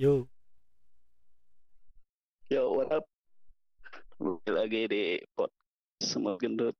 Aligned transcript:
Yo. 0.00 0.24
Yo, 2.48 2.72
what 2.72 2.88
up? 2.88 3.04
Balik 4.16 4.48
lagi 4.48 4.82
di 4.88 5.04
pot 5.36 5.52
semua 6.00 6.40
gendut 6.40 6.72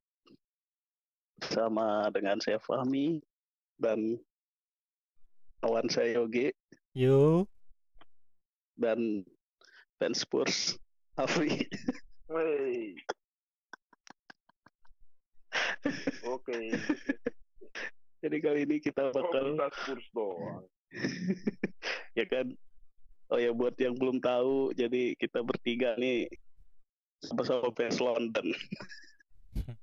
sama 1.45 2.09
dengan 2.17 2.41
saya 2.41 2.57
Fahmi 2.57 3.21
dan 3.77 4.17
kawan 5.61 5.85
saya 5.93 6.17
Yogi 6.17 6.49
Yo. 6.97 7.45
dan 8.81 9.21
fans 10.01 10.25
Spurs 10.25 10.81
Afri. 11.21 11.69
Wey. 12.33 12.97
Oke. 16.25 16.73
Jadi 18.25 18.37
kali 18.41 18.65
ini 18.65 18.81
kita 18.81 19.13
Kok 19.13 19.29
bakal 19.29 19.45
kita 19.53 19.69
Spurs 19.77 20.07
doang? 20.17 20.65
ya 22.17 22.25
kan. 22.25 22.57
Oh 23.31 23.39
ya 23.39 23.55
buat 23.55 23.79
yang 23.79 23.95
belum 23.95 24.19
tahu, 24.19 24.75
jadi 24.75 25.15
kita 25.15 25.47
bertiga 25.47 25.95
nih 25.95 26.27
sama-sama 27.23 27.71
fans 27.75 27.99
London. 27.99 28.47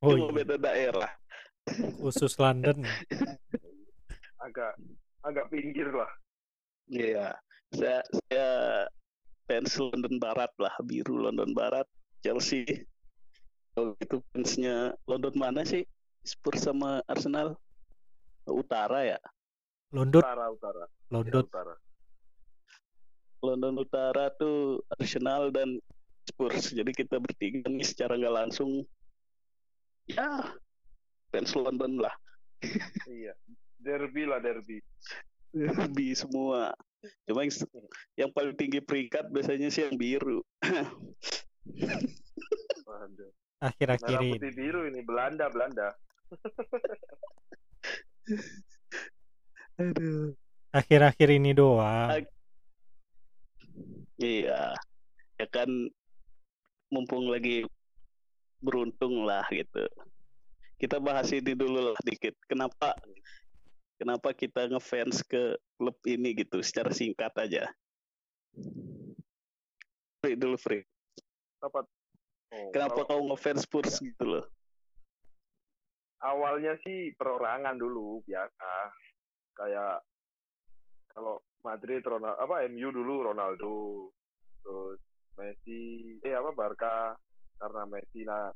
Oh 0.00 0.16
Cuma 0.16 0.32
iya. 0.32 0.36
beda 0.40 0.56
daerah. 0.56 1.10
Khusus 2.00 2.40
London. 2.40 2.80
Agak 4.46 4.72
agak 5.20 5.46
pinggir 5.52 5.92
lah. 5.92 6.08
Iya, 6.88 7.36
saya, 7.76 8.00
saya 8.08 8.48
fans 9.46 9.74
London 9.76 10.16
Barat 10.16 10.48
lah, 10.56 10.72
biru 10.82 11.28
London 11.28 11.52
Barat, 11.52 11.84
Chelsea. 12.24 12.64
Kalau 13.76 13.92
itu 14.00 14.16
fansnya 14.32 14.96
London 15.04 15.34
mana 15.36 15.60
sih? 15.62 15.84
Spurs 16.24 16.64
sama 16.64 17.04
Arsenal? 17.04 17.56
Utara 18.48 19.16
ya? 19.16 19.18
London, 19.92 20.24
Utara 20.24 20.46
utara. 20.50 20.84
Ya, 20.88 21.12
London. 21.12 21.44
utara. 21.46 21.74
London 23.42 23.82
Utara 23.82 24.30
tuh 24.38 24.80
Arsenal 24.96 25.50
dan 25.50 25.82
Spurs. 26.22 26.70
Jadi 26.70 26.94
kita 26.94 27.18
bertiga 27.18 27.66
nih 27.66 27.82
secara 27.82 28.14
nggak 28.14 28.36
langsung, 28.46 28.86
ya 30.06 30.54
fans 31.34 31.52
London 31.58 31.98
lah, 31.98 32.14
Iya. 33.10 33.34
Derby 33.82 34.22
lah 34.30 34.38
derby. 34.38 34.78
lebih 35.52 36.16
semua. 36.16 36.72
Cuma 37.26 37.42
yang, 37.44 37.52
yang 38.14 38.30
paling 38.30 38.54
tinggi 38.56 38.80
peringkat 38.80 39.28
biasanya 39.34 39.68
sih 39.68 39.84
yang 39.84 39.98
biru. 39.98 40.40
Waduh. 42.86 43.32
Akhir-akhir 43.60 44.22
ini. 44.22 44.38
putih 44.38 44.52
biru 44.54 44.86
ini 44.86 45.02
Belanda 45.02 45.50
Belanda. 45.52 45.92
Aduh. 49.76 50.32
Akhir-akhir 50.72 51.28
ini 51.36 51.52
doang. 51.52 52.24
Iya, 54.22 54.78
ya 55.34 55.46
kan 55.50 55.66
mumpung 56.94 57.26
lagi 57.26 57.66
beruntung 58.62 59.26
lah 59.26 59.42
gitu. 59.50 59.82
Kita 60.78 61.02
bahas 61.02 61.34
ini 61.34 61.58
dulu 61.58 61.90
lah 61.90 61.98
dikit. 62.06 62.38
Kenapa 62.46 62.94
kenapa 63.98 64.30
kita 64.30 64.70
ngefans 64.70 65.26
ke 65.26 65.58
klub 65.74 65.98
ini 66.06 66.38
gitu 66.38 66.62
secara 66.62 66.94
singkat 66.94 67.34
aja. 67.34 67.66
Free 70.22 70.38
dulu 70.38 70.54
free. 70.54 70.86
Apa? 71.58 71.82
Oh, 72.52 72.70
Kenapa 72.70 73.02
kalau 73.02 73.26
kau 73.26 73.34
ngefans 73.34 73.66
Spurs 73.66 73.98
gitu 73.98 74.22
loh? 74.22 74.46
awalnya 76.22 76.78
sih 76.86 77.10
perorangan 77.18 77.74
dulu 77.74 78.22
biasa. 78.22 78.94
Kayak 79.58 80.06
kalau 81.10 81.42
Madrid 81.62 82.02
Ronaldo 82.02 82.38
apa 82.38 82.66
MU 82.66 82.88
dulu 82.90 83.30
Ronaldo 83.30 83.74
terus 84.62 84.98
Messi 85.34 85.80
eh 86.20 86.34
apa 86.34 86.50
Barca 86.52 87.14
karena 87.56 87.82
Messi 87.86 88.22
lah 88.22 88.50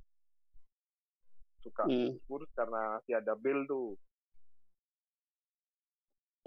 suka 1.63 1.87
Hmm. 1.87 2.15
Spurs 2.21 2.51
karena 2.53 2.99
si 3.03 3.11
ada 3.11 3.35
Bale 3.35 3.67
tuh 3.67 3.95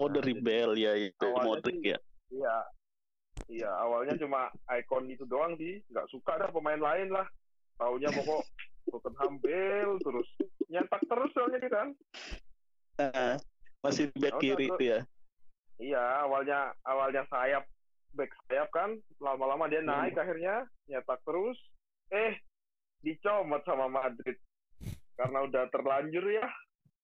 Oh 0.00 0.08
Nah, 0.08 0.16
dari 0.16 0.32
Bell 0.32 0.72
ya 0.76 0.96
itu 0.96 1.28
Modric 1.44 1.76
sih- 1.76 1.92
ya. 1.92 1.98
iya 2.32 2.56
iya 3.52 3.70
awalnya 3.76 4.16
cuma 4.16 4.48
ikon 4.80 5.12
itu 5.12 5.28
doang 5.28 5.60
sih 5.60 5.84
nggak 5.92 6.08
suka 6.08 6.40
dah 6.40 6.48
pemain 6.48 6.80
lain 6.80 7.12
lah 7.12 7.28
taunya 7.76 8.08
pokok 8.08 8.40
Tottenham 8.90 9.36
Bale 9.38 10.00
terus 10.00 10.28
nyetak 10.68 11.04
terus 11.04 11.30
soalnya 11.36 11.68
kan 11.68 11.88
Nah, 13.00 13.36
masih 13.80 14.12
back 14.12 14.36
Oh, 14.36 14.40
kiri 14.40 14.68
itu 14.68 14.84
ya. 14.84 15.00
Iya 15.80 16.22
awalnya 16.22 16.76
awalnya 16.84 17.24
sayap 17.32 17.64
back 18.12 18.30
sayap 18.46 18.68
kan 18.70 19.00
lama-lama 19.18 19.66
dia 19.66 19.80
Hmm. 19.80 19.90
naik 19.90 20.14
akhirnya 20.14 20.68
nyetak 20.86 21.20
terus. 21.24 21.56
Eh 22.12 22.36
dicomot 23.00 23.64
sama 23.64 23.88
Madrid. 23.88 24.36
Karena 25.16 25.44
udah 25.44 25.64
terlanjur 25.72 26.24
ya 26.28 26.46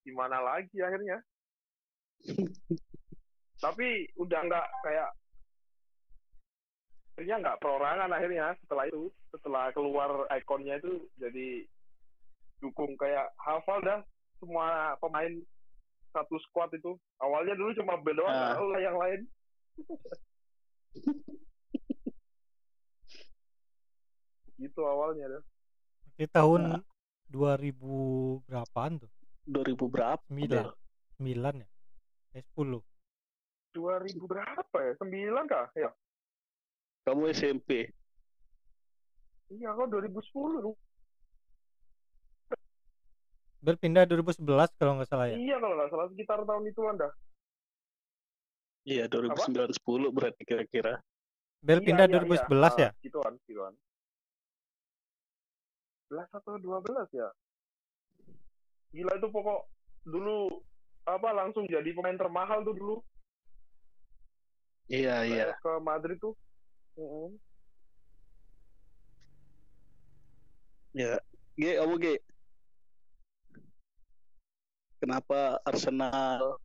gimana 0.04 0.38
lagi 0.44 0.76
akhirnya? 0.80 1.18
Tapi 3.64 4.12
udah 4.20 4.40
nggak 4.44 4.66
kayak 4.84 5.10
akhirnya 7.16 7.36
nggak 7.40 7.60
perorangan 7.64 8.12
akhirnya 8.12 8.52
setelah 8.60 8.84
itu 8.92 9.08
setelah 9.32 9.72
keluar 9.72 10.28
ikonnya 10.36 10.76
itu 10.76 11.00
jadi 11.16 11.64
dukung 12.60 12.92
kayak 13.00 13.32
hafal 13.40 13.80
dah 13.80 14.04
semua 14.36 14.92
pemain 15.00 15.32
satu 16.16 16.40
squad 16.40 16.72
itu 16.72 16.96
awalnya 17.20 17.52
dulu 17.52 17.76
cuma 17.76 18.00
Bale 18.00 18.16
doang 18.16 18.32
tahu 18.32 18.66
lah 18.72 18.80
yang 18.80 18.96
lain 18.96 19.20
gitu 24.56 24.80
awalnya 24.82 25.28
dah 25.28 25.42
Di 26.16 26.24
tahun 26.24 26.80
2000 27.28 28.48
berapaan 28.48 28.96
tuh? 28.96 29.12
2000 29.44 29.76
berapa? 29.92 30.24
Sembilan. 30.24 30.48
Bel? 30.48 30.72
9 31.20 31.60
ya? 31.60 31.68
Eh 32.32 32.44
10. 32.56 32.80
2000 33.76 34.16
berapa 34.24 34.76
ya 34.80 34.92
sembilan 34.96 35.44
kah 35.44 35.68
ya 35.76 35.92
Kamu 37.04 37.28
SMP. 37.28 37.84
iya 39.52 39.68
kok 39.70 39.86
2010 39.92 40.64
tuh 40.64 40.74
Bel 43.66 43.74
pindah 43.82 44.06
2011 44.06 44.46
kalau 44.78 44.94
nggak 44.94 45.10
salah 45.10 45.26
ya. 45.26 45.34
iya 45.34 45.58
kalau 45.58 45.74
nggak 45.74 45.90
salah 45.90 46.06
sekitar 46.14 46.38
tahun 46.46 46.70
itu 46.70 46.82
anda 46.86 47.10
Iya, 48.86 49.10
2009 49.10 49.74
10 49.82 50.14
berarti 50.14 50.46
kira-kira. 50.46 51.02
Bel 51.58 51.82
Iya, 51.82 51.86
pindah 51.90 52.06
iya, 52.06 52.14
2011 52.46 52.46
iya. 52.78 52.86
ya? 52.86 52.90
Ah, 52.94 53.02
gituan 53.02 53.34
gituan 53.50 53.74
11 56.06 56.30
atau 56.30 56.54
12 56.62 57.10
ya 57.10 57.28
gila 58.94 59.12
itu 59.18 59.26
pokok 59.26 59.60
dulu 60.06 60.62
apa 61.02 61.28
langsung 61.34 61.66
jadi 61.66 61.90
pemain 61.90 62.14
termahal 62.14 62.62
tuh 62.62 62.78
dulu 62.78 62.96
Iya, 64.86 65.26
iya. 65.26 65.58
Ke 65.58 65.82
Madrid 65.82 66.22
tuh 66.22 66.38
Mm-mm. 66.94 67.34
Ya, 70.94 71.18
G, 71.58 71.74
kamu 71.76 71.98
G. 71.98 72.06
Kenapa 74.96 75.60
Arsenal 75.62 76.60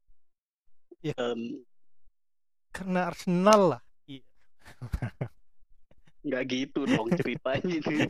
Ya. 1.01 1.17
dan 1.17 1.65
Karena 2.71 3.09
Arsenal 3.09 3.61
lah. 3.75 3.81
Iya. 4.05 4.23
nggak 6.21 6.43
gitu 6.53 6.85
dong 6.85 7.09
ceritanya 7.17 7.77
nih. 7.81 8.05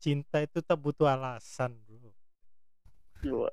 Cinta 0.00 0.40
itu 0.40 0.64
tak 0.64 0.78
butuh 0.80 1.12
alasan, 1.12 1.76
Bro. 3.20 3.52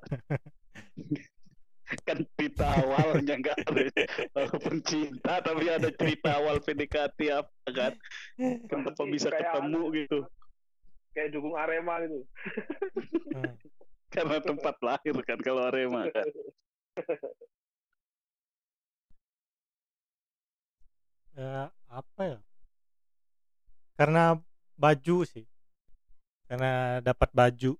Kan 2.08 2.24
cerita 2.34 2.64
awalnya 2.80 3.36
nggak 3.36 3.58
ada 3.60 3.84
walaupun 4.32 4.80
cinta 4.88 5.44
tapi 5.44 5.68
ada 5.68 5.92
cerita 5.92 6.40
awal 6.40 6.56
PDKT 6.64 7.28
apa 7.28 7.68
kan 7.76 7.92
kenapa 8.72 9.04
bisa 9.04 9.28
ketemu 9.28 9.92
gitu 9.92 10.24
kayak 11.14 11.30
dukung 11.32 11.54
Arema 11.54 12.02
gitu 12.04 12.18
Hmm. 13.34 13.50
karena 14.14 14.38
tempat 14.38 14.78
lahir 14.78 15.16
kan 15.26 15.38
kalau 15.42 15.66
Arema 15.66 16.06
kan 16.10 16.26
Ya, 21.34 21.74
apa 21.90 22.22
ya? 22.22 22.38
Karena 23.98 24.38
baju 24.78 25.26
sih. 25.26 25.42
Karena 26.46 27.02
dapat 27.02 27.34
baju. 27.34 27.74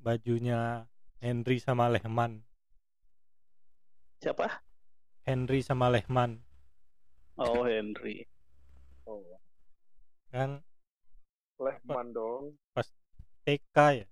Bajunya 0.00 0.88
Henry 1.20 1.60
sama 1.60 1.92
Lehman. 1.92 2.40
siapa 4.16 4.64
Henry 5.28 5.60
sama 5.60 5.92
Lehman. 5.92 6.40
oh 7.36 7.68
Henry 7.68 8.24
oh 9.04 9.20
Kan 10.32 10.64
Lehman 11.56 12.12
dong 12.12 12.54
TK 13.46 13.76
ya. 14.02 14.06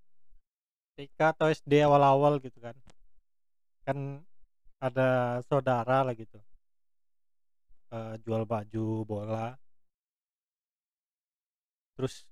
TK 0.94 1.18
atau 1.34 1.50
SD 1.50 1.82
awal-awal 1.82 2.38
gitu 2.38 2.62
kan. 2.62 2.78
kan 3.84 4.22
ada 4.80 5.40
saudara 5.44 6.00
lah 6.04 6.14
gitu 6.16 6.40
eh, 7.92 8.14
jual 8.24 8.48
baju 8.48 9.04
bola 9.04 9.56
terus 11.94 12.24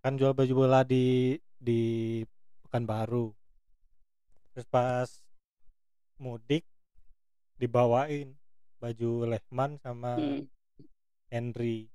kan 0.00 0.16
jual 0.16 0.32
baju 0.32 0.52
bola 0.56 0.80
di 0.84 1.36
di 1.60 2.20
Pekanbaru 2.64 3.32
terus 4.52 4.66
pas 4.72 5.08
mudik 6.16 6.64
dibawain 7.60 8.32
baju 8.80 9.28
Lehman 9.28 9.76
sama 9.80 10.16
Hmm. 10.16 10.48
Henry 11.32 11.93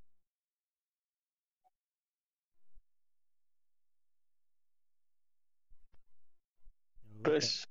Terus 7.23 7.67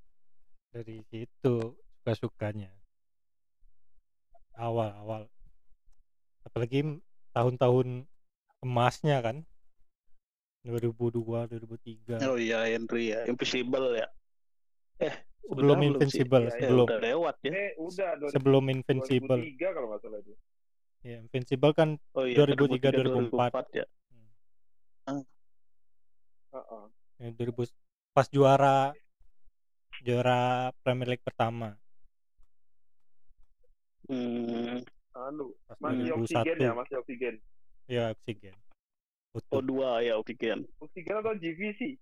dari 0.73 1.01
situ 1.09 1.55
suka 1.75 2.13
sukanya 2.15 2.71
awal 4.59 4.91
awal 5.01 5.23
apalagi 6.45 7.01
tahun-tahun 7.33 8.05
emasnya 8.61 9.23
kan 9.23 9.37
2002 10.67 11.25
2003 11.49 12.21
oh 12.27 12.37
iya 12.37 12.67
Henry 12.69 13.15
ya, 13.15 13.25
Invisible 13.31 13.97
ya. 13.97 14.09
Eh, 14.99 15.15
sebelum 15.47 15.49
udah 15.49 15.63
belum 15.63 15.79
sih? 15.79 15.89
Invincible 15.95 16.43
Iya, 16.43 16.51
iya, 16.51 16.59
Ya, 16.59 16.61
sebelum 16.67 16.87
udah 16.91 17.01
lewat 17.01 17.37
ya. 17.47 17.53
Eh, 17.55 17.71
udah. 17.79 18.09
2000 18.19 18.35
sebelum 18.35 18.65
Invincible 18.69 19.41
2003 19.47 19.77
kalau 19.77 19.87
nggak 19.95 20.01
salah 20.03 20.19
itu. 20.21 20.33
ya 21.07 21.17
Invincible 21.23 21.73
kan 21.73 21.89
Oh 22.19 22.27
iya, 22.27 22.37
2003, 22.43 22.91
2004 22.91 23.65
ya. 23.73 23.87
Heeh. 26.53 26.85
ya, 27.23 27.29
2000 27.33 27.71
pas 28.13 28.27
juara 28.29 28.91
juara 30.01 30.71
Premier 30.83 31.15
League 31.15 31.25
pertama 31.27 31.75
Hmm, 34.09 34.81
Anu, 35.13 35.53
masih 35.77 36.17
2001 36.17 36.25
oksigen 36.25 36.57
ya, 36.57 36.73
masih 36.73 36.95
oksigen. 36.97 37.35
ya 37.85 38.05
oksigen 38.17 38.57
oh 39.37 39.39
utuh 39.39 39.61
dua 39.61 40.01
ya 40.01 40.17
Oksigen. 40.17 40.65
Oksigen 40.81 41.15
atau 41.21 41.37
GVC? 41.37 42.01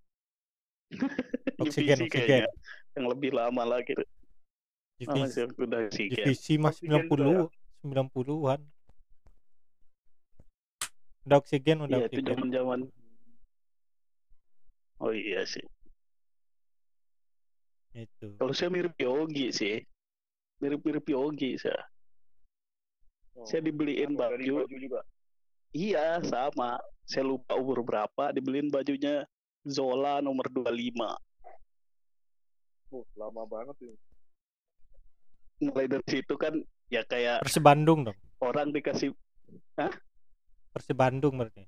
Oksigen, 1.59 1.99
Divisi 1.99 2.07
oksigen. 2.07 2.47
kayaknya. 2.47 2.51
Yang 2.95 3.07
lebih 3.11 3.31
lama 3.35 3.63
lagi. 3.67 3.93
Oh, 3.99 4.07
divisi 5.03 5.19
masih 5.19 5.43
udah 5.59 5.81
Oksigen. 5.91 6.15
divisi 6.23 6.53
mas 6.57 6.79
Oksigen 6.79 7.11
tuh 7.11 7.51
90 7.83 7.83
90-an 7.83 8.61
udah 11.27 11.37
oksigen 11.43 11.77
udah 11.83 11.99
Iya, 11.99 12.07
itu 12.07 12.23
oksigen 12.23 12.27
zaman-zaman. 12.31 12.81
Oh 15.03 15.11
iya 15.11 15.43
sih. 15.43 15.67
Itu 17.97 18.37
Kalau 18.37 18.53
saya 18.53 18.69
mirip 18.69 18.93
Yogi 19.01 19.49
sih. 19.51 19.81
Mirip-mirip 20.61 21.05
Yogi 21.09 21.57
saya. 21.57 21.81
Oh. 23.37 23.45
Saya 23.49 23.65
dibeliin 23.65 24.17
baju. 24.17 24.65
baju 24.65 24.77
juga. 24.77 25.01
Iya, 25.73 26.21
sama. 26.25 26.81
Saya 27.05 27.29
lupa 27.29 27.57
umur 27.57 27.85
berapa, 27.85 28.33
dibeliin 28.33 28.73
bajunya 28.73 29.25
Zola 29.65 30.21
nomor 30.21 30.49
25. 30.49 31.17
Oh, 32.95 33.05
lama 33.19 33.43
banget 33.45 33.77
ini. 33.85 33.97
Mulai 35.69 35.89
dari 35.89 36.07
situ 36.09 36.35
kan 36.37 36.53
ya 36.87 37.03
kayak 37.03 37.43
Persib 37.43 37.65
Bandung 37.67 38.07
dong 38.07 38.19
orang 38.39 38.71
dikasih 38.71 39.11
Persib 40.71 40.97
Bandung 40.97 41.41
berarti 41.41 41.67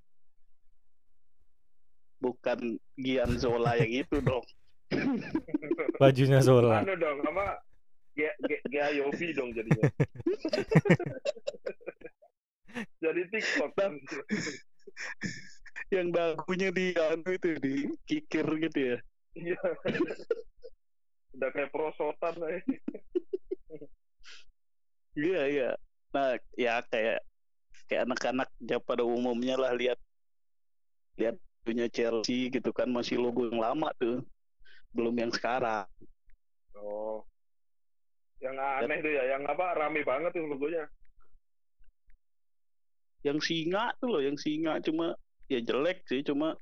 bukan 2.19 2.79
Gian 2.99 3.39
Zola 3.39 3.79
yang 3.79 4.03
itu 4.03 4.19
dong. 4.19 4.43
bajunya 6.01 6.41
Zola 6.41 6.81
Anu 6.81 6.97
dong, 6.97 7.21
apa? 7.25 7.61
Gayovi 8.67 9.31
dong 9.31 9.55
jadinya. 9.55 9.87
Jadi 13.03 13.21
TikTok 13.31 13.71
kan. 13.79 13.95
yang 15.89 16.13
dagunya 16.13 16.69
di 16.69 16.93
anu 16.99 17.31
itu 17.33 17.57
di 17.63 17.75
kikir 18.05 18.45
gitu 18.45 18.79
ya. 18.95 18.99
Iya. 19.39 19.63
Udah 21.39 21.49
kayak 21.55 21.71
prosotan 21.71 22.35
aja. 22.43 22.59
Iya, 25.19 25.43
iya. 25.49 25.71
Nah, 26.13 26.37
ya 26.59 26.83
kayak 26.91 27.23
kayak 27.89 28.03
anak-anak 28.05 28.49
ya 28.61 28.79
pada 28.83 29.07
umumnya 29.07 29.57
lah 29.57 29.73
lihat 29.73 29.99
lihat 31.17 31.41
punya 31.65 31.89
Chelsea 31.89 32.53
gitu 32.53 32.71
kan 32.71 32.91
masih 32.91 33.19
logo 33.19 33.49
yang 33.49 33.59
lama 33.59 33.91
tuh. 33.99 34.23
Belum 34.99 35.15
yang 35.15 35.31
sekarang. 35.31 35.87
Oh. 36.75 37.23
Yang 38.43 38.57
aneh 38.59 38.99
tuh 38.99 39.13
ya, 39.15 39.25
yang 39.39 39.47
apa 39.47 39.79
rame 39.79 40.03
banget 40.03 40.35
tuh 40.35 40.43
logonya. 40.51 40.91
Yang 43.23 43.39
singa 43.47 43.95
tuh 44.03 44.11
loh, 44.11 44.23
yang 44.23 44.35
singa 44.35 44.83
cuma 44.83 45.15
ya 45.47 45.63
jelek 45.63 46.03
sih 46.11 46.27
cuma 46.27 46.59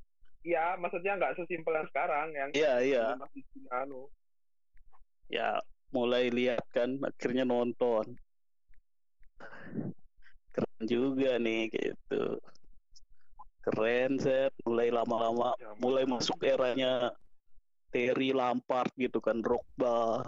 Iya, 0.46 0.78
maksudnya 0.78 1.18
nggak 1.18 1.34
sesimpel 1.34 1.74
yang 1.74 1.88
sekarang 1.90 2.28
yang 2.30 2.50
iya 2.54 2.72
iya 2.78 3.04
masih 3.18 3.42
anu. 3.66 4.06
ya 5.26 5.58
mulai 5.90 6.30
lihat 6.30 6.62
kan 6.70 7.02
akhirnya 7.02 7.42
nonton 7.42 8.14
keren 10.54 10.82
juga 10.86 11.34
nih 11.42 11.66
gitu 11.74 12.38
keren 13.66 14.22
set 14.22 14.54
mulai 14.62 14.94
lama-lama 14.94 15.50
Ya, 15.58 15.74
mulai 15.82 16.06
masuk 16.06 16.38
eranya 16.46 17.10
Terry 17.90 18.34
Lampard 18.34 18.90
gitu 18.98 19.22
kan 19.22 19.40
Drogba 19.40 20.26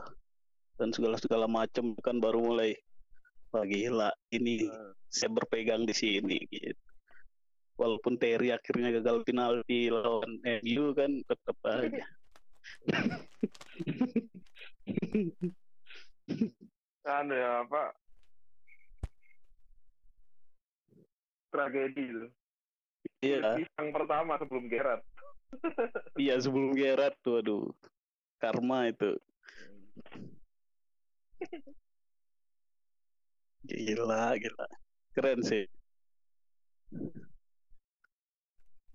dan 0.78 0.94
segala-segala 0.94 1.50
macam 1.50 1.94
kan 2.00 2.22
baru 2.22 2.54
mulai 2.54 2.78
wah 3.50 3.64
gila 3.64 4.12
ini 4.30 4.68
Nah, 4.68 4.92
saya 5.08 5.32
berpegang 5.32 5.88
di 5.88 5.96
sini 5.96 6.36
gitu 6.52 6.76
walaupun 7.80 8.20
Terry 8.20 8.52
akhirnya 8.52 9.00
gagal 9.00 9.24
penalti 9.24 9.88
lawan 9.88 10.36
MU 10.62 10.92
kan 10.94 11.24
tetap 11.24 11.56
aja 11.64 12.04
anu 17.08 17.34
ya 17.34 17.64
apa? 17.64 17.82
Tragedi 21.48 22.04
itu. 22.04 22.28
iya 23.24 23.64
Yang 23.80 23.88
pertama 23.96 24.36
sebelum 24.36 24.68
Gerard. 24.68 25.00
Iya 26.22 26.36
sebelum 26.38 26.76
Gerrard 26.76 27.16
tuh 27.24 27.40
aduh 27.40 27.64
karma 28.38 28.88
itu. 28.90 29.18
Gila 33.68 34.38
gila. 34.38 34.66
Keren 35.12 35.40
sih. 35.42 35.64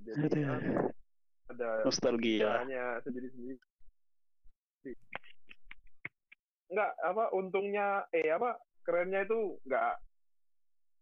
Jadi 0.03 0.39
ada 0.43 1.69
nostalgia. 1.85 2.63
caranya 2.63 2.99
sendiri-sendiri. 3.05 3.59
Enggak, 6.73 6.91
apa 7.05 7.23
untungnya 7.37 8.03
eh 8.11 8.33
apa 8.33 8.57
kerennya 8.83 9.23
itu 9.23 9.61
enggak 9.69 9.95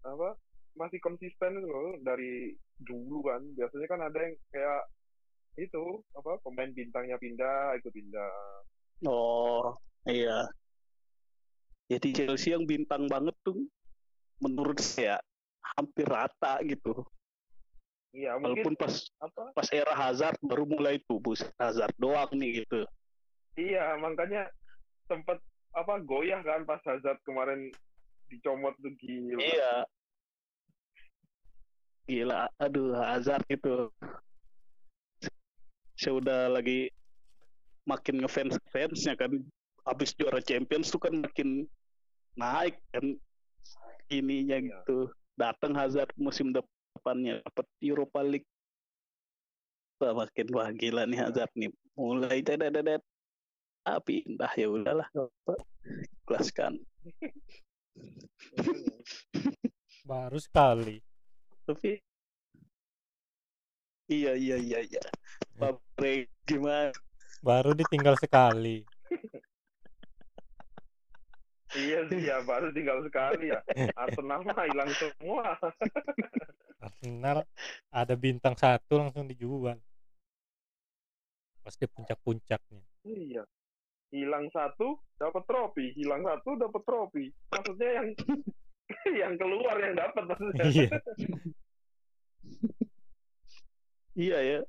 apa 0.04 0.30
masih 0.76 1.00
konsisten 1.00 1.58
itu 1.58 1.68
loh 1.70 1.96
dari 2.04 2.54
dulu 2.82 3.24
kan. 3.26 3.42
Biasanya 3.56 3.88
kan 3.88 4.02
ada 4.04 4.18
yang 4.20 4.36
kayak 4.52 4.82
itu 5.60 5.84
apa 6.16 6.40
pemain 6.48 6.72
bintangnya 6.72 7.20
pindah 7.20 7.76
ikut 7.80 7.92
pindah. 7.92 8.34
oh 9.08 9.76
iya 10.08 10.48
jadi 11.92 12.08
Chelsea 12.16 12.56
yang 12.56 12.64
bintang 12.64 13.12
banget 13.12 13.36
tuh 13.44 13.68
menurut 14.40 14.80
saya 14.80 15.20
hampir 15.76 16.08
rata 16.08 16.60
gitu 16.64 17.04
Iya, 18.12 18.36
walaupun 18.36 18.76
pas 18.76 18.92
apa? 19.24 19.56
pas 19.56 19.68
era 19.72 19.96
Hazard 19.96 20.36
baru 20.44 20.68
mulai 20.68 21.00
tuh 21.08 21.16
bus 21.24 21.48
Hazard 21.56 21.96
doang 21.96 22.28
nih 22.36 22.64
gitu 22.68 22.84
Iya, 23.56 23.96
makanya 24.04 24.52
sempat 25.08 25.40
apa 25.72 26.00
goyah 26.04 26.44
kan 26.44 26.68
pas 26.68 26.84
Hazard 26.84 27.20
kemarin 27.24 27.72
dicomot 28.28 28.76
tuh 28.84 28.92
gila. 29.00 29.40
iya 29.40 29.72
gila 32.04 32.42
aduh 32.60 32.96
Hazard 33.00 33.44
gitu 33.48 33.88
saya 36.02 36.18
udah 36.18 36.50
lagi 36.50 36.90
makin 37.86 38.26
ngefans 38.26 38.58
fansnya 38.74 39.14
kan. 39.14 39.38
Habis 39.86 40.18
juara 40.18 40.42
Champions 40.42 40.90
tuh 40.90 41.02
kan 41.02 41.14
makin 41.22 41.70
naik 42.38 42.78
kan 42.90 43.18
ininya 44.10 44.58
Iya. 44.58 44.66
gitu. 44.82 45.14
Datang 45.38 45.78
Hazard 45.78 46.10
musim 46.18 46.54
depannya 46.54 47.42
dapat 47.46 47.66
Europa 47.82 48.22
League. 48.26 48.50
Wah, 50.02 50.26
makin 50.26 50.48
wah 50.54 50.70
gila 50.74 51.06
nih 51.06 51.22
Hazard 51.22 51.54
nih. 51.54 51.70
Mulai 51.94 52.42
dedet 52.42 53.02
ah 53.86 54.02
pindah 54.02 54.54
ya 54.58 54.68
udahlah. 54.70 55.10
Ikhlaskan. 56.26 56.82
Baru 60.10 60.38
sekali. 60.38 61.02
Tapi 61.66 61.98
iya 64.12 64.36
iya 64.38 64.58
iya 64.60 64.80
iya 64.86 65.02
Fabre 65.62 66.14
gimana 66.50 66.90
baru 67.46 67.78
ditinggal 67.78 68.18
sekali 68.18 68.82
Iya 71.72 72.04
sih 72.12 72.20
ya 72.28 72.44
baru 72.44 72.68
tinggal 72.76 73.00
sekali 73.08 73.48
ya. 73.48 73.64
Arsenal 73.96 74.44
mah 74.44 74.68
hilang 74.68 74.92
semua. 74.92 75.56
Arsenal 76.84 77.48
ada 77.88 78.14
bintang 78.20 78.60
satu 78.60 79.00
langsung 79.00 79.24
dijual. 79.24 79.80
Pasti 81.64 81.88
puncak-puncaknya. 81.88 82.84
Iya. 83.08 83.48
Hilang 84.12 84.52
satu 84.52 85.00
dapat 85.16 85.48
trofi, 85.48 85.96
hilang 85.96 86.28
satu 86.28 86.60
dapat 86.60 86.82
trofi. 86.84 87.32
Maksudnya 87.56 87.90
yang 88.04 88.08
yang 89.24 89.34
keluar 89.40 89.76
yang 89.80 89.96
dapat 89.96 90.24
maksudnya. 90.28 90.64
Iya. 90.68 90.90
Iya 94.12 94.38
ya. 94.44 94.60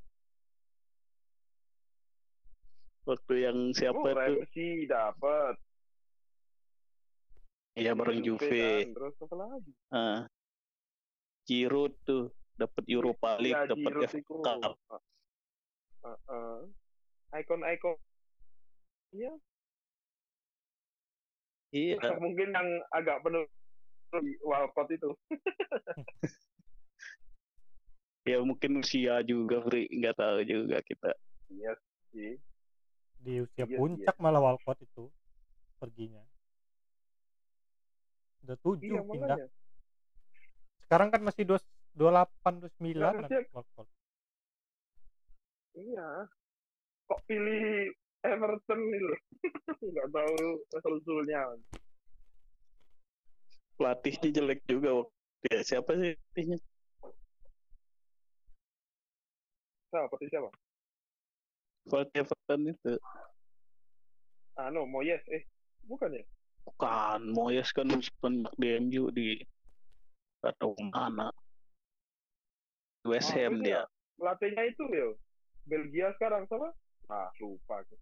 Waktu 3.03 3.33
yang 3.35 3.57
siapa 3.75 3.99
Oh, 3.99 4.07
tuh? 4.07 4.15
Ramsey 4.15 4.87
dapat. 4.87 5.55
Iya 7.73 7.97
bareng 7.97 8.21
Juve. 8.21 8.47
kan. 8.47 8.93
Terus 8.93 9.15
apa 9.19 9.35
lagi? 9.35 9.71
Ah. 9.89 10.19
Giroud 11.43 11.93
tuh 12.07 12.31
dapat 12.55 12.83
Europa 12.87 13.35
League, 13.41 13.57
Ya, 13.57 13.67
dapat 13.67 13.91
FA 14.07 14.19
itu. 14.21 14.35
Cup. 14.39 14.77
Uh, 16.03 16.17
uh, 16.29 16.57
Icon-icon. 17.33 17.97
Iya, 19.11 19.33
Iya. 21.73 21.97
mungkin 22.23 22.53
yang 22.53 22.69
agak 22.93 23.19
penuh 23.25 23.43
Walcott 24.45 24.89
itu. 24.93 25.09
Ya 28.23 28.39
mungkin 28.39 28.79
usia 28.79 29.19
juga, 29.19 29.59
Bri. 29.59 29.91
Nggak 29.91 30.15
tahu 30.15 30.47
juga 30.47 30.79
kita. 30.79 31.11
Iya 31.51 31.75
sih. 32.15 32.39
Di 33.23 33.39
usia 33.39 33.63
Iya, 33.63 33.77
puncak 33.79 34.15
malah 34.19 34.43
Walcott 34.43 34.83
itu 34.83 35.07
perginya. 35.79 36.19
Udah 38.43 38.57
tujuh 38.59 38.83
Iya, 38.83 39.01
pindah. 39.01 39.37
makanya. 39.39 39.47
Sekarang 40.83 41.07
kan 41.07 41.21
masih 41.23 41.43
dua 41.47 41.59
dua 41.95 42.09
delapan 42.11 42.53
dua 42.59 42.71
sembilan 42.75 43.13
Harusnya- 43.17 43.47
Walcott. 43.49 43.87
Iya. 45.73 46.07
Kok 47.03 47.19
pilih 47.25 47.63
Everton 48.21 48.79
itu? 48.85 49.15
Nggak 49.91 50.07
tahu 50.11 50.45
asal-usulnya. 50.75 51.41
Pelatihnya 53.73 54.29
jelek 54.31 54.59
juga 54.63 54.89
waktu 55.01 55.15
ya, 55.49 55.59
siapa 55.63 55.91
sih 55.95 56.11
pelatihnya? 56.13 56.57
Siapa 59.89 60.13
sih 60.17 60.27
siapa? 60.27 60.49
Pelatih 61.83 62.23
Everton 62.23 62.61
itu. 62.71 62.93
Anu, 64.55 64.85
Moyes. 64.87 65.19
Eh, 65.27 65.43
bukan 65.87 66.13
ya? 66.15 66.23
Bukan, 66.63 67.19
Moyes 67.35 67.69
kan 67.75 67.89
penyak 68.23 68.53
di 68.55 68.67
MU 68.79 69.11
di 69.11 69.27
tahu 70.39 70.75
mana. 70.91 71.31
West 73.03 73.35
Oh, 73.35 73.35
Ham 73.35 73.59
itu 73.59 73.67
dia. 73.67 73.73
ya? 73.75 73.81
Pelatihnya 74.15 74.63
itu 74.71 74.83
ya. 74.95 75.07
Belgia 75.67 76.07
sekarang 76.15 76.47
sama? 76.47 76.71
Ah, 77.11 77.27
lupa. 77.43 77.83
aku. 77.83 77.95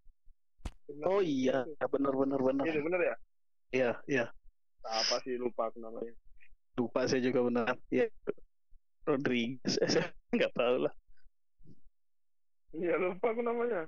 Benar 0.89 1.05
Oh 1.09 1.21
iya, 1.21 1.65
ya 1.65 1.85
benar 1.89 2.13
benar 2.13 2.39
benar. 2.41 2.65
Itu 2.69 2.81
bener 2.85 3.01
ya? 3.01 3.15
Iya, 3.71 3.91
iya. 4.05 4.25
Apa 4.85 5.21
sih 5.25 5.37
lupa 5.37 5.69
aku 5.69 5.81
namanya? 5.81 6.13
Lupa 6.77 7.05
saya 7.09 7.21
juga 7.21 7.45
benar. 7.45 7.65
Iya. 7.89 8.09
Rodriguez, 9.05 9.81
saya 9.89 10.13
nggak 10.29 10.53
tahu 10.53 10.85
lah. 10.85 10.93
Iya 12.71 12.95
lupa 12.95 13.35
aku 13.35 13.41
namanya. 13.43 13.83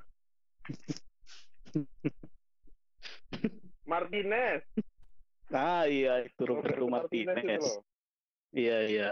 Martinez. 3.90 4.63
Ah 5.52 5.88
iya 5.88 6.28
itu 6.28 6.42
Roberto 6.44 6.88
Martinez. 6.92 7.63
Iya 8.52 8.78
iya. 8.88 9.10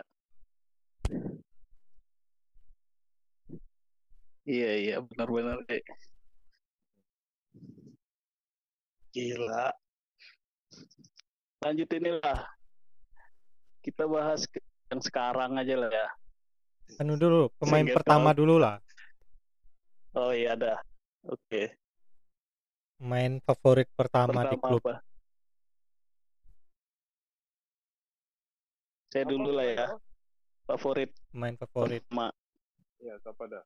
Iya 4.44 4.72
iya 4.76 4.96
benar-benar 5.06 5.64
deh. 5.70 5.80
Gila. 9.16 9.72
Lanjut 11.62 11.90
inilah. 11.94 12.42
Kita 13.82 14.08
bahas 14.10 14.48
yang 14.92 15.02
sekarang 15.04 15.56
aja 15.56 15.76
lah 15.78 15.92
ya. 15.92 16.10
Anu 17.00 17.16
dulu, 17.16 17.48
pemain 17.56 17.88
Sehingga 17.88 17.98
pertama 18.02 18.36
tahu. 18.36 18.40
dulu 18.44 18.56
lah. 18.60 18.76
Oh 20.12 20.36
iya 20.36 20.60
dah. 20.60 20.80
Oke. 21.28 21.76
Main 23.02 23.40
favorit 23.42 23.88
pertama, 23.98 24.46
di 24.46 24.56
Pertama 24.56 24.68
klub. 24.68 24.82
apa? 24.84 24.96
Saya 29.12 29.24
Apa, 29.26 29.32
dulu 29.34 29.50
lah 29.52 29.68
ya. 29.68 29.88
Favorit. 30.70 31.10
Main 31.34 31.56
favorit. 31.58 32.04
pertama. 32.06 32.30
Ya, 33.02 33.18
siapa 33.20 33.44
dah? 33.50 33.64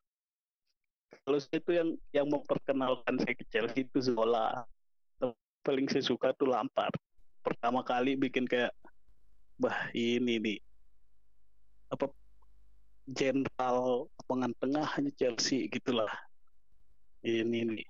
Kalau 1.25 1.37
saya 1.41 1.57
itu 1.57 1.71
yang 1.73 1.89
yang 2.13 2.27
memperkenalkan 2.29 3.17
saya 3.19 3.33
ke 3.33 3.45
Chelsea 3.49 3.83
itu 3.85 3.97
Zola. 4.01 4.63
Paling 5.65 5.89
saya 5.89 6.05
suka 6.05 6.31
tuh 6.37 6.49
Lampard. 6.49 6.93
Pertama 7.41 7.81
kali 7.81 8.13
bikin 8.17 8.45
kayak 8.45 8.73
bah 9.55 9.87
ini 9.95 10.35
nih 10.35 10.59
apa 11.87 12.11
jenderal 13.07 14.09
lapangan 14.19 14.51
tengahnya 14.57 15.11
Chelsea 15.15 15.69
gitulah. 15.69 16.09
Ini 17.25 17.59
nih. 17.65 17.87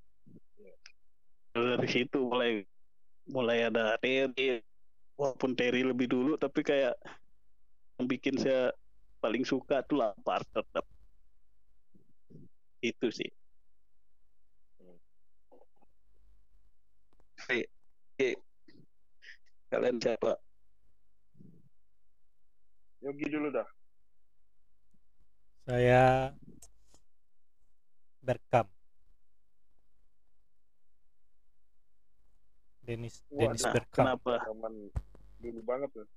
Dari 1.55 1.87
situ 1.91 2.19
mulai 2.31 2.63
mulai 3.27 3.67
ada 3.67 3.99
Terry 3.99 4.63
walaupun 5.19 5.55
Terry 5.57 5.81
lebih 5.83 6.07
dulu 6.07 6.35
tapi 6.37 6.61
kayak 6.61 6.93
yang 7.97 8.05
bikin 8.05 8.35
saya 8.35 8.69
paling 9.23 9.47
suka 9.47 9.81
tuh 9.87 10.03
Lampard 10.03 10.45
tetap 10.51 10.85
itu 12.83 13.07
sih 13.09 13.31
Oke, 17.45 17.61
oke. 18.17 18.29
kalian 19.69 19.97
siapa 20.01 20.33
Yogi 23.05 23.29
dulu 23.29 23.53
dah. 23.53 23.67
Saya 25.69 26.33
Bergkamp. 28.25 28.74
Dennis 32.85 33.25
Wah, 33.33 33.49
Dennis 33.49 33.65
nah, 33.65 33.73
Bergkamp. 33.73 33.97
kenapa 34.21 34.31
Zaman 34.45 34.73
dulu 35.41 35.59
banget 35.65 35.89
tuh. 35.91 36.07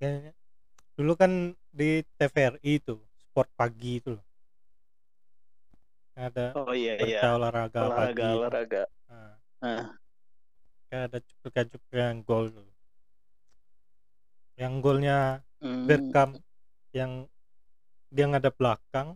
Kayaknya 0.00 0.32
dulu 0.96 1.12
kan 1.18 1.32
di 1.74 2.00
TVRI 2.16 2.72
itu 2.80 2.96
sport 3.20 3.50
pagi 3.58 4.00
itu 4.00 4.16
loh. 4.16 4.24
Ada 6.16 6.52
oh 6.56 6.72
iya 6.76 6.94
iya 7.00 7.20
olahraga, 7.32 7.78
olahraga 7.84 8.24
pagi. 8.24 8.30
olahraga 8.38 8.82
Nah, 9.10 9.34
Nah. 9.60 9.84
kayak 10.88 11.04
ada 11.12 11.18
cuplikan-cuplikan 11.20 12.16
gol 12.24 12.48
tuh. 12.48 12.68
Yang 14.56 14.72
golnya 14.80 15.18
Hmm, 15.60 15.84
Bergkamp 15.84 16.40
yang 16.96 17.28
dia 18.08 18.24
ngadep 18.26 18.56
belakang 18.56 19.14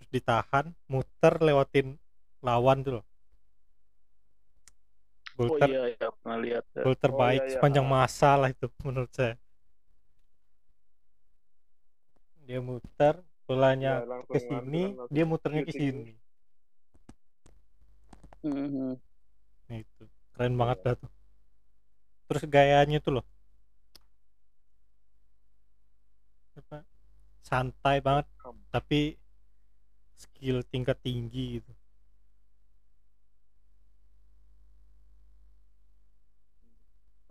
terus 0.00 0.08
ditahan 0.08 0.72
muter 0.88 1.34
lewatin 1.44 2.00
lawan 2.40 2.80
tuh 2.80 2.92
loh. 3.00 3.06
Gol 5.36 5.48
oh 5.48 5.58
ter- 5.58 5.70
iya 5.72 5.82
iya 5.96 6.08
pernah 6.12 6.38
lihat 6.44 6.64
gol 6.76 6.96
terbaik 6.96 7.40
iya, 7.40 7.48
iya. 7.48 7.54
sepanjang 7.56 7.86
masa 7.88 8.30
lah 8.36 8.48
itu 8.52 8.66
menurut 8.84 9.12
saya. 9.16 9.34
Dia 12.44 12.58
muter 12.60 13.14
bolanya 13.48 14.02
Ya, 14.02 14.18
ke 14.28 14.38
sini, 14.38 14.82
dia 15.08 15.24
muternya 15.24 15.62
ke 15.64 15.72
sini. 15.72 16.12
Mhm. 18.42 18.98
Nah, 19.70 19.76
itu 19.78 20.02
keren 20.34 20.54
banget 20.58 20.78
Iya. 20.82 20.84
dah 20.84 20.94
tuh. 21.00 21.10
Terus 22.28 22.42
gayanya 22.50 22.98
tuh 23.00 23.12
loh. 23.20 23.26
Apa? 26.58 26.84
Santai 27.40 28.04
banget 28.04 28.26
tapi 28.68 29.16
skill 30.16 30.60
tingkat 30.68 30.98
tinggi 31.00 31.60
gitu. 31.60 31.72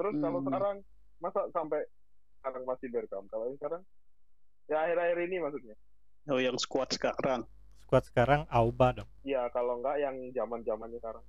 Terus 0.02 0.18
kalau 0.18 0.42
Hmm. 0.42 0.48
sekarang 0.50 0.76
masa 1.22 1.42
sampai 1.54 1.86
sekarang 2.36 2.64
masih 2.66 2.90
Bergkamp? 2.90 3.30
Kalau 3.30 3.46
yang 3.46 3.58
sekarang 3.62 3.82
ya 4.66 4.78
akhir-akhir 4.82 5.18
ini 5.30 5.38
maksudnya. 5.38 5.76
oh 6.26 6.38
yang 6.38 6.58
squad 6.58 6.90
sekarang 6.90 7.46
Skuad 7.82 8.02
sekarang 8.04 8.42
Auba 8.50 8.94
dong. 8.96 9.10
Ya 9.22 9.46
kalau 9.50 9.78
enggak 9.78 10.00
yang 10.00 10.16
zaman-zamannya 10.32 10.98
sekarang. 10.98 11.26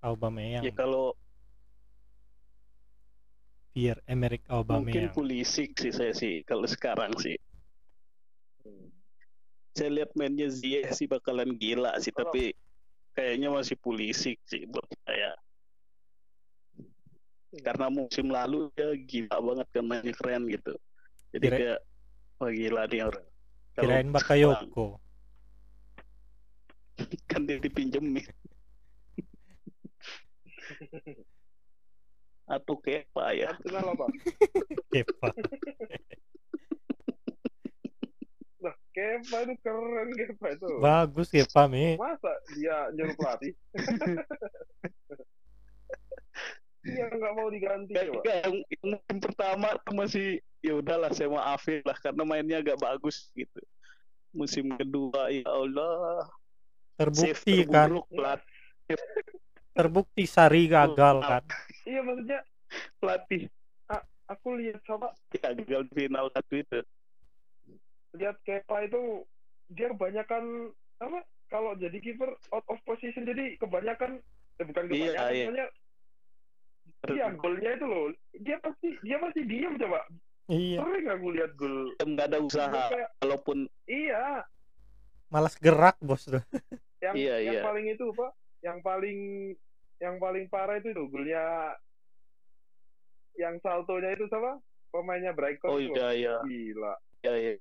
Aubameyang. 0.00 0.64
ya 0.64 0.72
kalau 0.72 1.12
Pierre 3.70 4.00
Emerick 4.06 4.48
mungkin 4.48 4.56
Aubameyang. 4.56 5.12
Pulisic 5.12 5.76
sih 5.76 5.92
saya 5.92 6.16
sih 6.16 6.40
kalau 6.42 6.64
sekarang 6.64 7.12
sih 7.20 7.36
Hmm. 8.60 8.88
saya 9.72 9.92
lihat 9.92 10.16
mainnya 10.16 10.48
Ziyech 10.48 10.92
sih 10.92 11.04
bakalan 11.04 11.52
gila 11.52 11.96
sih 11.98 12.12
Kalau- 12.12 12.32
tapi 12.32 12.56
kayaknya 13.12 13.48
masih 13.50 13.76
Pulisic 13.76 14.40
sih 14.44 14.64
buat 14.64 14.88
saya. 15.04 15.36
Karena 17.50 17.90
musim 17.90 18.30
lalu 18.30 18.70
dia 18.78 18.94
gila 18.94 19.42
banget 19.42 19.66
kan 19.74 19.82
mainnya 19.82 20.14
keren 20.14 20.46
gitu. 20.46 20.78
Jadi 21.34 21.46
Kira- 21.50 21.58
kayak 21.58 21.78
wah 22.38 22.50
gila 22.54 22.82
nih 22.86 23.02
orang. 23.02 23.26
Kalau 23.74 23.90
Kirain 23.90 24.08
Bakayoko. 24.14 24.86
kan 27.30 27.42
dia 27.42 27.58
dipinjemin. 27.58 28.22
Atau 32.54 32.78
Kepa 32.78 33.34
ya. 33.34 33.54
Arsenal 33.54 33.94
apa? 33.94 34.06
Kepa. 34.94 35.30
Nah, 38.62 38.74
Kepa 38.94 39.36
itu 39.46 39.54
keren 39.62 40.08
Kepa 40.14 40.46
itu. 40.54 40.70
Bagus 40.78 41.30
Kepa, 41.30 41.66
Mi. 41.66 41.98
Masa 41.98 42.30
dia 42.54 42.90
nyuruh 42.94 43.14
pelatih? 43.18 43.54
Iya 46.90 47.06
nggak 47.10 47.32
mau 47.38 47.48
diganti 47.48 47.92
coba. 47.94 48.20
kayak 48.26 48.40
yang, 48.44 48.56
yang 48.66 48.86
musim 48.94 49.16
pertama 49.22 49.68
tuh 49.86 49.94
masih 49.94 50.28
ya 50.60 50.72
udahlah 50.76 51.10
saya 51.14 51.28
maafin 51.30 51.80
lah 51.86 51.96
karena 51.98 52.22
mainnya 52.26 52.58
agak 52.58 52.78
bagus 52.82 53.30
gitu. 53.38 53.60
Musim 54.34 54.74
kedua 54.74 55.30
ya 55.30 55.46
Allah 55.46 56.26
save 57.00 57.38
Terbukti 57.40 57.56
kan, 57.64 57.90
pelat, 58.12 58.40
terbukti 59.72 60.24
Sari 60.28 60.68
gagal 60.68 61.16
kan. 61.24 61.42
Iya 61.88 62.00
maksudnya 62.04 62.40
pelatih 63.00 63.48
aku 64.30 64.48
lihat 64.62 64.78
sama 64.86 65.10
ya 65.34 65.50
gagal 65.58 65.90
di 65.90 66.06
final 66.06 66.30
satu 66.30 66.54
itu. 66.54 66.80
lihat 68.14 68.38
Kepa 68.46 68.86
itu 68.86 69.26
dia 69.70 69.90
kebanyakan 69.90 70.74
apa 71.02 71.22
kalau 71.50 71.74
jadi 71.78 71.94
kiper 71.98 72.30
out 72.54 72.66
of 72.70 72.78
position 72.86 73.26
jadi 73.26 73.58
kebanyakan 73.58 74.18
eh, 74.58 74.64
bukan 74.66 74.82
Iya, 74.90 74.90
kebanyakan 74.90 75.30
iya. 75.30 75.44
maksudnya 75.46 75.66
iya 77.08 77.32
golnya 77.32 77.70
itu 77.72 77.86
loh. 77.88 78.12
Dia 78.36 78.56
pasti 78.60 78.88
dia 79.00 79.16
pasti 79.16 79.40
diam 79.48 79.74
coba. 79.80 80.04
Iya, 80.50 80.82
sering 80.82 81.06
aku 81.06 81.26
lihat 81.30 81.52
gol? 81.54 81.94
Nggak 82.02 82.26
ada 82.34 82.38
usaha 82.42 82.82
kayak, 82.90 83.08
walaupun 83.22 83.70
iya. 83.86 84.42
Malas 85.30 85.54
gerak 85.56 85.94
bos 86.02 86.26
tuh. 86.26 86.42
yang 87.04 87.14
Iya, 87.14 87.34
yang 87.40 87.54
iya. 87.56 87.62
paling 87.64 87.86
itu 87.86 88.06
pak 88.12 88.30
yang 88.60 88.78
paling 88.84 89.18
yang 90.02 90.20
paling 90.20 90.44
parah 90.52 90.76
itu 90.76 90.92
tuh 90.92 91.06
golnya 91.08 91.72
yang 93.38 93.56
saltonya 93.64 94.12
itu 94.12 94.28
sama 94.28 94.60
pemainnya 94.90 95.32
Brighton 95.32 95.70
oh 95.70 95.78
iya 95.80 96.06
iya. 96.12 96.34
Gila. 96.44 96.94
Iya 97.24 97.32
iya. 97.38 97.52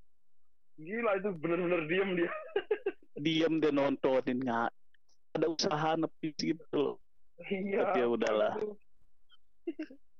Gila 0.75 1.12
itu 1.22 1.29
bener-bener 1.38 1.81
diem 1.88 2.10
dia. 2.17 2.31
Diam 3.24 3.53
dia 3.60 3.72
nontonin 3.72 4.39
nggak 4.39 4.72
ada 5.36 5.46
usaha 5.48 5.89
nepi 5.93 6.34
gitu 6.36 6.63
loh. 6.74 6.96
Iya 7.46 7.93
Tapi 7.93 8.00
ya 8.01 8.08
udahlah. 8.10 8.53
itu. 8.58 8.74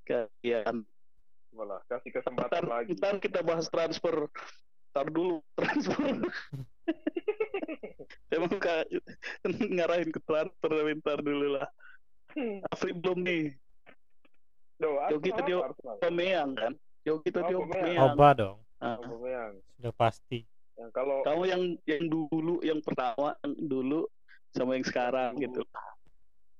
Kalian 0.02 0.82
malah 1.50 1.82
kasih 1.86 2.10
kesempatan 2.10 2.62
ntar, 2.62 2.64
lagi 2.64 2.92
ntar 2.94 3.18
kita 3.18 3.42
bahas 3.42 3.66
transfer 3.66 4.26
ntar 4.90 5.06
dulu 5.06 5.42
transfer 5.58 5.98
emang 8.30 8.54
kak 8.56 8.86
ngarahin 9.44 10.10
ke 10.10 10.20
transfer 10.22 10.70
tapi 10.70 10.92
ntar 10.98 11.18
dulu 11.20 11.58
lah 11.58 11.66
Afri 12.70 12.94
belum 12.94 13.22
nih 13.22 13.44
Yo, 14.80 15.20
kita 15.20 15.44
Arsenal? 15.44 15.96
Pemeyang 16.00 16.50
kan 16.54 16.72
yo 17.02 17.20
kita 17.20 17.44
Oh. 17.44 17.66
Pemeyang. 17.66 18.14
Oba 18.14 18.28
dong, 18.32 18.58
Ah, 18.78 18.96
Aubameyang. 18.96 19.60
sudah 19.76 19.92
pasti. 19.92 20.40
Yang 20.72 20.90
kalau 20.90 21.20
kamu 21.20 21.42
yang 21.44 21.62
yang 21.84 22.04
dulu 22.08 22.54
yang 22.62 22.80
pertama 22.80 23.36
yang 23.44 23.52
dulu 23.60 24.08
sama 24.50 24.72
yang 24.72 24.86
sekarang 24.88 25.36
Dulu. 25.36 25.44
gitu 25.44 25.60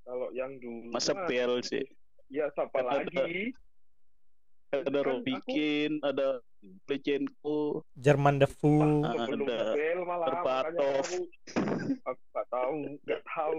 kalau 0.04 0.28
yang 0.30 0.52
dulu 0.60 0.92
masa 0.92 1.16
Bel 1.24 1.64
sih 1.64 1.80
ya 2.30 2.46
siapa 2.50 2.78
Ada- 2.78 2.90
lagi? 3.04 3.52
ada 4.70 4.86
Kan 4.94 5.02
Robikin 5.04 5.90
ada 6.00 6.38
Lejenko 6.86 7.82
Jerman 7.96 8.38
Defu, 8.38 8.78
Ah, 9.02 9.18
ada 9.18 9.34
Berbatov. 10.06 11.02
aku 11.02 11.18
aku 12.06 12.22
nggak 12.30 12.46
tahu 12.48 12.74
nggak 13.02 13.22
tahu. 13.26 13.56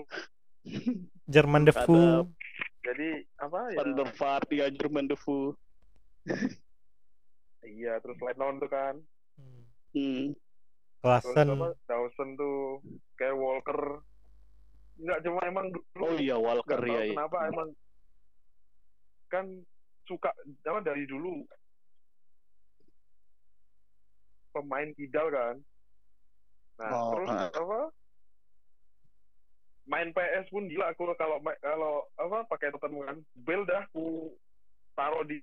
Jerman 1.28 1.64
Defu, 1.66 2.00
jadi 2.80 3.10
apa 3.38 3.60
ya? 3.70 3.78
Van 3.78 3.92
der 3.92 4.10
Vaart 4.14 4.48
ya 4.52 4.66
Jerman 4.70 5.06
Defu 5.06 5.52
iya 7.62 7.98
terus 8.00 8.18
Lennon 8.18 8.58
tuh 8.58 8.70
kan. 8.70 8.96
Hmm. 9.92 10.32
Klasen, 11.02 11.50
Dawson 11.84 12.30
tuh 12.36 12.78
kayak 13.16 13.34
Walker. 13.34 14.06
Nggak 14.96 15.20
cuma 15.26 15.42
emang 15.44 15.68
dulu. 15.68 16.04
Oh 16.04 16.14
iya 16.16 16.38
Walker 16.38 16.78
ya, 16.80 17.02
ya. 17.04 17.14
kenapa 17.18 17.38
emang 17.48 17.68
kan 19.32 19.48
suka 20.04 20.36
apa 20.68 20.84
dari 20.84 21.08
dulu 21.08 21.48
pemain 24.52 24.92
kidal 25.00 25.32
kan. 25.32 25.56
Nah 26.76 26.92
Oh, 26.92 27.16
terus 27.16 27.32
ah. 27.32 27.48
apa 27.48 27.80
main 29.88 30.12
PS 30.14 30.52
pun 30.52 30.68
gila 30.68 30.92
aku 30.92 31.16
kalau 31.16 31.40
kalau 31.64 32.04
apa 32.20 32.44
pakai 32.52 32.76
Tottenham 32.76 33.08
kan. 33.08 33.18
Bel 33.48 33.64
dah 33.64 33.88
ku 33.96 34.36
taruh 34.94 35.24
di 35.24 35.40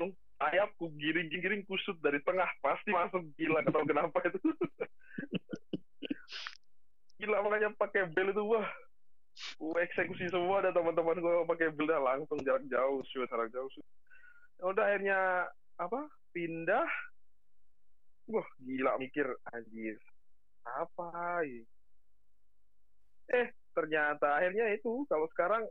nung 0.00 0.16
ayam 0.40 0.72
ku 0.80 0.88
giring 0.96 1.28
giring 1.28 1.60
kusut 1.68 2.00
dari 2.00 2.24
tengah 2.24 2.48
pasti 2.64 2.88
masuk. 2.88 3.20
Gila 3.36 3.60
tahu 3.68 3.84
kenapa 3.84 4.16
itu. 4.24 4.40
Gila 7.20 7.44
makanya 7.44 7.76
pakai 7.76 8.08
bel 8.16 8.32
itu 8.32 8.40
wah 8.48 8.64
ku 9.56 9.72
eksekusi 9.76 10.28
semua 10.28 10.60
ada 10.60 10.72
teman-teman 10.72 11.16
gue 11.20 11.48
pakai 11.48 11.72
bel 11.72 11.88
dah 11.88 12.00
langsung 12.00 12.40
jarak 12.44 12.64
jauh 12.68 13.00
shoot 13.08 13.28
jarak 13.28 13.48
jauh 13.52 13.68
shoot. 13.72 13.86
Ya 14.60 14.64
udah 14.68 14.84
akhirnya 14.84 15.18
apa 15.80 16.00
pindah. 16.36 16.88
Wah 18.30 18.48
gila 18.60 19.00
mikir 19.00 19.26
anjir. 19.52 19.96
Apa 20.64 21.40
eh 23.30 23.48
ternyata 23.72 24.42
akhirnya 24.42 24.74
itu 24.74 25.06
kalau 25.06 25.26
sekarang 25.32 25.62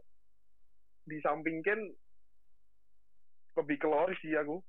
disampingkan 1.05 1.77
lebih 3.57 3.77
keluar 3.81 4.09
sih 4.21 4.33
aku. 4.37 4.61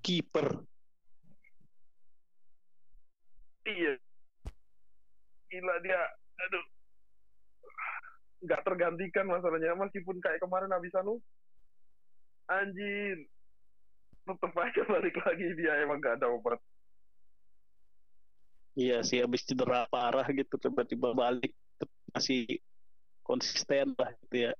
Kiper 0.00 0.64
iya. 3.70 3.94
Gila 5.50 5.74
dia 5.82 6.00
aduh 6.40 6.64
nggak 8.40 8.64
tergantikan 8.64 9.28
masalahnya 9.28 9.76
meskipun 9.76 10.16
kayak 10.24 10.40
kemarin 10.40 10.72
habis 10.72 10.96
anu 10.96 11.20
anjir. 12.48 13.28
Tetep 14.20 14.52
aja 14.52 14.82
balik 14.88 15.16
lagi 15.16 15.46
dia 15.56 15.72
emang 15.84 16.00
nggak 16.00 16.20
ada 16.20 16.28
obat. 16.32 16.60
Iya 18.78 19.02
sih 19.04 19.20
habis 19.20 19.44
cedera 19.44 19.84
parah 19.90 20.24
gitu 20.30 20.56
tiba-tiba 20.56 21.12
balik 21.12 21.52
masih 22.14 22.46
konsisten 23.26 23.92
lah 23.98 24.10
gitu 24.26 24.50
ya. 24.50 24.52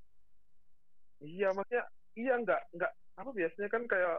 Iya 1.20 1.48
maksudnya 1.56 1.84
iya 2.18 2.34
nggak 2.40 2.62
nggak 2.76 2.92
apa 3.20 3.30
biasanya 3.32 3.68
kan 3.68 3.82
kayak 3.88 4.18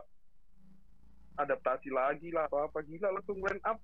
adaptasi 1.41 1.89
lagi 1.89 2.29
lah 2.33 2.45
apa 2.49 2.69
apa 2.69 2.79
gila 2.85 3.13
langsung 3.13 3.37
line 3.41 3.61
up. 3.67 3.77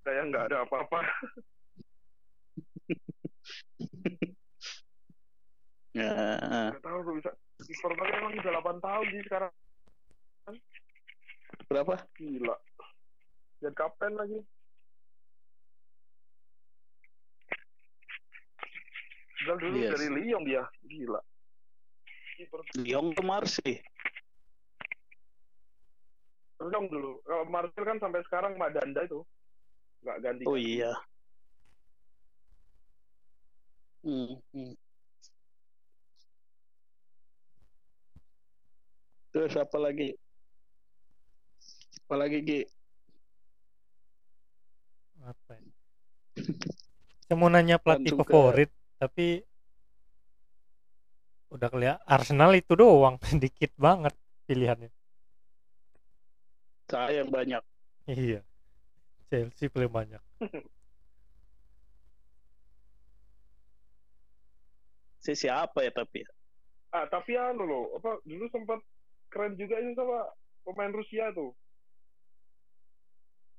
Kayak 0.00 0.32
nggak 0.32 0.44
ada 0.50 0.56
apa-apa 0.64 1.04
ya. 5.96 6.12
Tahu 6.80 6.98
tuh 7.04 7.14
bisa. 7.18 7.30
Tapi 7.60 8.12
emang 8.16 8.32
udah 8.34 8.52
8 8.62 8.84
tahun 8.84 9.06
sih 9.12 9.22
sekarang. 9.28 9.52
Berapa? 11.70 11.94
Gila. 12.18 12.56
Jadi 13.60 13.74
kapten 13.76 14.12
lagi. 14.16 14.40
Padahal 19.40 19.58
dulu 19.60 19.76
Yes. 19.80 19.92
dari 19.96 20.08
Lyon 20.20 20.42
dia. 20.44 20.64
Gila. 20.84 21.20
Lyon 22.80 23.12
ke 23.12 23.22
Marseille 23.24 23.84
Lyon 26.60 26.88
dulu. 26.88 27.20
Kalau 27.24 27.44
Marcel 27.48 27.84
kan 27.84 28.00
sampai 28.00 28.20
sekarang 28.28 28.56
Madanda 28.60 29.04
itu. 29.04 29.24
Nggak 30.00 30.18
ganti 30.24 30.42
oh 30.48 30.56
iya 30.56 30.92
hmm, 34.04 34.72
terus 39.30 39.54
apa 39.56 39.78
lagi 39.78 40.14
apa 42.06 42.14
lagi 42.18 42.38
Gi 42.42 42.60
apa 45.22 45.52
ya? 45.54 45.62
Saya 47.30 47.36
mau 47.38 47.46
nanya 47.46 47.78
pelatih 47.78 48.10
Langsung 48.10 48.26
ke- 48.26 48.32
favorit, 48.34 48.70
tapi 48.98 49.26
udah 51.54 51.68
kelihatan 51.70 52.02
Arsenal 52.06 52.50
itu 52.58 52.72
doang, 52.74 53.18
dikit 53.42 53.70
banget 53.78 54.14
pilihannya. 54.50 54.90
saya 56.90 57.22
yang 57.22 57.30
banyak 57.30 57.62
Iya, 58.10 58.42
Chelsea 59.30 59.70
paling 59.70 59.92
banyak. 59.94 60.18
si 65.20 65.32
siapa 65.36 65.84
ya 65.84 65.92
tapi 65.92 66.24
ya? 66.24 66.30
Ah, 66.90 67.06
tapi 67.06 67.38
anu 67.38 67.62
loh, 67.62 67.84
apa 68.00 68.18
dulu 68.26 68.50
sempat 68.50 68.80
keren 69.30 69.54
juga 69.54 69.78
itu 69.78 69.94
sama 69.94 70.26
pemain 70.66 70.90
Rusia 70.90 71.30
tuh. 71.30 71.54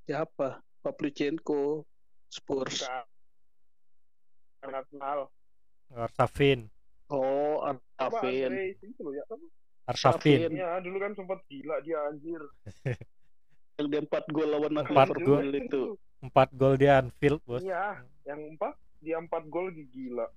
siapa 0.03 0.59
Pavlyuchenko 0.81 1.85
Spurs. 2.27 2.83
Arsenal. 4.61 5.29
Arsafin 5.91 6.69
oh 7.11 7.61
ya. 7.65 7.75
Arsafin 7.99 8.51
Arsafin. 9.87 10.39
Iya, 10.55 10.79
dulu 10.79 10.97
kan 11.01 11.11
sempat 11.17 11.39
gila 11.49 11.81
dia 11.83 11.97
anjir. 12.07 12.41
yang 13.81 13.87
dia 13.89 14.01
empat 14.03 14.23
gol 14.29 14.47
lawan 14.51 14.77
Empat 14.77 15.09
gol. 15.17 15.47
itu 15.51 15.97
empat 16.21 16.49
gol 16.53 16.77
di 16.77 16.85
Anfield 16.85 17.41
bos 17.43 17.65
Iya, 17.65 18.05
yang 18.29 18.39
empat 18.55 18.77
dia 19.01 19.17
empat 19.17 19.43
gol 19.49 19.73
gila. 19.73 20.29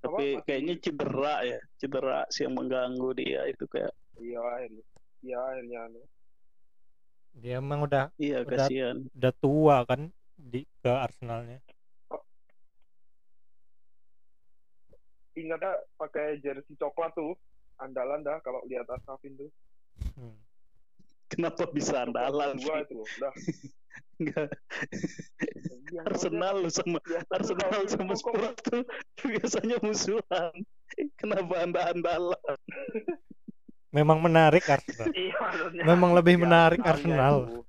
Tapi 0.00 0.16
masih- 0.32 0.42
kayaknya 0.42 0.74
cedera 0.78 1.34
ya 1.42 1.58
cedera 1.76 2.20
sih 2.28 2.42
yang 2.42 2.54
mengganggu 2.54 3.10
dia 3.12 3.44
itu 3.46 3.64
kayak 3.66 3.92
Iya. 4.16 4.40
Iya 5.20 5.38
anu. 5.78 6.00
dia 7.32 7.56
emang 7.56 7.84
udah 7.84 8.08
iya 8.16 8.40
Udah- 8.40 8.64
kasihan 8.64 8.96
udah 9.12 9.32
tua 9.36 9.76
kan 9.84 10.08
di 10.34 10.64
ke 10.80 10.88
Arsenalnya 10.90 11.60
Ingatnya 15.32 15.72
pakai 15.94 16.42
jersey 16.42 16.74
coklat 16.74 17.14
tuh. 17.14 17.32
Andalan 17.78 18.20
dah 18.20 18.36
kalau 18.44 18.60
lihat 18.66 18.84
Asafin 18.90 19.38
tuh. 19.38 19.48
Hmm. 20.12 20.36
Kenapa 21.30 21.70
bisa 21.70 22.04
andalan 22.04 22.58
sih 22.58 22.68
itu. 22.68 23.00
Dah. 23.22 23.34
Enggak. 24.20 24.50
Iya, 25.90 26.00
Arsenal 26.06 26.56
sama 26.68 27.00
maksudnya- 27.00 27.24
Arsenal 27.32 27.70
Iya, 27.72 27.88
sama 27.88 28.14
Spurs 28.18 28.58
tuh 28.66 28.82
biasanya 29.24 29.76
musuhan. 29.80 30.52
Kenapa 31.16 31.54
anda 31.64 31.80
andalan 31.94 32.58
memang 33.90 34.22
menarik 34.22 34.62
Arsenal. 34.70 35.10
Iya, 35.10 35.82
memang 35.82 36.14
lebih 36.14 36.38
Ya, 36.38 36.42
menarik 36.46 36.80
Arsenalnya 36.82 37.26
Arsenal. 37.26 37.66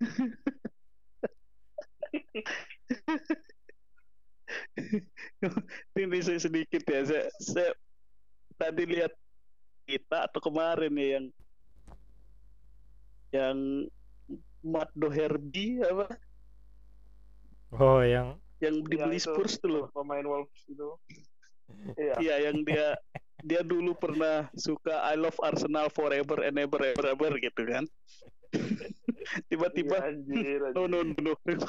ini 6.00 6.18
saya 6.24 6.40
sedikit 6.42 6.82
ya 6.84 7.00
saya, 7.06 7.26
saya 7.38 7.70
tadi 8.58 8.82
lihat 8.88 9.12
kita 9.86 10.26
atau 10.28 10.40
kemarin 10.42 10.92
ya 10.96 11.06
yang 11.20 11.26
yang 13.30 13.86
Matt 14.60 14.90
Doherty 14.92 15.80
apa 15.82 16.06
oh 17.74 18.02
yang 18.04 18.36
yang 18.60 18.84
dibeli 18.84 19.16
itu. 19.16 19.32
Spurs 19.32 19.56
tuh 19.56 19.70
loh 19.72 19.84
Pemain 19.96 20.24
Wolves 20.26 20.60
itu. 20.68 20.90
Iya. 21.96 22.14
iya 22.20 22.36
yang 22.50 22.66
dia 22.66 22.92
dia 23.40 23.62
dulu 23.64 23.96
pernah 23.96 24.50
suka 24.52 25.00
I 25.06 25.16
love 25.16 25.38
Arsenal 25.40 25.88
forever 25.88 26.44
and 26.44 26.60
ever 26.60 26.76
ever 26.82 27.14
ever 27.14 27.32
gitu 27.40 27.62
kan 27.64 27.86
tiba-tiba 29.48 29.96
Iya, 29.96 30.10
anjir, 30.12 30.60
anjir. 30.60 30.76
no 30.76 30.90
no 30.90 31.00
no 31.06 31.32
no 31.46 31.64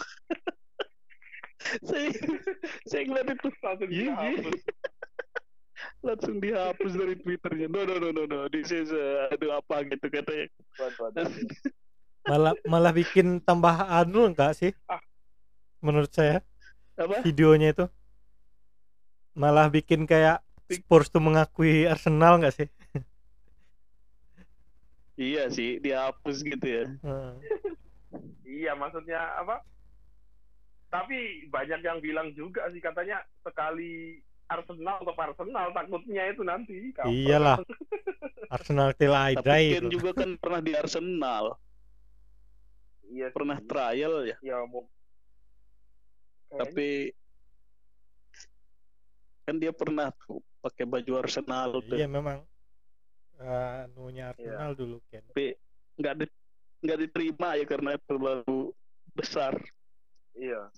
saya 1.85 2.09
saya 2.89 3.01
ngeliat 3.05 3.37
itu 3.37 3.47
dihapus. 3.87 4.59
Langsung 6.01 6.37
dihapus 6.41 6.93
dari 6.97 7.15
twitternya. 7.19 7.67
No 7.69 7.85
no 7.85 7.95
no 7.97 8.09
no 8.13 8.23
no. 8.25 8.39
This 8.49 8.69
is 8.69 8.89
uh, 8.89 9.31
aduh 9.33 9.61
apa 9.61 9.85
gitu 9.87 10.05
katanya. 10.09 10.47
Malah 12.25 12.53
malah 12.69 12.93
bikin 12.93 13.41
tambah 13.41 13.73
anu 13.89 14.29
enggak 14.29 14.53
sih? 14.57 14.71
Ah. 14.85 15.01
menurut 15.81 16.13
saya. 16.13 16.45
Apa? 16.93 17.25
Videonya 17.25 17.73
itu. 17.73 17.85
Malah 19.33 19.73
bikin 19.73 20.05
kayak 20.05 20.45
Spurs 20.69 21.09
tuh 21.09 21.19
mengakui 21.19 21.89
Arsenal 21.89 22.37
enggak 22.37 22.55
sih? 22.55 22.67
Iya 25.21 25.53
sih 25.53 25.77
dihapus 25.77 26.41
gitu 26.41 26.65
ya. 26.65 26.85
Hmm. 27.05 27.37
Iya, 28.41 28.73
maksudnya 28.73 29.21
apa? 29.37 29.61
Tapi 30.91 31.47
banyak 31.47 31.85
yang 31.85 32.03
bilang 32.03 32.33
juga 32.35 32.67
sih 32.73 32.83
katanya 32.83 33.23
sekali 33.45 34.19
Arsenal 34.51 34.99
atau 34.99 35.15
Arsenal 35.15 35.65
takutnya 35.71 36.23
itu 36.27 36.41
nanti. 36.41 36.75
Kapan? 36.91 37.09
iyalah 37.09 37.57
Arsenal 38.53 38.91
till 38.93 39.11
I 39.11 39.31
tapi 39.33 39.47
die 39.47 39.79
itu. 39.79 39.87
juga 39.95 40.11
kan 40.13 40.35
pernah 40.35 40.59
di 40.59 40.71
Arsenal 40.73 41.55
Iya, 43.07 43.27
sih. 43.27 43.35
pernah 43.35 43.57
trial 43.61 44.13
ya 44.23 44.35
Ya 44.39 44.59
mau. 44.63 44.87
Kayaknya 46.47 46.59
tapi 46.61 46.89
kan 49.41 49.55
dia 49.57 49.71
pernah 49.71 50.07
tuh 50.17 50.39
pakai 50.59 50.85
baju 50.85 51.11
Arsenal 51.17 51.81
tuh 51.81 51.95
iya 51.95 52.05
memang 52.05 52.43
eh, 53.35 53.83
anunya 53.83 54.31
Arsenal 54.31 54.71
dulu 54.73 55.01
Ken 55.07 55.23
tapi 55.25 55.55
nggak 55.95 56.13
di, 56.13 56.25
nggak 56.81 56.99
diterima 57.01 57.49
ya 57.55 57.65
karena 57.65 57.91
terlalu 58.01 58.71
besar 59.11 59.55
Iya. 60.31 60.71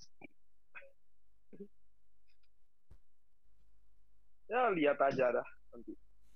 Ya 4.44 4.68
lihat 4.70 4.98
aja 5.00 5.32
dah 5.32 5.46
nanti. 5.72 5.92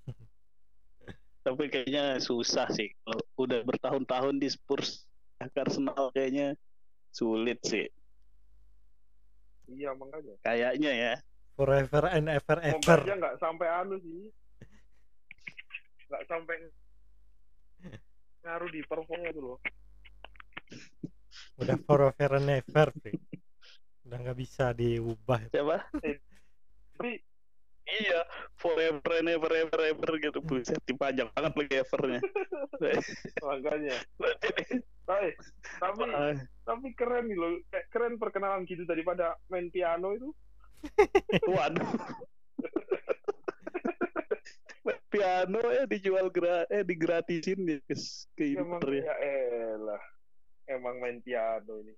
tapi 1.44 1.64
kayaknya 1.68 2.20
susah 2.20 2.68
sih 2.72 2.92
kalau 3.02 3.20
udah 3.38 3.60
bertahun-tahun 3.64 4.36
di 4.36 4.48
Spurs 4.48 5.04
Arsenal 5.38 6.10
kayaknya 6.12 6.52
sulit 7.08 7.56
sih 7.64 7.88
Iya 9.68 9.92
makanya. 9.92 10.34
kayaknya 10.40 10.92
ya 10.92 11.14
forever 11.52 12.08
and 12.08 12.28
ever 12.28 12.58
ever 12.60 12.98
aja 13.04 13.14
nggak 13.16 13.36
sampai 13.36 13.68
anu 13.68 13.96
sih. 14.00 14.32
Nggak 16.08 16.24
sampai 16.24 16.56
ngaruh 18.40 18.70
di 18.72 18.80
performnya 18.84 19.30
tuh 19.30 19.42
loh. 19.44 19.58
udah 21.58 21.76
forever 21.84 22.30
and 22.38 22.50
ever 22.62 22.88
Pi. 22.96 23.12
udah 24.06 24.16
nggak 24.24 24.38
bisa 24.38 24.72
diubah 24.72 25.52
siapa 25.52 25.84
Tapi 26.96 27.12
iya 27.88 28.20
forever 28.60 29.16
and 29.16 29.32
ever 29.32 29.48
ever 29.48 29.80
ever 29.96 30.10
gitu 30.20 30.44
buset 30.44 30.76
dipajang 30.84 31.32
banget 31.32 31.56
lagi 31.56 31.74
evernya 31.80 32.20
makanya. 33.48 33.96
Tapi, 35.08 35.32
tapi 35.80 36.04
tapi 36.68 36.86
keren 36.92 37.32
nih 37.32 37.38
loh. 37.40 37.56
Kayak 37.72 37.86
keren 37.88 38.20
perkenalan 38.20 38.68
gitu 38.68 38.84
daripada 38.84 39.40
main 39.48 39.72
piano 39.72 40.12
itu. 40.12 40.28
waduh 41.52 41.88
piano 45.12 45.60
ya 45.74 45.84
dijual 45.88 46.30
gra 46.30 46.62
eh 46.70 46.86
digratisin 46.86 47.66
ya 47.66 47.80
guys 47.88 48.28
ke 48.36 48.54
Emang 48.54 48.78
ya 48.86 49.14
ya 49.16 49.34
elah. 49.74 50.02
Emang 50.68 51.00
main 51.00 51.18
piano 51.24 51.80
ini. 51.82 51.96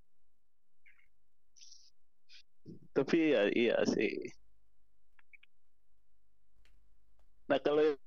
tapi 2.91 3.35
ya 3.35 3.47
iya 3.55 3.79
sih 3.87 4.35
nah 7.51 7.59
kalau 7.59 7.99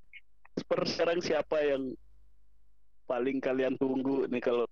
Spurs 0.56 0.96
sekarang 0.96 1.20
siapa 1.20 1.60
yang 1.60 1.92
paling 3.04 3.42
kalian 3.42 3.76
tunggu? 3.76 4.24
Nih 4.32 4.40
kalau 4.40 4.64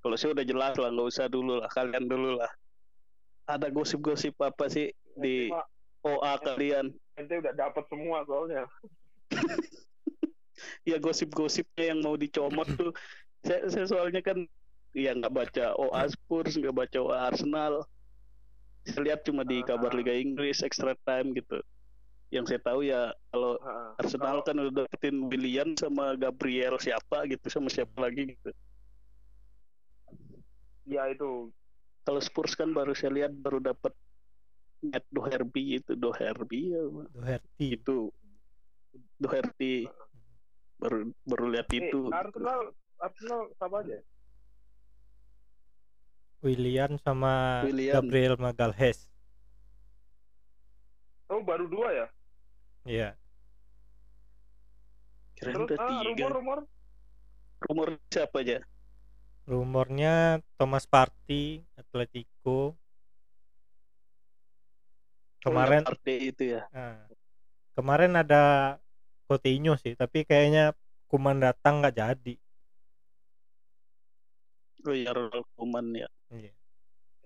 kalau 0.00 0.16
saya 0.16 0.32
udah 0.38 0.46
jelas 0.46 0.78
lah 0.78 0.88
nggak 0.94 1.08
usah 1.10 1.26
dulu 1.26 1.58
lah 1.58 1.68
kalian 1.72 2.06
dulu 2.06 2.38
lah. 2.38 2.50
Ada 3.50 3.66
gosip-gosip 3.74 4.38
apa 4.38 4.70
sih 4.70 4.94
di 5.18 5.50
OA 6.06 6.32
kalian? 6.38 6.94
Ente 7.18 7.34
udah 7.42 7.50
dapat 7.56 7.84
semua 7.90 8.22
soalnya. 8.28 8.62
ya 10.88 10.96
gosip-gosipnya 11.02 11.96
yang 11.96 12.00
mau 12.04 12.14
dicomot 12.14 12.68
tuh. 12.78 12.94
Saya, 13.42 13.66
saya 13.72 13.86
soalnya 13.90 14.22
kan 14.22 14.46
ya 14.94 15.16
nggak 15.16 15.32
baca 15.34 15.74
OA 15.80 16.06
Spurs 16.12 16.54
nggak 16.54 16.76
baca 16.76 16.98
OA 17.00 17.18
Arsenal. 17.34 17.74
Saya 18.86 19.12
lihat 19.12 19.26
cuma 19.26 19.42
di 19.42 19.60
kabar 19.66 19.92
Liga 19.92 20.14
Inggris 20.14 20.62
extra 20.62 20.94
time 21.04 21.34
gitu 21.36 21.58
yang 22.30 22.46
saya 22.46 22.58
tahu 22.58 22.80
ya 22.82 23.10
kalau 23.28 23.58
Ha, 23.58 23.98
Arsenal 23.98 24.38
kalau- 24.40 24.46
kan 24.46 24.56
udah 24.56 24.86
dapetin 24.86 25.16
William 25.26 25.74
sama 25.74 26.14
Gabriel 26.14 26.78
siapa 26.78 27.26
gitu 27.26 27.46
sama 27.46 27.66
siapa 27.66 27.90
lagi 27.98 28.32
gitu. 28.32 28.50
Ya 30.86 31.06
itu. 31.06 31.50
Kalau 32.02 32.18
Spurs 32.18 32.54
kan 32.54 32.70
baru 32.70 32.90
saya 32.92 33.12
lihat 33.12 33.34
baru 33.36 33.58
dapat 33.60 33.90
Matt 34.80 35.04
Doherty 35.08 35.76
itu 35.76 35.92
Doherty 35.92 36.72
ya 36.72 36.82
Doherty. 37.12 37.66
Itu. 37.74 37.98
Doherty. 39.16 39.90
Baru 40.78 41.10
baru 41.24 41.44
lihat 41.50 41.68
Eh, 41.68 41.82
itu. 41.84 42.08
Arsenal 42.08 42.72
Arsenal 42.96 43.40
sama 43.54 43.82
aja. 43.82 43.98
William 46.40 46.96
sama 46.96 47.62
William. 47.62 48.00
Gabriel 48.00 48.38
Magalhaes. 48.38 49.10
Oh 51.28 51.42
baru 51.42 51.68
dua 51.68 51.88
ya. 51.92 52.06
Iya 52.84 53.16
kira 55.36 55.56
Terus 55.56 55.64
udah 55.66 55.78
ah, 55.80 55.88
tiga 56.04 56.26
rumor 56.28 56.32
rumor 56.36 56.58
rumor 57.64 57.88
siapa 58.12 58.40
aja 58.44 58.58
rumornya 59.48 60.38
Thomas 60.60 60.84
Partey 60.86 61.64
Atletico 61.76 62.76
kemarin 65.40 65.82
Partey 65.88 66.28
itu 66.30 66.52
ya. 66.60 66.68
Nah, 66.70 67.08
kemarin 67.72 68.12
ada 68.12 68.76
Coutinho 69.24 69.72
sih, 69.80 69.96
tapi 69.96 70.28
kayaknya 70.28 70.76
Kuman 71.10 71.42
datang 71.42 71.82
nggak 71.82 71.96
jadi. 71.96 72.34
Oh 74.86 74.94
iya 74.94 75.10
Koeman 75.58 75.90
ya. 75.96 76.06
Iya. 76.30 76.52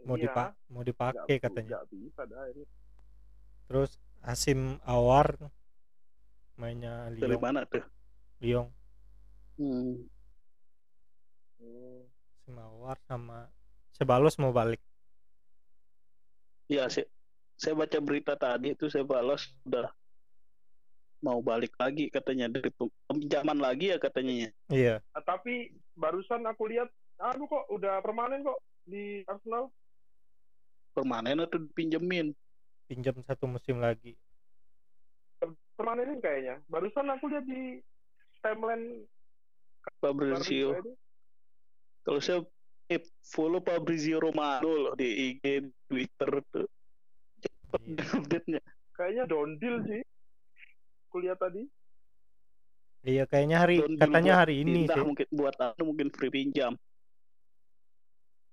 Mau 0.09 0.17
Iya, 0.17 0.29
dipak 0.31 0.49
mau 0.73 0.83
dipakai 0.85 1.37
katanya. 1.41 1.81
bisa 1.89 2.25
dah 2.29 2.45
ini 2.53 2.65
Terus 3.69 3.97
Asim 4.25 4.81
Awar 4.89 5.37
mainnya 6.57 7.13
Dari 7.13 7.37
Lyon. 7.37 7.43
mana 7.45 7.61
tuh? 7.69 7.85
Lyon. 8.41 8.73
Hmm. 9.61 10.01
Asim 12.41 12.57
Awar 12.57 12.97
sama 13.05 13.53
Sebalos 13.95 14.35
mau 14.43 14.51
balik. 14.51 14.83
Ya, 16.67 16.89
saya, 16.91 17.07
saya 17.55 17.79
baca 17.79 17.99
berita 18.03 18.35
tadi 18.35 18.75
itu 18.75 18.91
saya 18.91 19.07
balas 19.07 19.47
udah 19.63 19.87
mau 21.23 21.39
balik 21.41 21.73
lagi 21.79 22.11
katanya 22.11 22.51
dari 22.51 22.75
pinjaman 23.07 23.61
lagi 23.63 23.95
ya 23.95 23.99
katanya. 24.03 24.51
Iya. 24.73 24.99
Ah, 25.15 25.23
tapi 25.23 25.71
barusan 25.95 26.43
aku 26.49 26.67
lihat 26.69 26.91
anu 27.23 27.47
kok 27.47 27.71
udah 27.71 28.03
permanen 28.03 28.43
kok 28.43 28.59
di 28.85 29.23
Arsenal 29.31 29.71
Permanen 30.95 31.43
atau 31.43 31.59
dipinjemin? 31.59 32.31
Pinjam 32.95 33.19
satu 33.27 33.51
musim 33.51 33.83
lagi. 33.83 34.15
permanenin 35.75 36.23
kayaknya 36.23 36.63
barusan 36.71 37.11
aku 37.11 37.27
lihat 37.27 37.43
di 37.51 37.83
timeline 38.39 39.03
Fabrizio. 39.99 40.79
Kalau 42.07 42.21
saya 42.23 42.47
eh, 42.87 43.03
follow 43.27 43.59
Fabrizio 43.59 44.23
Romano 44.23 44.71
loh 44.71 44.95
di 44.95 45.35
IG 45.35 45.75
Twitter 45.91 46.31
tuh. 46.55 46.71
Cepet 47.43 47.81
Iya. 47.83 48.07
update-nya. 48.23 48.63
kayaknya 48.95 49.25
down 49.27 49.59
deal 49.59 49.83
sih 49.83 49.99
aku 51.11 51.17
lihat 51.27 51.43
tadi 51.43 51.67
Iya 53.05 53.27
kayaknya 53.27 53.57
hari 53.59 53.83
Don 53.83 53.99
katanya 53.99 54.33
buat 54.39 54.41
hari 54.47 54.55
ini 54.63 54.81
sih. 54.87 55.03
mungkin 55.03 55.29
buat 55.35 55.57
anu 55.61 55.83
mungkin 55.93 56.09
free 56.15 56.33
pinjam. 56.33 56.73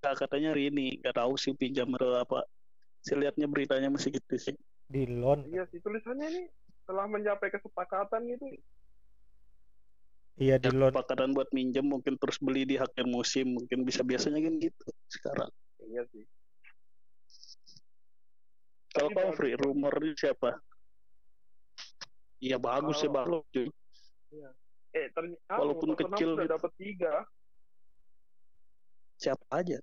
Nah, 0.01 0.13
katanya 0.17 0.51
hari 0.51 0.73
ini 0.73 0.99
nggak 0.99 1.15
tahu 1.15 1.37
sih 1.39 1.53
pinjam 1.55 1.87
atau 1.95 2.17
apa. 2.19 2.43
Saya 3.01 3.17
lihatnya 3.19 3.45
beritanya 3.45 3.89
masih 3.89 4.13
gitu 4.13 4.35
sih. 4.37 4.55
Di 4.85 5.07
loan. 5.07 5.47
iya 5.47 5.63
sih 5.65 5.79
tulisannya 5.79 6.27
ini 6.27 6.41
telah 6.83 7.07
mencapai 7.07 7.47
kesepakatan 7.49 8.27
gitu 8.27 8.43
Iya 10.35 10.57
di 10.57 10.67
Ya, 10.67 10.71
loan. 10.73 10.91
Kesepakatan 10.91 11.31
buat 11.31 11.47
minjem 11.51 11.85
mungkin 11.85 12.15
terus 12.15 12.37
beli 12.37 12.65
di 12.65 12.75
akhir 12.75 13.05
musim 13.05 13.55
mungkin 13.55 13.81
bisa 13.81 14.01
biasanya 14.01 14.41
kan 14.41 14.53
gitu 14.57 14.85
sekarang. 15.07 15.51
iya 15.85 16.03
sih 16.11 16.27
Kalau 18.91 19.07
kau 19.09 19.31
free 19.31 19.55
rumornya 19.55 20.11
siapa? 20.13 20.59
Iya 22.37 22.59
bagus 22.59 22.99
ya 22.99 23.07
Kalau- 23.07 23.39
bagus 23.39 23.47
cuy. 23.49 23.67
eh 24.91 25.07
ternyata 25.09 25.55
Walaupun 25.55 25.89
kecil 25.95 26.35
udah 26.35 26.43
gitu. 26.43 26.51
dapat 26.51 26.71
tiga 26.75 27.13
Siapa 29.15 29.45
aja? 29.49 29.79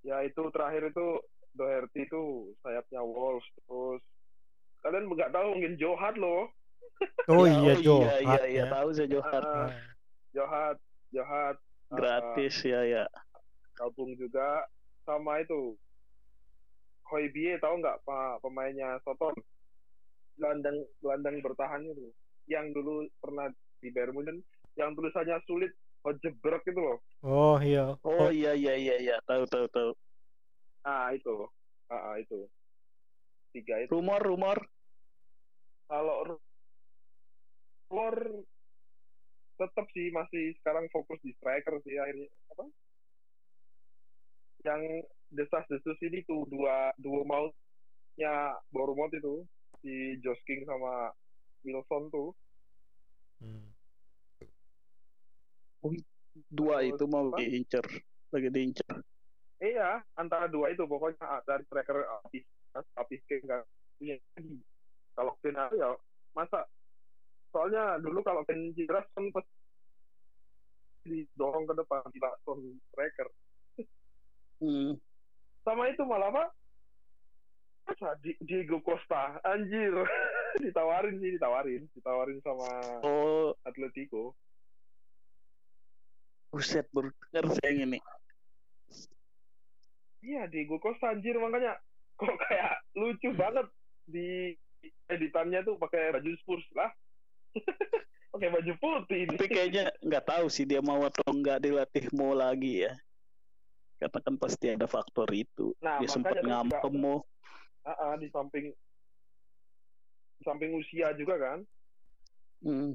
ya 0.00 0.16
itu 0.22 0.40
terakhir 0.48 0.88
itu 0.88 1.06
Doherty 1.54 2.06
itu 2.06 2.54
sayapnya 2.62 3.02
Wolves 3.02 3.46
terus 3.58 4.00
kalian 4.80 5.10
nggak 5.10 5.32
tahu 5.34 5.48
mungkin 5.58 5.74
Johat 5.76 6.14
loh 6.16 6.48
Oh 7.30 7.46
Ya, 7.46 7.54
iya 7.62 7.74
Jo. 7.78 7.96
Iya 8.02 8.16
iya 8.22 8.42
iya 8.48 8.64
tahu 8.68 8.88
saya 8.92 9.08
Johar. 9.08 9.42
Ah, 9.44 9.68
Nah, 9.70 9.70
Johat 10.34 10.76
Johat 11.14 11.56
ah, 11.90 11.96
Gratis 11.96 12.56
ya 12.62 12.80
ya. 12.84 13.04
gabung 13.76 14.12
juga 14.14 14.66
sama 15.08 15.40
itu 15.40 15.74
Hoybie 17.08 17.56
tahu 17.58 17.80
nggak 17.80 18.04
pak 18.04 18.44
pemainnya 18.44 19.00
Soton 19.02 19.34
gelandang 20.36 20.84
gelandang 21.00 21.36
bertahan 21.42 21.82
itu 21.82 22.12
yang 22.46 22.70
dulu 22.76 23.08
pernah 23.18 23.48
di 23.80 23.88
Bayern 23.90 24.14
Munchen 24.14 24.38
yang 24.76 24.92
tulisannya 24.94 25.40
sulit 25.48 25.72
Hojebrek 26.04 26.64
itu 26.68 26.80
loh 26.80 26.98
Oh 27.20 27.56
iya. 27.60 27.96
Oh 28.00 28.32
iya 28.32 28.56
iya 28.56 28.74
iya 28.76 28.96
iya 28.96 29.16
tahu 29.28 29.44
tahu 29.44 29.68
tahu. 29.68 29.90
Ah 30.86 31.12
itu 31.12 31.48
ah 31.90 32.14
ah, 32.14 32.16
itu 32.16 32.46
tiga 33.52 33.82
itu 33.82 33.90
Rumor 33.90 34.22
rumor 34.22 34.58
kalau 35.90 36.38
luar 37.90 38.14
tetap 39.58 39.86
sih 39.92 40.08
masih 40.14 40.54
sekarang 40.62 40.86
fokus 40.94 41.18
di 41.20 41.34
striker 41.36 41.82
sih 41.82 41.98
akhirnya 41.98 42.30
apa 42.54 42.64
yang 44.64 44.82
desas-desus 45.34 45.98
ini 46.04 46.22
tuh 46.24 46.46
dua 46.46 46.94
dua 46.96 47.26
maunya 47.26 48.34
Bournemouth 48.70 49.12
itu 49.12 49.44
si 49.82 50.16
Josh 50.22 50.40
King 50.46 50.64
sama 50.64 51.12
Wilson 51.66 52.08
tuh 52.12 52.30
Hmm. 53.40 53.72
dua 56.52 56.84
Terus 56.84 56.92
itu 56.92 57.04
mau 57.08 57.32
apa? 57.32 57.40
diincer 57.40 57.80
lagi 58.28 58.48
diincer. 58.52 59.00
Iya 59.60 60.02
antara 60.14 60.46
dua 60.46 60.68
itu. 60.68 60.82
Pokoknya 60.82 61.20
ah, 61.22 61.40
dari 61.42 61.62
striker 61.64 61.96
habis 62.02 62.44
habis 62.94 63.20
King 63.24 63.44
nggak 63.44 63.62
punya 63.96 64.16
lagi. 64.34 64.56
Kalau 65.12 65.32
ada 65.36 65.64
ya 65.70 65.88
masa? 66.32 66.60
Soalnya 67.50 67.98
dulu 67.98 68.22
kalau 68.22 68.40
Ken 68.44 68.70
cedera 68.72 69.02
kan 69.10 69.26
pasti 69.30 69.52
didorong 71.02 71.64
ke 71.64 71.74
depan 71.74 72.04
di 72.08 72.18
langsung 72.18 72.58
striker. 72.90 73.28
Hmm. 74.60 74.92
sama 75.60 75.88
itu 75.88 76.04
malah 76.04 76.28
apa? 76.28 76.44
Masa 77.84 78.12
Di- 78.20 78.36
Diego 78.38 78.80
Costa 78.80 79.40
anjir. 79.42 79.92
Ditawarin 80.62 81.16
sih 81.16 81.32
ditawarin. 81.32 81.88
Ditawarin 81.90 82.38
sama 82.44 82.68
Oh. 83.00 83.56
Atletico. 83.64 84.36
Buset 86.50 86.84
baru 86.90 87.08
dengar 87.32 87.56
saya 87.56 87.72
ini. 87.72 87.98
Iya 90.20 90.44
Diego 90.46 90.76
Costa 90.78 91.12
anjir 91.12 91.36
makanya 91.36 91.76
kok 92.16 92.36
kayak 92.46 92.84
lucu 92.94 93.32
banget 93.32 93.66
di 94.04 94.52
editannya 95.08 95.64
tuh 95.64 95.76
pakai 95.80 96.12
baju 96.12 96.30
Spurs 96.44 96.66
lah 96.76 96.90
pakai 98.32 98.48
baju 98.52 98.72
putih 98.78 99.26
ini 99.26 99.34
Tapi 99.34 99.48
kayaknya 99.50 99.84
nggak 100.06 100.24
tahu 100.28 100.46
sih 100.46 100.62
dia 100.62 100.78
mau 100.78 101.02
atau 101.02 101.34
nggak 101.34 101.66
dilatih 101.66 102.06
mau 102.14 102.30
lagi 102.30 102.86
ya. 102.86 102.94
Karena 103.98 104.18
kan 104.22 104.34
pasti 104.40 104.66
ada 104.72 104.86
faktor 104.88 105.28
itu. 105.34 105.74
nah 105.82 106.00
Dia 106.00 106.08
sempat 106.08 106.40
juga, 106.40 106.88
mau. 106.94 107.20
ah, 107.84 108.14
di 108.16 108.30
samping 108.32 108.70
di 110.40 110.42
samping 110.46 110.72
usia 110.72 111.12
juga 111.18 111.36
kan 111.36 111.58
Hmm. 112.60 112.92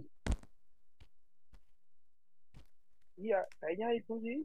iya 3.18 3.42
kayaknya 3.58 3.98
itu 3.98 4.14
sih 4.22 4.38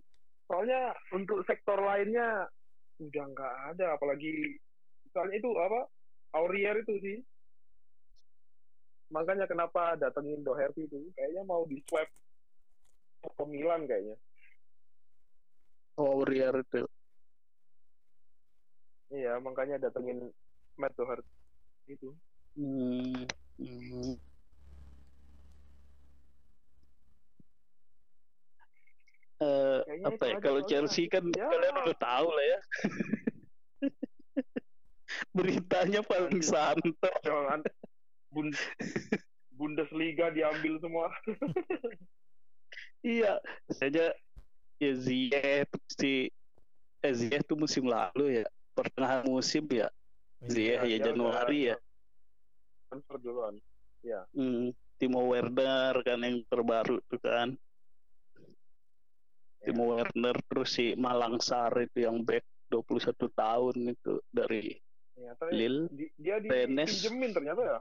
soalnya 0.49 0.97
untuk 1.13 1.45
sektor 1.45 1.77
lainnya 1.77 2.49
udah 3.01 3.25
nggak 3.27 3.55
ada 3.75 3.97
apalagi 3.97 4.61
misalnya 5.05 5.35
itu 5.35 5.51
apa 5.57 5.81
Aurier 6.37 6.77
itu 6.79 6.95
sih 7.01 7.19
makanya 9.11 9.49
kenapa 9.49 9.97
datengin 9.97 10.45
Doherty 10.45 10.87
itu 10.87 11.11
kayaknya 11.17 11.43
mau 11.43 11.67
di 11.67 11.81
swap 11.89 12.07
ke 13.21 13.45
Milan 13.45 13.89
kayaknya 13.89 14.17
Oh, 15.99 16.17
Aurier 16.17 16.55
itu. 16.57 16.87
iya 19.11 19.37
makanya 19.37 19.77
datengin 19.81 20.31
Matt 20.77 20.95
Doherty 20.95 21.29
itu 21.89 22.13
Hmm. 22.51 23.25
Hmm. 23.57 24.15
Eh, 29.41 29.79
Kayaknya 29.89 30.07
apa 30.13 30.25
ya 30.29 30.37
kalau. 30.37 30.61
Chelsea 30.69 31.09
kan 31.09 31.25
Ya. 31.33 31.49
kalian 31.49 31.75
udah 31.81 31.97
tahu 31.97 32.29
lah 32.29 32.45
ya. 32.45 32.59
Beritanya 35.37 36.01
paling 36.05 36.45
santai. 36.45 37.13
Jangan. 37.25 37.61
Bund 38.31 38.55
Bundesliga 39.57 40.31
diambil 40.31 40.77
semua. 40.81 41.09
Iya. 43.01 43.41
Saja 43.73 44.13
ya 44.81 44.93
Ziyech 44.97 45.73
si 45.89 46.29
eh 47.01 47.13
Ziyech 47.17 47.45
tuh 47.49 47.57
musim 47.57 47.89
lalu 47.89 48.45
ya. 48.45 48.47
Pertengahan 48.77 49.25
musim 49.25 49.65
ya. 49.73 49.89
Ziyech 50.45 50.85
ya 50.85 50.97
dia 51.01 51.07
Januari 51.13 51.75
ya. 51.75 51.77
Transfer 52.89 53.17
duluan. 53.21 53.57
Hmm, 54.33 54.73
Timo 54.97 55.29
Werner 55.29 56.01
kan 56.05 56.21
yang 56.25 56.41
terbaru 56.49 57.01
tuh 57.09 57.21
kan. 57.21 57.53
Ya. 57.53 57.70
Timo 59.61 59.93
Werner 59.93 60.37
terus 60.43 60.71
si 60.71 60.93
Malang 60.95 61.37
Sar 61.39 61.73
itu 61.79 62.03
yang 62.03 62.21
back 62.21 62.41
21 62.69 63.13
tahun 63.31 63.77
itu 63.91 64.13
dari 64.29 64.79
ya, 65.15 65.35
tapi 65.35 65.53
Lille 65.53 65.85
di- 65.91 66.13
dia 66.17 66.39
Rennes. 66.39 66.89
dipinjemin 66.89 67.31
ternyata 67.31 67.61
ya 67.61 67.79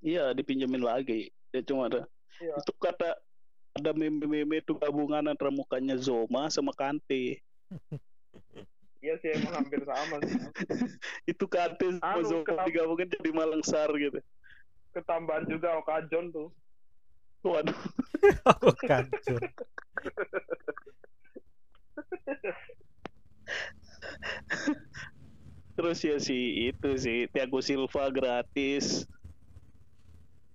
iya 0.00 0.24
dipinjemin 0.30 0.80
lagi 0.80 1.30
dia 1.48 1.62
cuma 1.62 1.86
ada 1.86 2.04
Iya. 2.34 2.58
itu 2.58 2.72
kata 2.74 3.14
ada 3.72 3.90
meme-meme 3.92 4.58
itu 4.58 4.74
gabungan 4.74 5.22
antara 5.26 5.48
mukanya 5.48 5.94
Zoma 5.94 6.48
sama 6.48 6.72
Kante 6.72 7.38
Iya 8.98 9.18
sih 9.18 9.34
emang 9.34 9.58
hampir 9.58 9.82
sama 9.82 10.14
sih. 10.22 10.38
Itu 11.34 11.50
Kante 11.50 11.90
sama 11.92 12.06
Anu, 12.14 12.22
Zomo 12.22 12.46
kenapa- 12.46 12.70
digabungin 12.70 13.10
jadi 13.10 13.30
Malang 13.30 13.58
Sar 13.60 13.90
gitu. 13.92 14.22
Ketambahan 14.92 15.42
juga 15.44 15.74
Okajon 15.76 16.30
tuh. 16.30 16.54
Waduh, 17.42 17.74
Oh, 18.62 18.70
kacau. 18.80 19.42
Terus 25.76 25.98
ya 26.04 26.16
si 26.20 26.68
itu 26.68 26.90
sih 26.98 27.26
Thiago 27.32 27.58
Silva 27.64 28.10
gratis. 28.12 29.06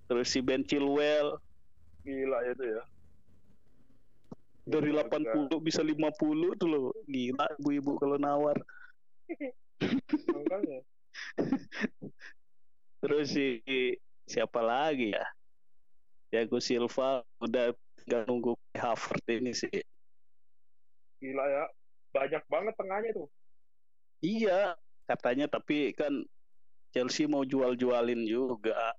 Terus 0.07 0.27
si 0.31 0.39
Ben 0.39 0.63
Chilwell 0.63 1.35
Gila 2.07 2.39
itu 2.47 2.63
ya. 2.63 2.83
dari 4.63 4.95
Gila 4.95 5.03
80 5.11 5.59
bisa 5.59 5.83
50 5.83 6.55
tuh 6.55 6.67
loh. 6.71 6.95
Gila 7.03 7.45
ibu-ibu 7.59 7.99
kalau 7.99 8.15
nawar. 8.15 8.55
Makanya. 10.31 10.79
Terus 13.03 13.35
si 13.35 13.59
siapa 14.23 14.63
lagi 14.63 15.11
ya? 15.11 15.27
Thiago 16.31 16.63
Silva 16.63 17.23
udah 17.43 17.75
nggak 18.07 18.23
nunggu 18.31 18.55
Havertz 18.75 19.27
ini 19.27 19.51
sih. 19.51 19.83
Gila 21.21 21.45
ya. 21.45 21.65
Banyak 22.13 22.43
banget 22.49 22.73
tengahnya 22.77 23.11
tuh. 23.13 23.29
Iya, 24.21 24.73
katanya 25.05 25.45
tapi 25.45 25.93
kan 25.93 26.25
Chelsea 26.89 27.29
mau 27.29 27.45
jual-jualin 27.45 28.25
juga. 28.25 28.93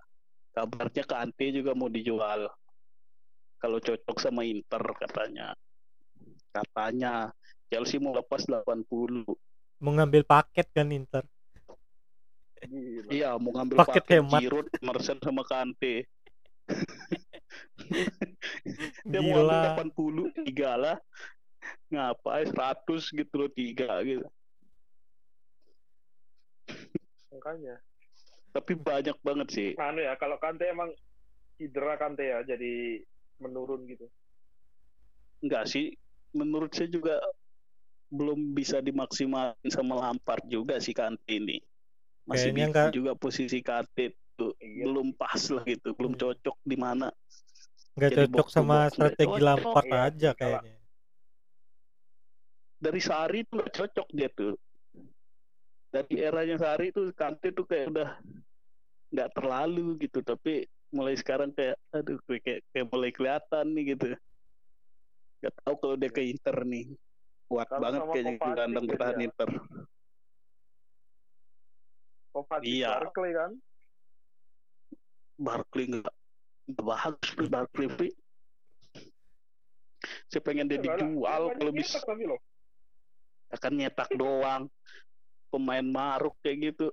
Kabarnya 0.54 1.04
Kante 1.06 1.50
juga 1.50 1.74
mau 1.74 1.90
dijual. 1.90 2.46
Kalau 3.58 3.78
cocok 3.82 4.18
sama 4.22 4.46
Inter 4.46 4.82
katanya. 4.98 5.58
Katanya 6.54 7.34
Chelsea 7.66 7.98
mau 7.98 8.14
lepas 8.14 8.46
80. 8.46 9.26
Mau 9.78 9.94
ngambil 9.94 10.26
paket 10.26 10.66
kan 10.70 10.90
Inter. 10.90 11.26
Gila. 12.58 13.10
Iya, 13.14 13.30
mau 13.38 13.54
ngambil 13.54 13.76
Paket 13.86 14.02
paket, 14.02 14.14
hemat. 14.18 14.40
Giroud, 14.42 14.66
Mersen 14.82 15.18
sama 15.22 15.46
Kante. 15.46 16.10
Dia 19.06 19.20
mau 19.22 19.46
Gila. 19.46 19.78
ambil 19.78 20.34
80 20.34 20.46
tiga 20.46 20.74
lah. 20.74 20.96
Ngapain 21.88 22.46
100 22.46 23.10
gitu 23.10 23.34
loh 23.34 23.50
tiga 23.50 24.00
gitu. 24.02 24.26
Makanya. 27.32 27.76
Tapi 28.50 28.72
banyak 28.74 29.16
banget 29.20 29.48
sih. 29.52 29.68
Anu 29.76 30.00
ya, 30.00 30.16
kalau 30.16 30.40
Kante 30.40 30.64
emang 30.64 30.90
cedera 31.56 31.94
Kante 31.94 32.24
ya, 32.24 32.40
jadi 32.42 33.04
menurun 33.38 33.84
gitu. 33.86 34.08
Enggak 35.38 35.70
sih, 35.70 35.94
menurut 36.34 36.72
saya 36.74 36.90
juga 36.90 37.20
belum 38.08 38.56
bisa 38.56 38.80
dimaksimalkan 38.80 39.68
sama 39.68 40.00
Lampard 40.00 40.42
juga 40.48 40.80
si 40.80 40.96
Kante 40.96 41.28
ini. 41.28 41.60
Masih 42.24 42.50
Kayaknya 42.50 42.56
bingung 42.56 42.72
enggak- 42.72 42.94
juga 42.96 43.12
posisi 43.14 43.58
Kante 43.60 44.16
tuh 44.34 44.56
Iya. 44.58 44.84
belum 44.88 45.12
pas 45.14 45.38
lah 45.50 45.62
gitu, 45.64 45.92
belum 45.94 46.16
Hmm. 46.16 46.22
cocok 46.24 46.56
di 46.64 46.76
mana. 46.76 47.08
Nggak 47.94 48.10
cocok 48.16 48.30
box 48.32 48.48
sama 48.50 48.76
box 48.80 48.90
strategi 48.94 49.28
cocok. 49.28 49.44
Lampard 49.44 49.86
Iya, 49.86 49.98
aja 50.08 50.30
kayaknya. 50.34 50.77
Dari 52.78 53.00
Sari 53.02 53.42
tuh 53.46 53.58
nggak 53.58 53.74
cocok 53.74 54.08
dia 54.14 54.28
tuh. 54.30 54.54
Dari 55.90 56.14
eranya 56.22 56.56
Sari 56.62 56.94
tuh 56.94 57.10
Kante 57.10 57.50
tuh 57.50 57.66
kayak 57.66 57.90
udah 57.90 58.10
nggak 59.08 59.30
terlalu 59.34 59.98
gitu, 60.04 60.22
tapi 60.22 60.68
mulai 60.88 61.16
sekarang 61.18 61.52
kayak 61.52 61.76
aduh 61.92 62.16
kayak 62.28 62.64
kayak 62.72 62.86
mulai 62.88 63.10
kelihatan 63.10 63.66
nih 63.74 63.96
gitu. 63.96 64.08
Gak 65.38 65.54
tahu 65.62 65.74
kalau 65.78 65.94
dia 65.94 66.10
ke 66.10 66.22
Inter 66.22 66.56
nih. 66.66 66.86
Kuat 67.48 67.70
Kalau 67.70 67.80
banget 67.80 68.00
sama 68.02 68.12
kayaknya 68.12 68.32
Kovacic 68.36 68.52
gelandang 68.52 68.84
ya 68.84 68.90
bertahan 68.90 69.16
dia. 69.16 69.26
Inter. 69.26 69.50
Kovacic 72.34 72.68
Iya. 72.68 72.90
Barkley 72.90 73.32
kan. 73.32 73.50
Barkley 75.38 75.84
nggak 75.88 76.14
bagus 76.82 77.48
Barkley 77.48 77.86
Pri. 77.88 78.10
Saya 80.28 80.42
pengen 80.44 80.68
dia 80.68 80.82
dijual 80.82 81.54
kalau 81.56 81.72
bisa 81.72 82.02
tapi 82.04 82.26
loh. 82.28 82.40
Akan 83.48 83.72
nyetak 83.74 84.08
doang 84.14 84.68
pemain 85.48 85.84
maruk 85.84 86.36
kayak 86.44 86.72
gitu 86.74 86.88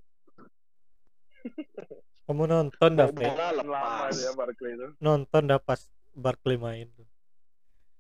Kamu 2.25 2.49
nonton 2.49 2.97
dah, 2.97 3.05
lepas 3.13 4.17
ya 4.17 4.33
itu. 4.33 4.87
Nonton 4.97 5.45
dah 5.45 5.61
pas 5.61 5.77
Barkley 6.17 6.57
main. 6.57 6.89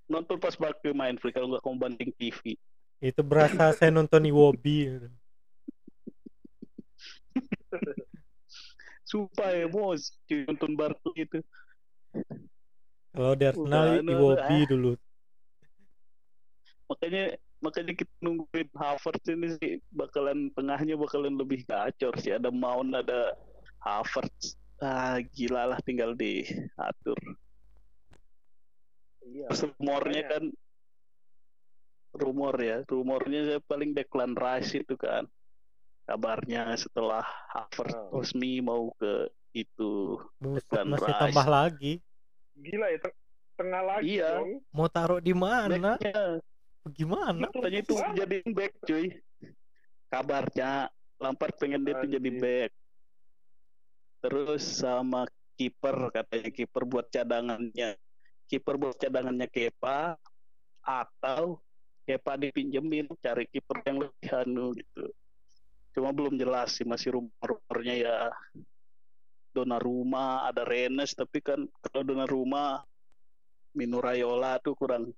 nonton 0.09 0.41
pas 0.41 0.57
Barkley 0.57 0.97
main 0.97 1.13
Pri, 1.13 1.29
kalau 1.29 1.53
nggak 1.53 1.61
kamu 1.61 1.77
banding 1.77 2.11
TV 2.17 2.57
Itu 2.97 3.21
berasa 3.21 3.69
saya 3.77 3.93
nonton 3.93 4.25
Iwobi. 4.25 4.97
sumpah 9.05 9.53
emosi 9.61 10.49
nonton 10.49 10.73
Barkley 10.73 11.29
itu 11.29 11.39
Kalau 13.13 13.37
di 13.37 13.45
Arsenal 13.45 14.01
Iwobi 14.01 14.57
ah. 14.57 14.65
dulu. 14.65 14.91
makanya 16.85 17.37
makanya 17.65 17.93
kita 17.93 18.13
nungguin 18.19 18.69
Havertz 18.71 19.25
ini 19.27 19.47
sih 19.57 19.73
bakalan 19.91 20.53
tengahnya 20.53 20.93
bakalan 20.95 21.33
lebih 21.33 21.65
gacor 21.65 22.13
sih 22.15 22.31
ada 22.31 22.53
Mount 22.53 22.93
ada 22.93 23.33
Havertz 23.79 24.53
ah 24.77 25.17
gila 25.27 25.65
lah 25.67 25.79
tinggal 25.81 26.13
diatur 26.13 27.17
Iya. 29.25 29.49
Rumornya 29.49 30.21
kan 30.29 30.43
rumor 32.13 32.55
ya 32.55 32.85
rumornya 32.85 33.41
saya 33.43 33.59
paling 33.59 33.91
Declan 33.91 34.31
Rice 34.33 34.77
itu 34.77 34.93
kan 34.95 35.25
kabarnya 36.05 36.71
setelah 36.75 37.25
Havertz 37.49 37.97
Oh. 38.05 38.21
resmi 38.21 38.61
mau 38.61 38.93
ke 38.95 39.27
itu 39.51 40.21
Buset, 40.37 40.61
Declan 40.63 40.85
masih 40.93 41.09
Rice. 41.09 41.19
tambah 41.19 41.47
lagi. 41.47 41.93
Gila 42.55 42.85
ya 42.87 42.99
teng- 43.01 43.19
tengah 43.55 43.81
lagi 43.83 44.05
Iya. 44.13 44.29
dong. 44.37 44.51
Mau 44.69 44.87
taruh 44.87 45.19
di 45.19 45.33
mana? 45.33 45.95
backnya 45.95 46.39
Gimana? 46.93 47.49
katanya 47.49 47.81
itu. 47.81 47.95
Banget. 47.97 48.17
jadi 48.21 48.37
back 48.53 48.73
cuy. 48.85 49.05
Kabarnya 50.13 50.71
Lampard 51.17 51.55
pengen 51.57 51.81
dia 51.81 51.97
tuh 51.97 52.09
jadi 52.11 52.29
back. 52.37 52.71
Terus 54.21 54.63
sama 54.81 55.25
kiper 55.57 56.13
katanya 56.13 56.49
kiper 56.53 56.83
buat 56.85 57.07
cadangannya. 57.09 57.97
Kiper 58.45 58.75
buat 58.77 58.97
cadangannya 59.01 59.49
Kepa 59.49 60.13
atau 60.85 61.57
Kepa 62.05 62.37
dipinjemin 62.37 63.09
cari 63.17 63.49
kiper 63.49 63.81
yang 63.89 64.05
lebih 64.05 64.29
anu 64.37 64.77
gitu. 64.77 65.09
Cuma 65.97 66.13
belum 66.13 66.37
jelas 66.37 66.77
sih 66.77 66.85
masih 66.85 67.17
rumor-rumornya 67.17 67.95
ya. 67.97 68.17
Donnarumma 69.55 70.45
ada 70.45 70.67
Rennes 70.67 71.15
tapi 71.17 71.41
kan 71.41 71.65
kalau 71.89 72.03
Donnarumma 72.05 72.83
Mino 73.73 74.03
Raiola 74.03 74.59
tuh 74.61 74.75
kurang 74.77 75.15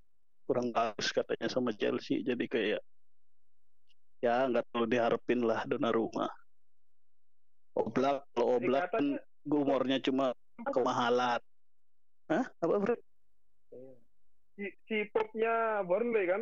kurang 0.48 0.72
bagus 0.72 1.12
katanya 1.12 1.48
sama 1.48 1.70
Chelsea 1.72 2.24
jadi 2.24 2.46
kayak 2.48 2.82
ya 4.18 4.48
nggak 4.48 4.64
terlalu 4.72 4.88
diharapin 4.90 5.44
lah 5.44 5.62
Donnarumma 5.64 6.32
Oblak 7.76 8.26
kalau 8.32 8.58
Oblak 8.58 8.90
kan 8.90 9.20
umurnya 9.46 10.00
cuma 10.00 10.32
kemahalan 10.66 11.44
Hah? 12.28 12.44
Apa 12.60 12.76
bro? 12.78 12.96
Si, 14.52 14.68
si 14.84 15.08
popnya 15.08 15.80
Burnley 15.82 16.28
kan. 16.28 16.42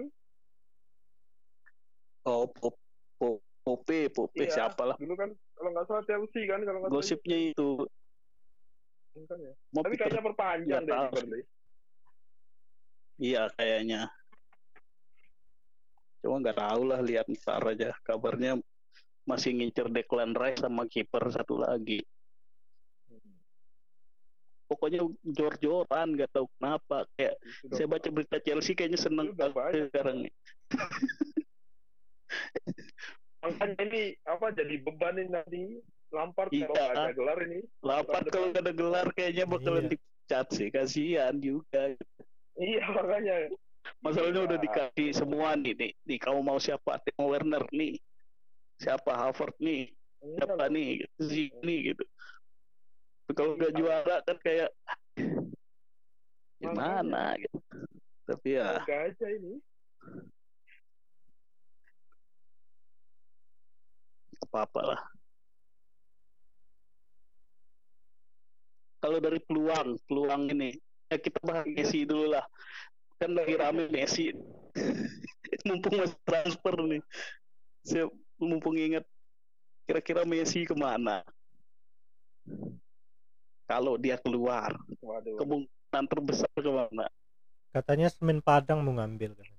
Oh, 2.26 2.50
Pop, 2.50 2.74
Pop, 3.16 3.38
Pope, 3.62 4.10
Pope, 4.10 4.34
Iya. 4.40 4.66
siapa 4.66 4.82
lah? 4.82 4.98
Dulu 4.98 5.14
kan 5.14 5.30
kalau 5.54 5.70
nggak 5.70 5.86
salah 5.86 6.04
Chelsea 6.10 6.50
kan 6.50 6.66
kalau 6.66 6.82
nggak. 6.82 6.90
Gosipnya 6.90 7.38
itu 7.54 7.86
Kan 9.14 9.38
ya. 9.38 9.54
mau 9.70 9.84
Tapi 9.84 9.94
Peter- 9.94 10.10
kayaknya 10.10 10.24
perpanjang 10.26 10.84
deh. 10.84 10.96
Burnley. 11.14 11.42
Iya 13.16 13.48
kayaknya. 13.56 14.12
Cuma 16.20 16.42
nggak 16.42 16.58
tahu 16.58 16.82
lah 16.90 17.00
lihat 17.00 17.30
ntar 17.32 17.64
aja. 17.64 17.96
Kabarnya 18.04 18.60
masih 19.24 19.56
ngincer 19.56 19.88
Declan 19.90 20.34
Rice 20.34 20.62
sama 20.62 20.86
kiper 20.86 21.24
satu 21.32 21.62
lagi. 21.62 22.04
Pokoknya 24.66 25.06
jor-joran 25.22 26.18
nggak 26.18 26.34
tahu 26.34 26.50
kenapa. 26.58 27.06
Kayak 27.14 27.38
Sudah 27.62 27.76
saya 27.78 27.88
baca 27.88 28.10
berita 28.10 28.38
Chelsea 28.42 28.74
kayaknya 28.74 29.00
seneng 29.00 29.32
banget 29.38 29.94
sekarang 29.94 30.26
nih. 30.26 30.34
makanya 33.46 33.78
ini 33.86 34.04
apa 34.26 34.50
jadi 34.58 34.76
beban 34.82 35.22
ini 35.22 35.30
nanti 35.30 35.62
Lampard 36.10 36.50
Iya. 36.50 36.66
kalau 36.66 36.74
nggak 36.82 36.98
ada 36.98 37.14
gelar 37.14 37.40
ini. 37.46 37.60
Lampard 37.86 38.26
kalau 38.34 38.48
nggak 38.50 38.64
ada 38.66 38.74
gelar 38.74 39.08
kayaknya 39.14 39.46
bakalan 39.46 39.86
Iya. 39.86 39.92
dipecat 39.94 40.48
sih. 40.50 40.68
Kasihan 40.74 41.36
juga. 41.38 41.94
Iya 42.56 42.84
makanya. 42.92 43.36
Masalahnya 44.02 44.42
udah 44.50 44.58
Iya. 44.58 44.66
dikasih 44.66 45.08
semua 45.14 45.54
nih, 45.60 45.74
nih, 45.78 45.92
nih 46.08 46.18
kamu 46.18 46.40
mau 46.42 46.58
siapa? 46.58 46.98
Timo 47.04 47.30
Werner 47.30 47.64
nih, 47.70 48.00
siapa 48.82 49.12
Havertz 49.14 49.60
nih, 49.62 49.94
Ini 50.26 50.36
siapa 50.42 50.56
kan 50.58 50.70
nih, 50.74 50.90
sini 51.22 51.76
gitu. 51.94 52.04
Kalau 53.36 53.54
nggak 53.60 53.72
Iya. 53.74 53.80
juara 53.80 54.18
kan 54.26 54.38
kayak 54.42 54.70
gimana 56.58 57.36
gitu. 57.38 57.58
Tapi 58.26 58.48
ya 58.58 58.82
aja 58.82 59.28
ini. 59.30 59.62
apa-apa 64.46 64.82
lah. 64.94 65.02
Kalau 69.02 69.18
dari 69.22 69.40
peluang, 69.42 70.00
peluang 70.06 70.50
ini, 70.54 70.76
ya 71.10 71.18
kita 71.20 71.40
bahas 71.42 71.66
Messi 71.68 72.04
dulu 72.08 72.34
lah. 72.34 72.46
Kan 73.22 73.34
lagi 73.34 73.56
rame 73.56 73.88
Messi. 73.90 74.32
mumpung 75.68 75.98
masih 75.98 76.20
transfer 76.28 76.76
nih. 76.84 77.02
Saya 77.86 78.06
mumpung 78.38 78.76
ingat 78.76 79.06
kira-kira 79.88 80.28
Messi 80.28 80.68
ke 80.68 80.76
mana? 80.76 81.24
Kalau 83.66 83.98
dia 83.98 84.22
keluar, 84.22 84.78
Waduh. 85.02 85.42
kemungkinan 85.42 86.06
terbesar 86.06 86.52
ke 86.54 86.70
mana? 86.70 87.10
Katanya 87.74 88.14
Semen 88.14 88.46
Padang 88.46 88.86
mau 88.86 88.94
ngambil 88.94 89.34
kan. 89.34 89.50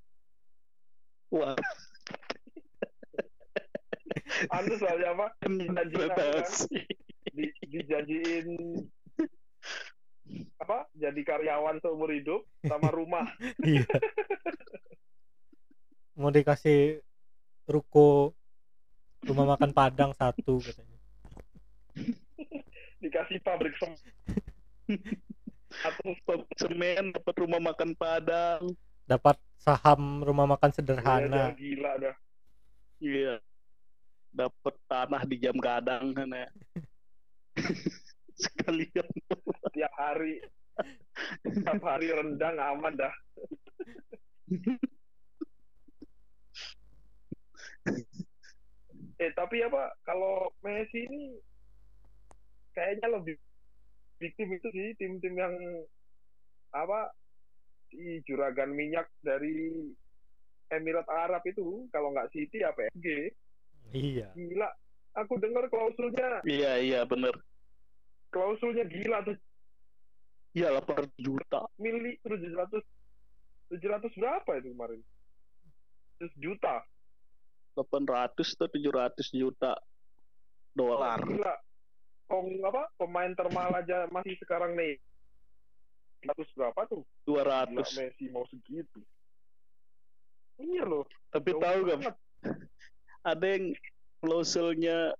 Wah, 1.27 1.59
Anu 4.53 4.73
soalnya 4.77 5.17
apa? 5.17 5.27
Kan? 5.41 5.53
Dijanjiin 7.67 8.49
apa? 10.57 10.87
Jadi 10.93 11.21
karyawan 11.23 11.79
seumur 11.81 12.11
hidup 12.11 12.43
sama 12.65 12.89
rumah. 12.91 13.27
Iya. 13.67 13.87
mau 16.17 16.33
dikasih 16.33 17.05
ruko 17.69 18.33
rumah 19.21 19.53
makan 19.53 19.71
Padang 19.71 20.17
satu 20.17 20.63
katanya. 20.65 20.99
Dikasih 23.05 23.39
pabrik 23.45 23.77
sem 23.77 23.93
atau 25.77 26.17
semen, 26.57 27.13
dapat 27.13 27.35
rumah 27.37 27.61
makan 27.61 27.93
Padang. 27.93 28.73
Dapat 29.05 29.37
saham 29.61 30.25
rumah 30.25 30.49
makan 30.49 30.73
Iya, 30.73 30.77
sederhana. 30.81 31.29
dah, 31.29 31.49
gila 31.53 31.93
dah. 32.01 32.17
Iya. 32.97 33.35
Dapat 34.33 34.75
tanah 34.89 35.23
di 35.29 35.37
jam 35.37 35.57
gadang 35.61 36.17
kan 36.17 36.29
ya. 36.33 36.49
Sekalian. 38.37 39.09
Tiap 39.73 39.93
hari 39.97 40.41
tiap 41.65 41.81
hari 41.81 42.13
rendang 42.13 42.57
aman 42.61 42.93
dah. 42.95 43.15
eh 49.17 49.33
tapi 49.33 49.65
apa 49.65 49.97
kalau 50.05 50.53
Messi 50.61 51.09
ini 51.09 51.41
kayaknya 52.77 53.17
lebih 53.17 53.41
victim 54.21 54.53
itu 54.53 54.69
sih 54.69 54.93
tim-tim 55.01 55.33
yang 55.33 55.55
apa 56.77 57.09
si 57.89 58.21
juragan 58.29 58.77
minyak 58.77 59.09
dari 59.25 59.89
Emirat 60.69 61.09
Arab 61.09 61.41
itu 61.49 61.89
kalau 61.89 62.13
nggak 62.13 62.29
City 62.35 62.61
ya 62.61 62.75
PSG 62.77 63.33
Iya. 63.95 64.29
gila 64.35 64.69
aku 65.15 65.39
dengar 65.41 65.65
klausulnya 65.71 66.43
Iya, 66.45 66.73
iya 66.83 67.01
bener. 67.07 67.33
Klausulnya 68.37 68.85
gila 68.85 69.25
tuh. 69.25 69.37
Iya 70.53 70.77
8 70.85 71.09
juta. 71.17 71.65
mili 71.81 72.21
700 72.21 72.85
700 73.73 74.13
berapa 74.13 74.51
itu 74.61 74.69
kemarin? 74.77 75.01
100 76.21 76.37
juta. 76.37 76.85
800 77.81 78.37
atau 78.37 78.69
700 78.69 79.33
juta 79.33 79.73
dolar. 80.77 81.17
gila. 81.25 81.57
Kong 82.29 82.61
apa 82.61 82.91
pemain 83.01 83.33
termahal 83.33 83.73
aja 83.81 84.05
masih 84.13 84.37
sekarang 84.45 84.77
nih. 84.77 85.01
100 86.29 86.45
berapa 86.57 86.81
tuh? 86.93 87.03
gila 87.25 87.65
200. 87.73 87.73
Messi 87.97 88.29
mau 88.29 88.45
segitu. 88.53 89.01
Iya 90.61 90.85
loh. 90.85 91.05
Tapi 91.33 91.53
tahu 91.57 91.79
gak 91.89 92.17
ada 93.33 93.47
yang 93.49 93.77
klausulnya 94.25 95.13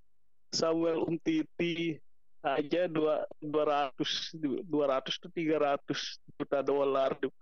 Samuel 0.49 1.05
Umtiti 1.05 2.01
aja 2.45 2.87
dua 2.89 3.25
200 3.41 4.65
200 4.65 5.23
tuh 5.23 5.31
300 5.33 6.37
juta 6.37 6.59
dolar 6.61 7.17
tuh 7.17 7.33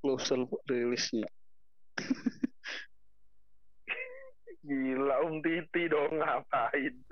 klausul 0.00 0.48
rilisnya. 0.68 1.28
Gila 4.60 5.24
Um 5.24 5.40
Titi 5.40 5.88
dong 5.88 6.20
ngapain? 6.20 6.94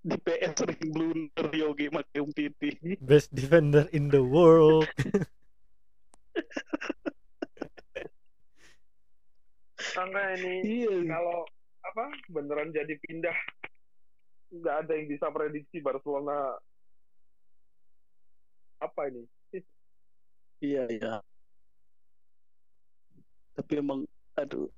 Di 0.00 0.16
PS 0.16 0.56
sering 0.56 0.80
blunder 0.96 1.48
Yogi 1.52 1.92
pakai 1.92 2.24
Umtiti 2.24 2.72
Best 3.08 3.28
defender 3.36 3.84
in 3.92 4.08
the 4.08 4.24
world. 4.24 4.88
karena 9.90 10.22
ini 10.38 10.86
iya. 10.86 10.96
kalau 11.12 11.44
apa 11.84 12.04
beneran 12.30 12.70
jadi 12.72 12.94
pindah 13.04 13.36
nggak 14.50 14.76
ada 14.86 14.92
yang 14.98 15.06
bisa 15.06 15.26
prediksi 15.30 15.78
Barcelona 15.78 16.58
apa 18.82 19.00
ini? 19.08 19.24
Iya 20.60 20.84
iya. 20.92 21.14
Tapi 23.56 23.72
emang 23.80 24.04
aduh. 24.36 24.68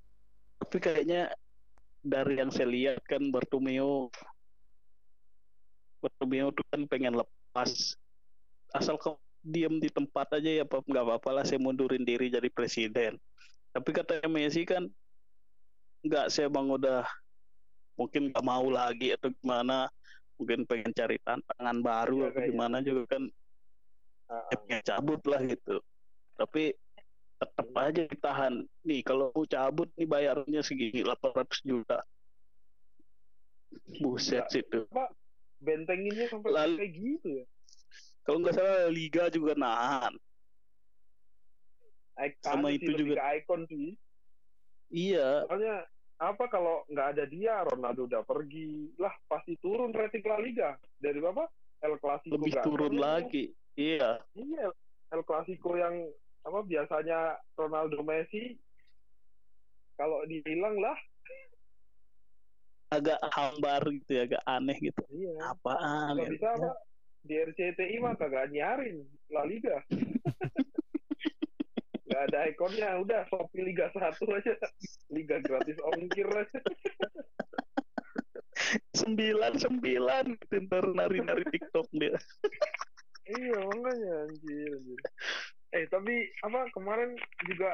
Tapi 0.62 0.76
kayaknya 0.78 1.34
dari 2.02 2.38
yang 2.38 2.50
saya 2.50 2.70
lihat 2.70 3.02
kan 3.06 3.22
Bartomeu 3.30 4.10
Bartomeu 6.02 6.50
tuh 6.54 6.66
kan 6.70 6.82
pengen 6.86 7.18
lepas. 7.18 7.94
Asal 8.74 8.98
kau 8.98 9.18
diem 9.42 9.82
di 9.82 9.90
tempat 9.90 10.38
aja 10.38 10.62
ya 10.62 10.64
nggak 10.66 11.04
apa-apa 11.06 11.42
lah 11.42 11.44
saya 11.46 11.58
mundurin 11.58 12.06
diri 12.06 12.30
jadi 12.30 12.46
presiden. 12.50 13.18
Tapi 13.74 13.90
katanya 13.90 14.30
Messi 14.30 14.62
kan 14.62 14.86
nggak 16.02 16.30
saya 16.30 16.50
bang 16.50 16.66
udah 16.66 17.06
mungkin 17.94 18.28
nggak 18.28 18.42
mau 18.42 18.66
lagi 18.66 19.12
atau 19.12 19.28
gimana 19.32 19.88
mungkin 20.34 20.64
pengen 20.64 20.90
cari 20.90 21.16
tantangan 21.18 21.78
baru 21.78 22.16
Iya, 22.18 22.28
atau 22.28 22.40
gimana 22.44 22.76
juga 22.80 23.02
kan 23.10 23.24
Ah, 24.26 24.48
ya 24.48 24.56
pengen 24.58 24.80
cabut 24.82 25.20
lah 25.22 25.40
gitu. 25.44 25.76
Tapi 26.32 26.72
tetap 27.36 27.68
aja 27.74 28.02
ditahan. 28.02 28.54
Nih 28.80 29.00
kalau 29.02 29.28
mau 29.28 29.44
cabut 29.44 29.92
nih 29.92 30.08
bayarnya 30.08 30.60
segini 30.62 31.04
800 31.04 31.60
juta. 31.60 32.00
Buset 34.00 34.40
Gila. 34.42 34.50
situ 34.50 34.80
bentenginnya 35.58 36.26
sampai 36.26 36.48
Lalu- 36.48 36.78
kayak 36.80 36.92
gitu 36.92 37.28
ya? 37.28 37.44
kalau 38.22 38.38
nggak 38.40 38.54
salah 38.54 38.88
liga 38.88 39.28
juga 39.28 39.52
nahan. 39.52 40.14
Ik- 42.18 42.38
Sama 42.40 42.70
itu 42.70 42.88
juga. 42.90 43.18
ke 43.18 43.24
icon 43.36 43.60
sih. 43.66 43.94
Iya. 44.88 45.44
Soalnya 45.44 45.76
apa 46.22 46.46
kalau 46.46 46.86
nggak 46.86 47.08
ada 47.18 47.24
dia 47.26 47.66
Ronaldo 47.66 48.06
udah 48.06 48.22
pergi. 48.22 48.94
Lah 49.02 49.10
pasti 49.26 49.58
turun 49.58 49.90
rating 49.90 50.22
La 50.22 50.38
Liga. 50.38 50.70
Dari 51.02 51.18
apa? 51.18 51.50
El 51.82 51.98
Clasico 51.98 52.38
lebih 52.38 52.54
turun 52.62 52.94
lagi. 52.94 53.50
Iya. 53.74 54.22
Iya. 54.38 54.70
El 55.10 55.22
Clasico 55.26 55.74
yang 55.74 56.06
apa 56.46 56.62
biasanya 56.62 57.42
Ronaldo 57.58 58.06
Messi. 58.06 58.54
Kalau 59.98 60.22
dihilang 60.30 60.78
lah. 60.78 60.98
Agak 62.92 63.18
hambar 63.34 63.82
gitu 63.90 64.10
ya 64.14 64.22
agak 64.30 64.42
aneh 64.46 64.78
gitu. 64.78 65.02
Iya. 65.10 65.58
Apaan 65.58 66.14
nggak 66.22 66.28
ya? 66.28 66.32
bisa 66.38 66.48
apa 66.54 66.70
di 67.22 67.34
RCTI 67.38 67.96
mah 68.02 68.18
kagak 68.18 68.50
nyarin 68.50 69.06
La 69.30 69.46
Liga 69.46 69.78
nggak 72.12 72.28
ada 72.28 72.40
ikonnya 72.52 72.88
udah 73.00 73.20
Shopee 73.32 73.64
Liga 73.64 73.88
1 73.96 74.20
aja. 74.36 74.54
Liga 75.08 75.40
gratis 75.40 75.80
ongkir 75.80 76.28
aja. 76.28 76.60
Sembilan 78.92 79.56
sembilan. 79.56 80.24
Gitu, 80.36 80.56
ntar 80.68 80.84
nari 80.92 81.24
nari 81.24 81.44
TikTok 81.48 81.88
dia. 81.96 82.12
Iya 83.32 83.58
makanya 83.64 84.12
anjir 84.28 84.70
anjir. 84.76 85.00
Eh 85.72 85.84
tapi 85.88 86.28
apa 86.44 86.68
kemarin 86.76 87.16
juga 87.48 87.72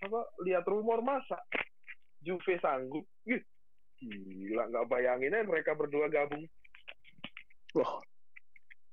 apa 0.00 0.20
lihat 0.48 0.64
rumor 0.64 1.04
masa? 1.04 1.36
Juve 2.24 2.56
sanggup. 2.64 3.04
Gila 4.00 4.72
nggak 4.72 4.88
bayangin 4.88 5.36
aja 5.36 5.44
mereka 5.44 5.76
berdua 5.76 6.08
gabung. 6.08 6.48
Wah. 7.76 8.00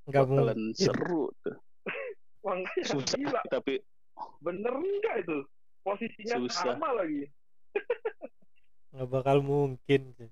Bakalan 0.09 0.73
mungkin. 0.73 0.75
seru 0.75 1.31
tuh. 1.45 1.57
Makanya 2.43 2.83
susah 2.83 3.17
gila. 3.19 3.41
tapi 3.47 3.77
bener 4.39 4.73
enggak 4.73 5.15
itu 5.21 5.37
posisinya 5.81 6.35
Susah. 6.41 6.75
sama 6.75 6.89
lagi 6.95 7.27
Nggak 8.89 9.05
bakal 9.07 9.37
mungkin. 9.39 10.01
sih. 10.17 10.29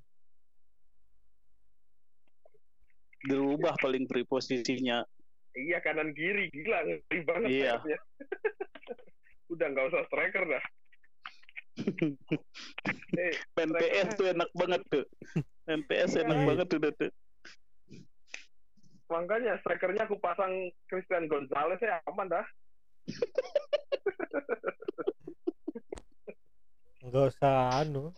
dirubah 3.19 3.75
paling 3.77 4.07
free 4.07 4.23
posisinya 4.23 5.03
iya 5.51 5.77
kanan 5.77 6.13
kiri 6.13 6.47
gila 6.49 6.79
ngeri 6.81 7.19
banget 7.21 7.49
Iya. 7.49 7.73
udah 9.51 9.67
nggak 9.67 9.87
usah 9.89 10.03
striker 10.07 10.43
dah 10.47 10.63
eh 13.19 13.33
main 13.53 13.71
PS 13.73 14.09
tuh 14.15 14.27
enak 14.27 14.49
banget 14.53 14.81
tuh 14.87 15.05
main 15.65 15.81
PS 15.83 16.11
enak 16.17 16.37
Iya. 16.37 16.45
banget 16.45 16.67
tuh 16.67 16.79
tuh 16.79 17.11
makanya 19.07 19.53
strikernya 19.59 20.03
aku 20.03 20.15
pasang 20.19 20.51
Christian 20.87 21.27
Gonzalez 21.27 21.79
ya 21.79 21.99
aman 22.07 22.27
dah 22.27 22.45
Nggak 27.03 27.25
usah 27.33 27.53
anu. 27.81 28.11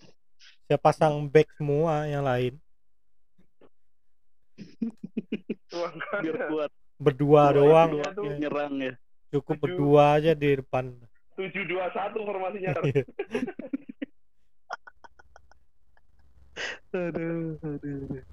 saya 0.65 0.77
pasang 0.77 1.25
back 1.25 1.49
semua 1.57 2.05
yang 2.05 2.21
lain 2.21 2.53
biar 6.21 6.37
kuat 6.45 6.69
berdua 6.99 7.49
Dua 7.49 7.57
doang 7.57 7.89
tuh. 8.13 8.25
ya. 8.27 8.37
nyerang 8.37 8.73
ya 8.77 8.93
cukup 9.29 9.55
Tujuh. 9.57 9.65
berdua 9.65 10.03
aja 10.19 10.31
di 10.35 10.61
depan 10.61 10.93
tujuh 11.33 11.63
dua 11.65 11.89
satu 11.89 12.21
formasinya 12.21 12.69
aduh, 16.91 17.55
aduh, 17.61 17.79
aduh. 17.79 18.23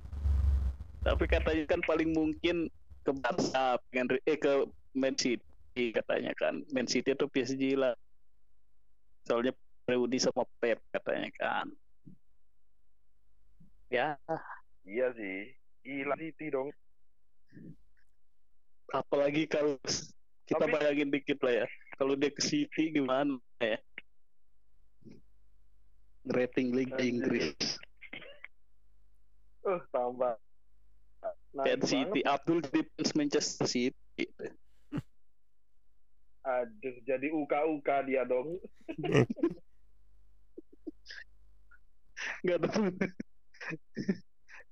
tapi 1.04 1.24
katanya 1.24 1.64
kan 1.68 1.80
paling 1.86 2.10
mungkin 2.12 2.66
ke 3.00 3.10
Barca 3.16 3.78
pengen 3.88 4.18
eh 4.26 4.36
ke 4.36 4.66
Man 4.92 5.14
City 5.14 5.40
katanya 5.92 6.32
kan. 6.32 6.64
Man 6.72 6.88
City 6.88 7.12
atau 7.12 7.28
PSG 7.28 7.76
lah. 7.76 7.92
Soalnya 9.28 9.52
reuni 9.84 10.18
sama 10.18 10.48
Pep 10.58 10.80
katanya 10.90 11.30
kan. 11.36 11.66
Ya. 13.92 14.16
Iya 14.82 15.12
sih. 15.14 15.54
Gila 15.86 16.16
City 16.18 16.46
dong. 16.50 16.70
Apalagi 18.90 19.46
kalau 19.46 19.78
kita 20.46 20.62
Tapi- 20.62 20.72
bayangin 20.74 21.10
dikit 21.10 21.38
lah 21.42 21.64
ya. 21.64 21.66
Kalau 21.96 22.14
dia 22.14 22.30
ke 22.30 22.42
City 22.42 22.92
gimana 22.92 23.38
ya? 23.58 23.78
Rating 26.26 26.74
Liga. 26.74 26.98
Inggris. 26.98 27.54
Eh 29.66 29.80
tambah. 29.90 30.34
Nah, 31.56 31.64
Man 31.64 31.80
City 31.82 32.20
Abdul 32.22 32.60
fans 32.68 33.10
Manchester 33.16 33.66
City 33.66 34.24
aduh 36.46 36.96
jadi 37.02 37.26
uka-uka 37.34 38.06
dia 38.06 38.22
dong. 38.22 38.62
Nggak 42.46 42.58
ada 42.62 42.68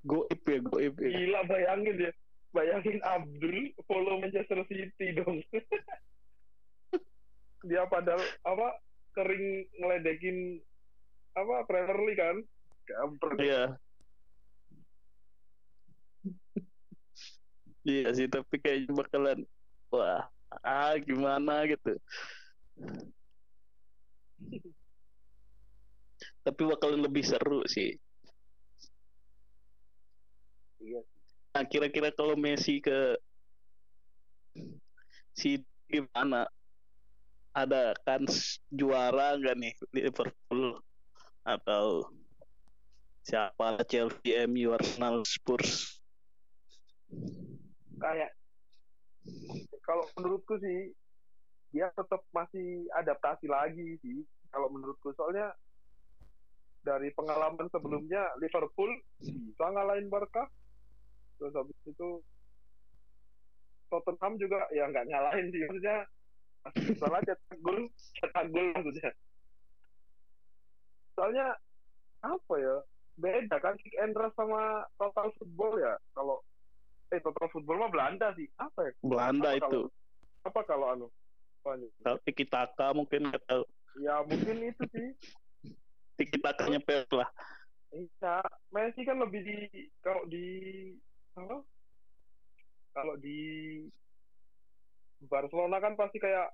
goib 0.06 0.42
ya 0.46 0.58
goib 0.62 0.94
ya. 1.02 1.10
Gila 1.10 1.40
bayangin 1.50 1.96
ya. 1.98 2.12
Bayangin 2.54 3.02
Abdul 3.02 3.74
follow 3.90 4.22
Manchester 4.22 4.62
City 4.70 5.18
dong. 5.18 5.42
Dia 7.66 7.88
padahal 7.90 8.22
apa 8.46 8.78
kering 9.18 9.66
ngeledekin 9.80 10.62
apa 11.34 11.66
Premier 11.66 11.98
League 12.06 12.20
kan? 12.22 12.36
Kampret. 12.86 13.38
Iya. 13.42 13.62
Iya 17.84 18.08
sih, 18.16 18.30
tapi 18.32 18.56
kayaknya 18.64 18.96
bakalan 18.96 19.38
wah, 19.92 20.24
ah 20.60 20.94
gimana 21.00 21.64
gitu. 21.66 21.96
Tapi 26.44 26.60
bakalan 26.68 27.00
lebih 27.00 27.24
seru 27.24 27.64
sih. 27.64 27.96
Iya. 30.84 31.00
Nah, 31.56 31.64
kira-kira 31.64 32.12
kalau 32.12 32.36
Messi 32.36 32.78
ke 32.84 33.16
si 35.32 35.64
gimana? 35.88 36.44
Ada 37.54 37.94
kans 38.02 38.58
juara 38.66 39.38
nggak 39.38 39.56
nih 39.56 39.74
Liverpool 39.94 40.82
atau 41.46 42.10
siapa 43.22 43.78
Chelsea, 43.86 44.34
MU, 44.50 44.74
Arsenal, 44.74 45.22
Spurs? 45.22 46.02
kayak 48.04 48.30
kalau 49.84 50.04
menurutku 50.16 50.56
sih 50.60 50.92
dia 51.74 51.90
tetap 51.98 52.22
masih 52.30 52.86
adaptasi 52.94 53.50
lagi 53.50 53.98
sih 54.00 54.22
kalau 54.54 54.70
menurutku. 54.70 55.10
Soalnya 55.18 55.50
dari 56.84 57.10
pengalaman 57.16 57.66
sebelumnya 57.72 58.22
Liverpool 58.38 58.92
bisa 59.18 59.64
ngalahin 59.72 60.06
Barca. 60.12 60.46
Terus 61.40 61.56
habis 61.58 61.74
itu 61.88 62.22
Tottenham 63.90 64.38
juga 64.38 64.64
ya 64.70 64.86
nggak 64.88 65.06
nyalahin 65.10 65.50
sih 65.50 65.62
maksudnya 65.66 65.98
salah 66.96 67.20
cetak 67.26 67.58
gol 67.60 67.90
cetak 68.22 68.46
gol 68.54 68.68
maksudnya. 68.72 69.10
Soalnya 71.18 71.46
apa 72.24 72.54
ya 72.56 72.76
beda 73.14 73.56
kan 73.62 73.78
kick 73.78 73.94
and 74.02 74.16
rush 74.16 74.34
sama 74.34 74.82
total 74.98 75.30
football 75.38 75.78
ya 75.78 75.94
kalau 76.18 76.42
eh 77.14 77.22
total 77.22 77.46
football 77.48 77.78
mah 77.78 77.90
Belanda 77.90 78.34
sih 78.34 78.50
apa 78.58 78.90
ya 78.90 78.92
Belanda 79.00 79.48
Apa 79.48 79.56
itu. 79.56 79.64
kalau- 79.80 79.92
apa 80.44 80.60
kalau 80.66 80.86
anu 80.90 81.06
Tiki 82.26 82.44
Taka 82.44 82.92
mungkin 82.92 83.32
nggak 83.32 83.40
tahu. 83.48 83.64
ya 83.96 84.20
mungkin 84.26 84.56
itu 84.68 84.84
sih 84.92 85.08
Tiki 86.14 86.36
Takanya 86.38 86.78
Pep 86.78 87.08
lah. 87.10 87.26
Iya, 87.90 88.42
Messi 88.70 89.02
kan 89.02 89.18
lebih 89.22 89.40
di 89.42 89.56
kalau 89.98 90.22
di 90.26 90.46
apa? 91.34 91.62
Kalau 92.92 93.14
di 93.16 93.38
Barcelona 95.24 95.78
kan 95.78 95.94
pasti 95.94 96.18
kayak 96.18 96.50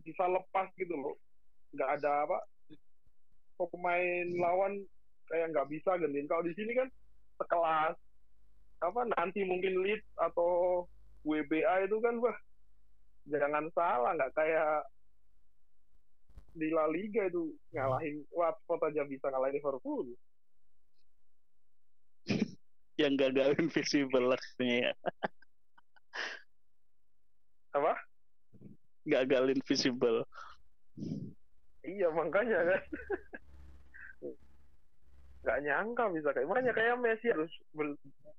bisa 0.00 0.24
lepas 0.26 0.70
gitu 0.74 0.94
loh. 0.94 1.14
Nggak 1.74 2.00
ada 2.00 2.26
apa 2.26 2.38
pemain 3.60 4.26
lawan 4.34 4.80
kayak 5.28 5.50
nggak 5.52 5.68
bisa 5.68 5.98
gentin. 6.00 6.26
Kalau 6.26 6.42
di 6.42 6.54
sini 6.56 6.72
kan 6.74 6.88
sekelas 7.36 7.94
apa 8.80 9.00
nanti 9.12 9.44
mungkin 9.44 9.84
Leeds 9.84 10.08
atau 10.16 10.84
WBA 11.24 11.84
itu 11.84 12.00
kan 12.00 12.16
wah 12.16 12.36
jangan 13.28 13.68
salah 13.76 14.16
nggak 14.16 14.32
kayak 14.32 14.88
di 16.56 16.68
La 16.72 16.88
Liga 16.90 17.28
itu 17.30 17.54
ngalahin 17.70 18.26
Watford 18.34 18.90
aja 18.90 19.06
bisa 19.06 19.30
ngalahin 19.30 19.60
Liverpool. 19.60 20.06
Yang 23.00 23.14
gagalin 23.16 23.68
visible 23.70 24.34
ya. 24.58 24.92
Apa? 27.78 27.94
Gagalin 29.06 29.62
visible. 29.62 30.26
Iya 31.86 32.10
makanya 32.12 32.58
kan. 32.66 32.82
Nggak 35.40 35.58
nyangka 35.64 36.04
bisa 36.12 36.28
kayak 36.36 36.48
makanya 36.50 36.72
kayak 36.76 37.00
Messi 37.00 37.32
harus 37.32 37.48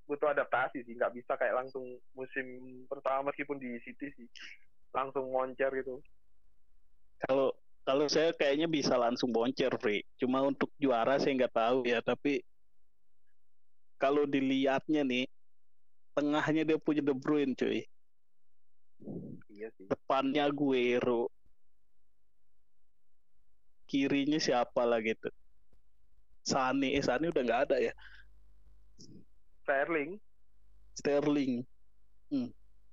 butuh 0.10 0.34
adaptasi 0.34 0.84
sih 0.84 0.97
nggak 0.97 1.14
bisa 1.16 1.38
kayak 1.39 1.56
langsung 1.56 1.86
musim 2.18 2.45
pertama 2.89 3.32
meskipun 3.32 3.62
di 3.62 3.80
City 3.86 4.12
sih 4.18 4.28
langsung 4.91 5.32
moncer 5.32 5.72
gitu. 5.72 6.04
Kalau 7.24 7.56
kalau 7.82 8.06
saya 8.06 8.30
kayaknya 8.38 8.70
bisa 8.70 8.93
langsung 8.93 9.34
boncer, 9.34 9.74
Free. 9.82 10.06
Cuma 10.22 10.45
untuk 10.45 10.70
juara 10.78 11.18
saya 11.18 11.34
nggak 11.34 11.56
tahu 11.56 11.78
ya, 11.89 11.97
tapi 12.04 12.45
kalau 13.97 14.30
dilihatnya 14.30 15.02
nih, 15.02 15.26
tengahnya 16.14 16.64
dia 16.66 16.78
punya 16.78 17.02
De 17.02 17.14
Bruyne, 17.14 17.58
cuy. 17.58 17.86
Iya 19.49 19.74
sih. 19.78 19.89
Depannya 19.89 20.49
Aguero. 20.49 21.30
Kirinya 23.89 24.38
siapa 24.38 24.86
lah 24.86 25.02
gitu. 25.02 25.30
Sane, 26.45 26.97
eh 26.97 27.04
Sane 27.04 27.34
udah 27.34 27.43
nggak 27.43 27.62
ada 27.70 27.78
ya. 27.82 27.93
Sterling 29.62 30.18
Sterling, 30.91 31.64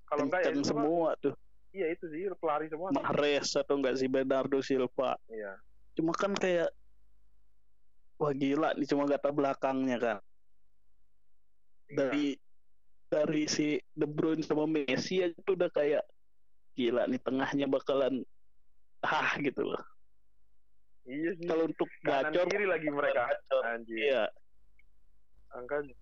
kalau 0.08 0.24
enggak 0.24 0.40
ya 0.48 0.52
semua 0.64 1.12
tuh. 1.20 1.34
Iya 1.74 1.92
itu 1.92 2.08
sih 2.08 2.24
pelari 2.40 2.66
semua. 2.72 2.88
Mahrez 2.96 3.52
atau 3.52 3.76
enggak 3.76 4.00
si 4.00 4.08
Bernardo 4.08 4.58
Silva. 4.64 5.20
Iya. 5.28 5.60
Cuma 5.92 6.16
kan 6.16 6.32
kayak 6.32 6.72
wah 8.16 8.32
gila 8.32 8.72
nih 8.74 8.88
cuma 8.88 9.04
gata 9.04 9.28
belakangnya 9.28 9.96
kan. 10.00 10.18
Iya. 11.92 11.96
Dari 11.96 12.26
dari 13.08 13.44
si 13.48 13.76
De 13.92 14.08
Bruyne 14.08 14.44
sama 14.44 14.64
Messi 14.64 15.20
aja 15.24 15.36
tuh 15.44 15.56
udah 15.56 15.68
kayak 15.72 16.04
gila 16.72 17.04
nih 17.04 17.20
tengahnya 17.20 17.66
bakalan 17.68 18.24
ah 19.04 19.36
gitu 19.44 19.60
loh. 19.60 19.82
Iya 21.04 21.36
sih. 21.36 21.44
Kalau 21.48 21.68
untuk 21.68 21.88
Kanan 22.04 22.32
gacor 22.32 22.46
kiri 22.48 22.66
lagi 22.68 22.88
mereka. 22.88 23.28
gacor. 23.32 23.62
Anjir. 23.64 23.96
Iya, 23.96 24.24
Angkanya. 25.56 25.96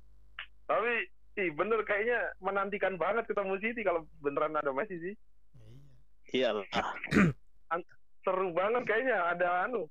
Tapi 0.66 0.92
ih 1.36 1.50
bener 1.54 1.80
kayaknya 1.86 2.32
menantikan 2.42 2.98
banget 2.98 3.28
ketemu 3.30 3.54
City 3.62 3.82
kalau 3.86 4.02
beneran 4.18 4.56
ada 4.58 4.74
Messi 4.74 4.98
sih. 4.98 5.14
Iya. 6.34 6.52
iyalah. 6.52 6.66
Seru 8.26 8.50
banget 8.50 8.82
kayaknya 8.90 9.16
ada 9.30 9.70
anu. 9.70 9.86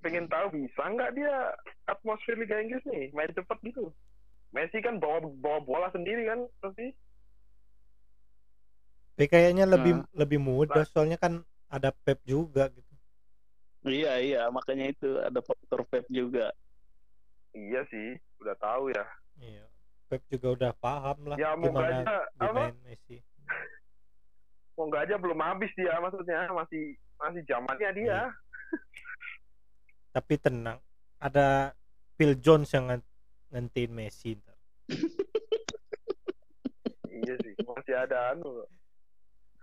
Pengen 0.00 0.24
tahu 0.28 0.56
bisa 0.56 0.88
nggak 0.88 1.12
dia 1.12 1.52
atmosfer 1.84 2.32
Liga 2.36 2.56
Inggris 2.56 2.80
nih 2.88 3.12
main 3.12 3.28
cepet 3.28 3.58
gitu. 3.68 3.92
Messi 4.56 4.80
kan 4.80 4.96
bawa 4.96 5.20
bawa 5.20 5.60
bola 5.60 5.88
sendiri 5.92 6.24
kan 6.24 6.48
pasti. 6.64 6.96
Tapi 9.14 9.26
kayaknya 9.28 9.68
lebih 9.68 10.00
Nah. 10.00 10.08
lebih 10.16 10.40
mudah 10.40 10.82
soalnya 10.88 11.20
kan 11.20 11.44
ada 11.68 11.92
Pep 11.92 12.18
juga 12.24 12.72
gitu. 12.72 12.94
Iya 13.84 14.16
iya 14.24 14.42
makanya 14.48 14.88
itu 14.90 15.20
ada 15.20 15.44
faktor 15.44 15.84
Pep 15.92 16.08
juga. 16.08 16.48
Iya 17.52 17.84
sih, 17.92 18.16
udah 18.40 18.56
tahu 18.56 18.90
ya. 18.90 19.04
Iya. 19.40 19.64
Pep 20.08 20.22
juga 20.28 20.48
udah 20.52 20.72
paham 20.76 21.18
lah 21.32 21.36
Ya 21.40 21.56
gimana 21.56 22.04
aja 22.04 22.16
apa? 22.38 22.70
gunain 22.70 22.76
Messi. 22.84 23.18
Moga 24.74 25.06
aja 25.06 25.14
belum 25.16 25.38
habis 25.38 25.70
dia 25.78 25.96
maksudnya 26.02 26.50
masih 26.50 26.98
masih 27.18 27.42
zamannya 27.46 27.90
dia. 27.94 28.04
Iya. 28.04 28.22
Tapi 30.14 30.34
tenang, 30.38 30.78
ada 31.18 31.74
Phil 32.14 32.38
Jones 32.38 32.70
yang 32.70 33.02
ngantiin 33.50 33.92
Messi 33.94 34.38
ntar. 34.38 34.58
Iya 37.14 37.40
sih, 37.40 37.54
masih 37.62 37.94
ada 37.94 38.34
anu, 38.34 38.66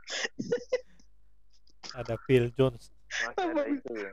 ada 2.00 2.16
Phil 2.26 2.48
Jones 2.56 2.90
masih 3.12 3.44
ada 3.52 3.64
itu 3.68 3.92
ya. 3.92 4.12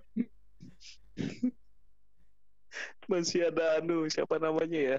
Masih 3.09 3.41
ada 3.49 3.81
anu 3.81 4.05
siapa 4.11 4.37
namanya 4.43 4.99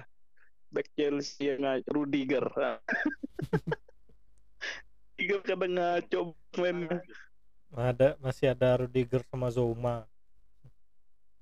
Back 0.70 0.86
Chelsea 0.94 1.50
yang 1.50 1.66
Rudiger. 1.90 2.46
Rudiger 5.18 5.40
kadang 5.42 5.74
ngaco 5.76 6.32
main. 6.56 6.86
ada 7.70 8.18
masih 8.18 8.50
ada 8.50 8.82
Rudiger 8.82 9.22
sama 9.30 9.46
Zoma 9.46 10.02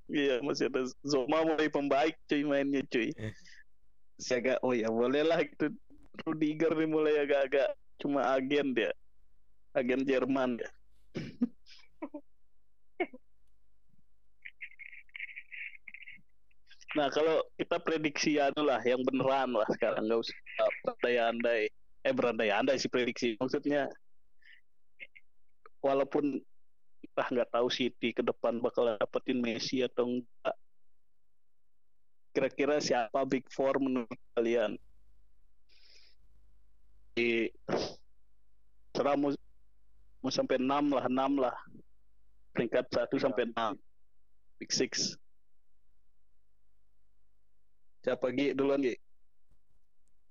Iya 0.08 0.40
masih 0.40 0.72
ada 0.72 0.88
Zoma 1.04 1.44
mulai 1.44 1.68
pembaik 1.68 2.16
cuy 2.24 2.40
mainnya 2.40 2.80
cuy. 2.88 3.12
Eh. 3.12 3.36
Si 4.16 4.32
agak 4.32 4.56
oh 4.64 4.72
ya 4.72 4.88
boleh 4.88 5.20
lah 5.20 5.44
gitu. 5.44 5.68
Rudiger 6.24 6.72
nih 6.74 6.88
mulai 6.88 7.20
agak-agak 7.22 7.76
cuma 8.00 8.24
agen 8.32 8.72
dia. 8.72 8.90
Agen 9.76 10.08
Jerman 10.08 10.58
ya. 10.58 10.70
nah 16.96 17.12
kalau 17.12 17.44
kita 17.60 17.76
prediksi 17.82 18.40
anu 18.40 18.64
lah 18.64 18.80
yang 18.80 19.04
beneran 19.04 19.52
lah 19.52 19.68
sekarang. 19.76 20.08
Nggak 20.08 20.20
usah 20.24 20.36
berandai-andai. 20.84 21.62
Eh 22.06 22.12
berandai-andai 22.14 22.76
sih 22.80 22.88
prediksi. 22.88 23.36
Maksudnya 23.36 23.90
walaupun 25.84 26.40
kita 27.04 27.22
nggak 27.28 27.50
tahu 27.52 27.68
City 27.68 28.16
ke 28.16 28.22
depan 28.24 28.62
bakal 28.62 28.96
dapetin 28.96 29.42
Messi 29.42 29.84
atau 29.84 30.08
enggak 30.08 30.56
kira-kira 32.32 32.78
siapa 32.78 33.26
big 33.26 33.44
four 33.50 33.76
menurut 33.82 34.20
kalian? 34.38 34.78
Di 37.18 37.50
serah 38.94 39.18
mau, 39.18 39.34
mau 40.22 40.30
sampai 40.30 40.62
6 40.62 40.94
lah 40.94 41.04
6 41.10 41.42
lah. 41.42 41.56
Peringkat 42.54 42.86
1 42.94 43.18
sampai 43.18 43.50
6 43.50 43.74
big 44.58 44.70
six 44.74 45.14
siapa 48.04 48.30
Gi? 48.34 48.54
Duluan 48.54 48.82
Gi. 48.82 48.96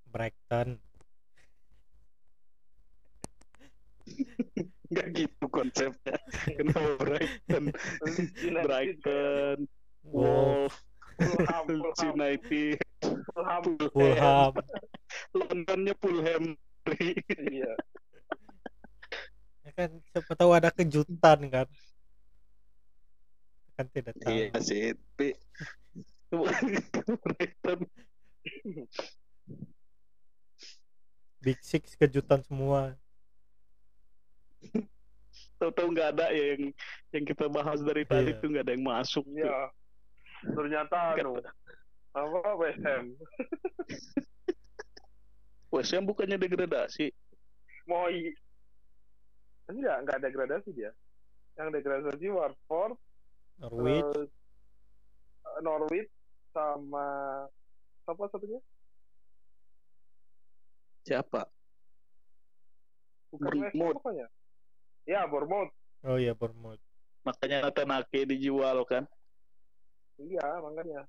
Brighton 0.07 0.79
nggak 4.87 5.07
gitu 5.19 5.45
konsepnya. 5.51 6.15
Kenapa 6.47 6.95
Brighton 6.95 7.63
Brighton 8.63 9.57
Wolf. 10.07 10.73
Fulham, 11.17 11.65
Fulham, 11.81 12.13
United. 12.15 12.77
Fulham. 13.01 13.63
Fulham. 13.91 14.53
Londonnya 15.37 15.93
Fulham. 15.99 16.43
Iya. 16.87 17.73
ya 19.67 19.71
kan 19.75 19.89
siapa 20.07 20.31
tahu 20.39 20.55
ada 20.55 20.71
kejutan 20.71 21.51
kan? 21.51 21.67
Kan 23.75 23.85
tidak 23.91 24.15
tahu. 24.23 24.31
iya 24.31 24.55
sih 24.63 24.95
tapi 24.95 25.35
Brighton 26.29 27.79
Big 31.37 31.59
Six 31.61 31.95
kejutan 31.95 32.43
semua. 32.43 32.97
Tahu-tahu 35.57 35.87
nggak 35.89 36.09
ada 36.17 36.25
ya 36.29 36.53
yang 36.53 36.63
yang 37.13 37.23
kita 37.25 37.45
bahas 37.47 37.79
dari 37.81 38.03
tadi 38.03 38.33
Iya. 38.33 38.39
tuh 38.41 38.47
nggak 38.51 38.65
ada 38.67 38.73
yang 38.73 38.85
masuk 38.85 39.23
tuh. 39.25 39.37
Iya. 39.41 39.59
Ternyata 40.53 40.97
anu 41.17 41.39
apa 42.13 42.39
West 42.57 42.81
Ham 42.81 43.05
West 45.73 45.91
Ham 45.93 46.05
bukannya 46.05 46.37
degradasi? 46.37 47.09
Moi. 47.85 48.33
Enggak 49.67 49.95
enggak 50.01 50.15
ada 50.19 50.29
gradasi 50.29 50.69
dia. 50.73 50.91
Yang 51.55 51.81
degradasi 51.81 52.27
Watford 52.29 52.93
Norwich. 53.57 54.13
eh, 54.17 55.59
Norwich 55.59 56.11
sama 56.57 57.07
apa 58.09 58.23
satunya? 58.33 58.57
Siapa? 61.05 61.45
Bukan 63.29 63.45
Bournemouth. 63.53 63.95
pokoknya. 64.01 64.27
Ya 65.05 65.21
Bournemouth. 65.29 65.71
Oh 66.01 66.17
iya 66.17 66.33
Bournemouth. 66.33 66.81
Makanya 67.21 67.69
Nathan 67.69 67.93
Ake 67.93 68.25
dijual 68.25 68.81
kan? 68.89 69.05
Iya 70.17 70.57
makanya. 70.65 71.05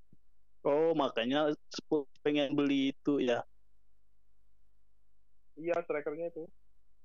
Oh 0.67 0.93
makanya 0.93 1.49
Spurs 1.73 2.11
pengen 2.21 2.53
beli 2.53 2.93
itu 2.93 3.25
ya? 3.25 3.41
Iya 5.57 5.81
strikernya 5.81 6.29
itu. 6.29 6.45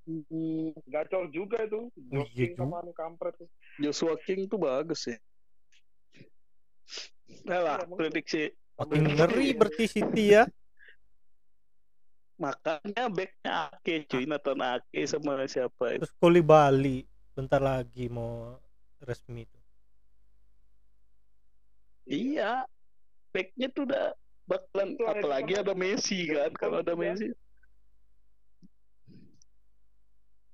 Hmm, 0.04 0.76
gacor 0.84 1.32
juga 1.32 1.64
itu. 1.64 1.88
Iya 1.96 2.28
Joking 2.28 2.52
sama 2.60 2.84
anu 2.84 2.92
kampret 2.92 3.40
Joshua 3.80 4.20
King 4.28 4.52
tuh 4.52 4.60
bagus 4.60 5.08
ya 5.08 5.18
Nah 7.44 7.84
prediksi. 7.88 8.52
Makin 8.74 9.14
ngeri 9.14 9.54
berarti 9.54 9.86
City 9.86 10.34
ya. 10.34 10.44
Makanya 12.36 13.08
backnya 13.08 13.52
Ake 13.70 14.04
cuy 14.06 14.26
Nathan 14.26 14.60
Ake 14.60 15.06
sama 15.06 15.38
siapa 15.46 15.96
itu? 15.96 16.04
Terus 16.04 16.14
Koli 16.18 16.42
Bali 16.42 17.06
bentar 17.34 17.58
lagi 17.58 18.10
mau 18.10 18.58
resmi 19.02 19.42
tuh 19.44 19.58
iya 22.04 22.62
backnya 23.32 23.72
tuh 23.72 23.90
udah 23.90 24.14
bakalan 24.46 24.94
Itu 24.94 25.04
ada 25.08 25.18
apalagi 25.18 25.54
sama- 25.56 25.64
ada 25.66 25.74
Messi 25.74 26.20
kan 26.28 26.52
kalau 26.54 26.78
ada 26.84 26.94
juga. 26.94 27.02
Messi. 27.02 27.28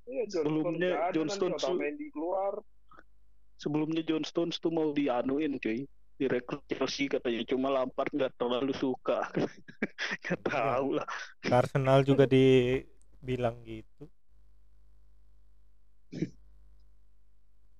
Iya 0.05 0.23
Sebelumnya 0.29 0.89
ada, 1.09 1.19
nanti 1.19 1.37
tuh- 1.37 1.53
Otamendi 1.53 2.07
keluar. 2.09 2.53
Sebelumnya 3.57 4.01
John 4.01 4.23
Stones 4.23 4.55
tuh 4.57 4.71
mau 4.71 4.89
dianuin 4.89 5.59
cuy 5.59 5.83
direkrut 6.19 6.61
Chelsea 6.67 7.07
katanya. 7.07 7.47
Cuma 7.47 7.71
Lampard 7.71 8.11
nggak 8.11 8.35
terlalu 8.35 8.75
suka. 8.75 9.23
Nggak 10.27 10.41
tahu 10.43 10.99
lah. 10.99 11.07
Arsenal 11.47 12.03
juga 12.03 12.27
dibilang 12.27 13.55
gitu. 13.63 14.03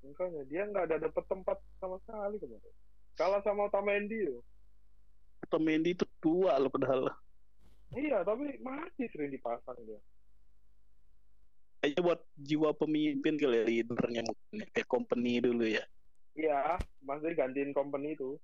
Makanya 0.07 0.43
dia 0.47 0.63
nggak 0.67 0.85
ada 0.87 0.97
dapet 1.11 1.23
tempat 1.27 1.57
sama 1.83 1.99
sekali 2.07 2.35
kemarin. 2.39 2.73
Kalah 3.19 3.41
sama 3.43 3.67
Otamendi 3.67 4.19
loh. 4.23 4.43
Atau 5.43 5.59
Mendy 5.59 5.91
itu 5.95 6.07
tua 6.23 6.55
loh 6.55 6.71
padahal. 6.71 7.11
Iya 7.91 8.23
tapi 8.23 8.55
masih 8.63 9.07
sering 9.11 9.35
dipasang 9.35 9.79
dia. 9.83 9.99
Kayaknya 11.79 12.01
buat 12.03 12.21
jiwa 12.35 12.69
pemimpin 12.75 13.39
kali 13.39 13.55
ya 13.55 13.63
leadernya 13.63 14.21
mungkin 14.27 14.67
kayak 14.75 14.87
company 14.91 15.39
dulu 15.39 15.63
ya 15.63 15.83
iya 16.39 16.79
masih 17.03 17.35
gantiin 17.35 17.75
company 17.75 18.15
itu. 18.15 18.39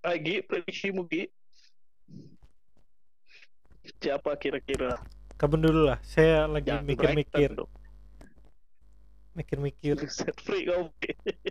Lagi 0.00 0.40
prediksi 0.40 0.88
Gi. 0.88 1.22
Siapa 4.00 4.40
kira-kira? 4.40 4.96
Kapan 5.36 5.60
dulu 5.60 5.92
lah 5.92 6.00
saya 6.00 6.48
lagi 6.48 6.72
mikir-mikir. 6.82 7.52
mikir-mikir. 9.36 9.94
Set 10.10 10.34
free 10.40 10.66
kau 10.66 10.90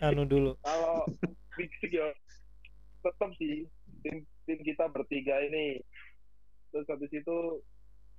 anu 0.01 0.25
dulu. 0.25 0.51
Kalau 0.65 1.05
Big 1.55 1.71
Six 1.79 1.93
ya 1.93 2.09
tetap 3.05 3.31
sih 3.39 3.69
tim 4.01 4.25
tim 4.49 4.59
kita 4.65 4.89
bertiga 4.89 5.39
ini. 5.45 5.79
Terus 6.73 6.89
habis 6.91 7.11
itu 7.13 7.63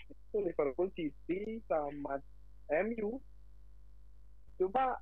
itu 0.08 0.36
Liverpool 0.40 0.88
City 0.96 1.60
sama 1.68 2.16
MU 2.68 3.20
cuma 4.58 4.98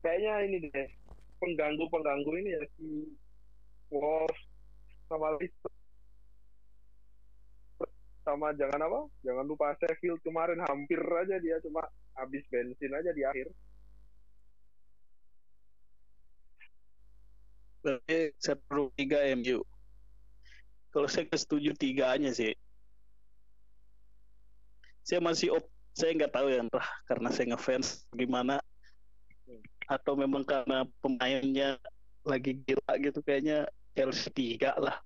kayaknya 0.00 0.34
ini 0.48 0.56
deh 0.70 0.88
pengganggu 1.42 1.84
pengganggu 1.90 2.32
ini 2.40 2.50
ya 2.56 2.62
si 2.78 2.88
Wolves 3.92 4.40
sama 5.10 5.36
sama 8.24 8.48
jangan 8.56 8.80
apa 8.80 9.00
jangan 9.20 9.44
lupa 9.44 9.76
Sheffield 9.76 10.22
kemarin 10.24 10.62
hampir 10.64 11.00
aja 11.02 11.36
dia 11.42 11.60
cuma 11.60 11.84
habis 12.16 12.40
bensin 12.48 12.92
aja 12.96 13.12
di 13.12 13.22
akhir 13.26 13.52
Berarti 17.84 18.32
seru 18.40 18.88
tiga 18.96 19.20
MU. 19.36 19.60
Kalau 20.88 21.04
saya 21.04 21.28
setuju 21.36 21.76
tiganya 21.76 22.32
sih. 22.32 22.56
Saya 25.04 25.20
masih 25.20 25.52
op, 25.52 25.68
saya 25.94 26.10
nggak 26.18 26.34
tahu 26.34 26.46
ya 26.50 26.58
entah 26.60 26.86
karena 27.06 27.28
saya 27.30 27.54
ngefans 27.54 28.04
gimana 28.12 28.58
atau 29.86 30.18
memang 30.18 30.42
karena 30.42 30.82
pemainnya 30.98 31.78
lagi 32.24 32.58
gila 32.66 32.92
gitu 32.98 33.20
kayaknya 33.22 33.68
Chelsea 33.94 34.32
tiga 34.32 34.74
lah. 34.80 34.98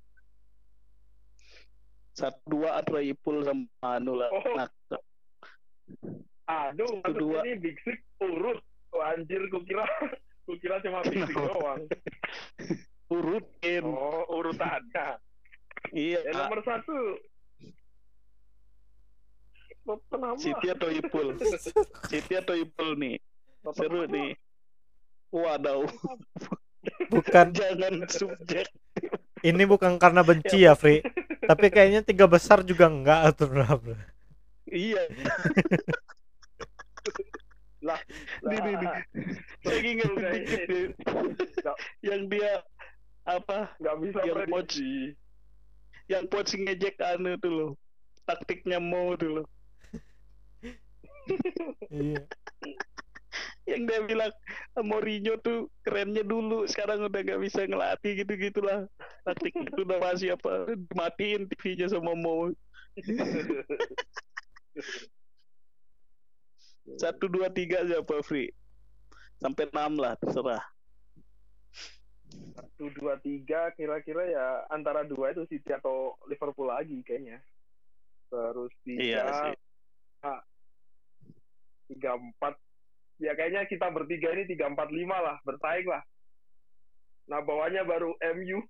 Satu 2.16 2.40
dua 2.50 2.82
atau 2.82 2.98
Ipul 2.98 3.44
sama 3.46 3.68
anu 3.84 4.16
lah. 4.16 4.30
Oh. 4.32 4.42
Nah, 4.56 4.66
aduh 6.48 6.98
Satu, 7.04 7.14
dua. 7.14 7.44
ini 7.46 7.60
Big 7.60 7.76
Six 7.84 7.98
urut 8.22 8.58
Oh, 8.88 9.04
anjir, 9.04 9.44
kukira 9.52 9.84
kukira 10.48 10.80
cuma 10.84 11.04
fisik 11.04 11.28
Kenapa? 11.28 11.40
doang. 11.60 11.82
Urutin. 13.12 13.84
Oh, 13.84 14.24
urutannya. 14.32 15.20
Iya. 15.92 16.24
Yang 16.24 16.36
nomor 16.36 16.60
satu. 16.64 16.96
Siti 20.36 20.66
atau 20.68 20.88
Ipul? 20.88 21.26
Siti 22.10 22.32
atau 22.34 22.52
Ipul 22.52 22.94
nih? 22.94 23.16
Seru 23.72 24.04
nih. 24.04 24.36
Waduh, 25.28 25.84
bukan 27.08 27.52
jangan 27.58 28.04
subjek. 28.08 28.68
ini 29.40 29.62
bukan 29.62 29.96
karena 29.96 30.20
benci 30.20 30.64
ya 30.64 30.72
Fri 30.72 31.00
tapi 31.44 31.68
kayaknya 31.68 32.00
tiga 32.00 32.24
besar 32.24 32.60
juga 32.60 32.88
enggak 32.88 33.28
atau 33.28 33.44
berapa 33.46 33.92
Iya, 34.64 35.04
lah. 37.86 38.00
Nih, 38.42 38.58
nih, 38.58 38.74
nih. 38.74 38.90
saya 39.62 39.78
ingat 39.80 40.10
Enggak, 40.10 40.30
dikit 40.34 40.60
ini- 40.60 40.68
nih. 40.68 40.86
Yang 42.00 42.20
dia 42.28 42.50
apa? 43.24 43.58
Nggak 43.78 43.96
bisa 44.02 44.18
Yang 44.18 44.34
prediksi. 44.34 44.92
Yang 46.04 46.24
coach 46.28 46.52
ngejek 46.54 46.96
anu 46.98 47.32
tuh 47.36 47.50
loh. 47.50 47.70
Taktiknya 48.24 48.76
mau 48.76 49.14
tuh 49.14 49.40
loh. 49.40 49.44
Iya 51.92 52.22
Yang 53.68 53.82
dia 53.84 54.00
bilang 54.08 54.32
"Ah, 54.72 54.80
Mourinho 54.80 55.36
tuh 55.44 55.68
kerennya 55.84 56.24
dulu, 56.24 56.64
sekarang 56.64 57.04
udah 57.04 57.20
gak 57.20 57.40
bisa 57.44 57.68
ngelatih 57.68 58.24
gitu-gitulah. 58.24 58.88
Taktik 59.28 59.52
itu 59.52 59.84
udah 59.84 60.00
masih 60.00 60.32
apa? 60.40 60.72
Dimatiin 60.72 61.44
TV-nya 61.52 61.92
sama 61.92 62.16
Mo. 62.16 62.48
Satu, 66.96 67.28
dua, 67.28 67.52
tiga 67.52 67.84
siapa 67.84 68.24
Free? 68.24 68.48
Sampai 69.36 69.68
enam 69.68 70.00
lah, 70.00 70.16
terserah. 70.16 70.64
Satu, 72.56 72.88
dua, 72.96 73.20
tiga, 73.20 73.68
kira-kira 73.76 74.24
ya 74.32 74.46
antara 74.72 75.04
dua 75.04 75.36
itu 75.36 75.44
City 75.46 75.76
atau 75.76 76.16
Liverpool 76.24 76.72
lagi 76.72 77.04
kayaknya. 77.04 77.44
Terus 78.32 78.72
Iya 78.88 78.96
tiga, 78.96 79.24
sih. 79.28 79.54
Tiga, 81.88 82.16
empat. 82.16 82.54
Ya 83.18 83.34
kayaknya 83.34 83.66
kita 83.66 83.90
bertiga 83.90 84.30
ini 84.36 84.46
tiga, 84.46 84.70
empat, 84.70 84.88
lima 84.94 85.18
lah, 85.18 85.36
bersaing 85.42 85.88
lah. 85.88 86.02
Nah 87.28 87.40
bawahnya 87.44 87.84
baru 87.84 88.14
MU. 88.36 88.58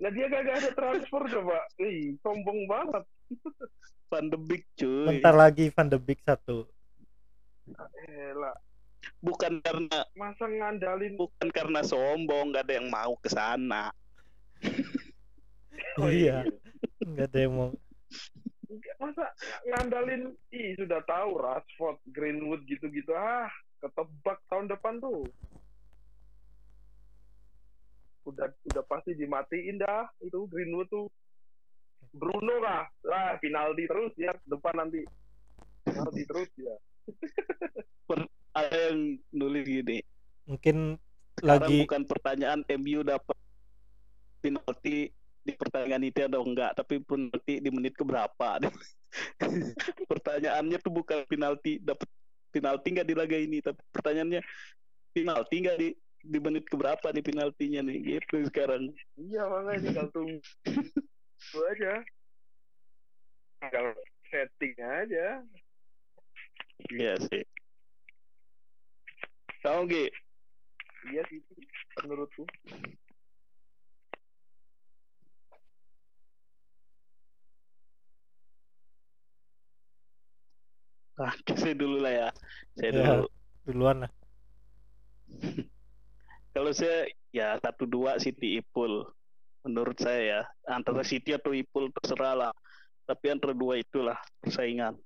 Nah 0.00 0.08
dia 0.08 0.32
gak 0.32 0.48
ada 0.48 0.70
transfer 0.72 1.22
coba. 1.28 1.60
Ih, 1.76 2.16
sombong 2.24 2.64
banget. 2.64 3.04
Van 4.10 4.26
de 4.26 4.38
Beek 4.40 4.64
cuy. 4.74 5.06
bentar 5.06 5.30
lagi 5.30 5.70
Van 5.70 5.86
de 5.86 5.94
Beek 5.94 6.18
satu 6.26 6.66
Elah, 8.10 8.58
Bukan 9.22 9.62
karena 9.62 10.02
masa 10.18 10.50
ngandalin 10.50 11.14
bukan 11.14 11.46
karena 11.54 11.86
sombong, 11.86 12.50
gak 12.50 12.66
ada 12.66 12.82
yang 12.82 12.90
mau 12.90 13.14
ke 13.22 13.30
sana. 13.30 13.94
Oh, 15.98 16.10
iya. 16.10 16.44
nggak 17.00 17.28
ada 17.32 17.38
yang 17.40 17.54
mau. 17.56 17.70
Enggak, 18.70 18.96
masa 19.02 19.26
ngandalin 19.66 20.30
ih 20.54 20.78
sudah 20.78 21.02
tahu 21.04 21.30
Rashford, 21.42 21.98
Greenwood 22.14 22.62
gitu-gitu. 22.70 23.10
Ah 23.16 23.50
ketebak 23.80 24.38
tahun 24.46 24.70
depan 24.70 25.02
tuh. 25.02 25.26
Udah 28.28 28.52
udah 28.70 28.84
pasti 28.86 29.16
dimatiin 29.16 29.80
dah 29.80 30.06
itu 30.22 30.46
Greenwood 30.46 30.86
tuh. 30.92 31.06
Bruno 32.10 32.58
lah 32.58 32.90
lah 33.06 33.38
penalti 33.38 33.86
terus 33.86 34.12
ya 34.18 34.34
depan 34.46 34.74
nanti. 34.86 35.02
Penalti 35.86 36.22
terus 36.26 36.50
ya. 36.58 36.76
Ada 38.50 38.90
yang 38.90 39.14
nulis 39.30 39.62
gini. 39.62 39.98
mungkin 40.50 40.98
Sekarang 41.38 41.62
lagi 41.62 41.76
bukan 41.86 42.02
pertanyaan 42.10 42.60
MU 42.82 43.06
dapat 43.06 43.38
penalti 44.42 45.14
di 45.40 45.52
pertandingan 45.56 46.04
itu 46.04 46.20
atau 46.24 46.44
enggak, 46.44 46.76
tapi 46.76 47.00
penalti 47.00 47.58
di 47.64 47.70
menit 47.72 47.96
keberapa. 47.96 48.48
Pertanyaannya 50.10 50.78
tuh 50.78 50.92
bukan 50.92 51.24
penalti 51.26 51.80
dapat 51.80 52.06
penalti 52.52 52.86
enggak 52.92 53.08
di 53.08 53.14
laga 53.16 53.36
ini, 53.40 53.58
tapi 53.64 53.80
pertanyaannya 53.90 54.40
penalti 55.16 55.54
enggak 55.58 55.78
di 55.80 55.88
di 56.20 56.36
menit 56.36 56.68
keberapa 56.68 57.08
nih 57.16 57.24
penaltinya 57.24 57.80
nih 57.80 57.96
gitu 58.20 58.44
sekarang. 58.44 58.92
iya 59.16 59.40
makanya 59.48 59.80
tinggal 59.88 60.06
tunggu 60.12 60.36
itu 61.40 61.58
aja 61.72 62.04
tinggal 63.64 63.84
setting 64.28 64.76
aja 64.76 65.40
Iya 66.92 67.16
sih. 67.24 67.44
Tahu 69.64 69.84
Gi? 69.88 70.08
iya 71.12 71.24
sih 71.32 71.40
menurutku 72.04 72.44
Ah, 81.20 81.36
saya 81.52 81.76
dulu 81.76 82.00
lah 82.00 82.12
ya. 82.12 82.28
Saya 82.80 82.90
Ya. 82.90 83.04
dulu. 83.20 83.26
duluan 83.68 83.96
lah 84.02 84.12
Kalau 86.56 86.72
saya 86.72 87.06
ya 87.30 87.60
satu 87.60 87.84
dua 87.86 88.16
City 88.18 88.58
Ipul. 88.58 89.04
Menurut 89.60 90.00
saya 90.00 90.20
ya 90.24 90.40
antara 90.66 91.04
City 91.04 91.36
atau 91.36 91.52
Ipul 91.52 91.92
terserah 91.92 92.34
lah. 92.34 92.52
Tapi 93.04 93.30
antara 93.30 93.52
dua 93.52 93.78
itulah 93.78 94.16
persaingan. 94.40 94.96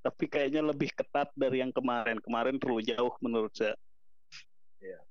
Tapi 0.00 0.24
kayaknya 0.30 0.62
lebih 0.62 0.94
ketat 0.94 1.34
dari 1.34 1.60
yang 1.60 1.74
kemarin. 1.74 2.22
Kemarin 2.22 2.62
terlalu 2.62 2.86
jauh 2.86 3.12
menurut 3.18 3.50
saya. 3.52 3.74
Iya. 4.78 5.02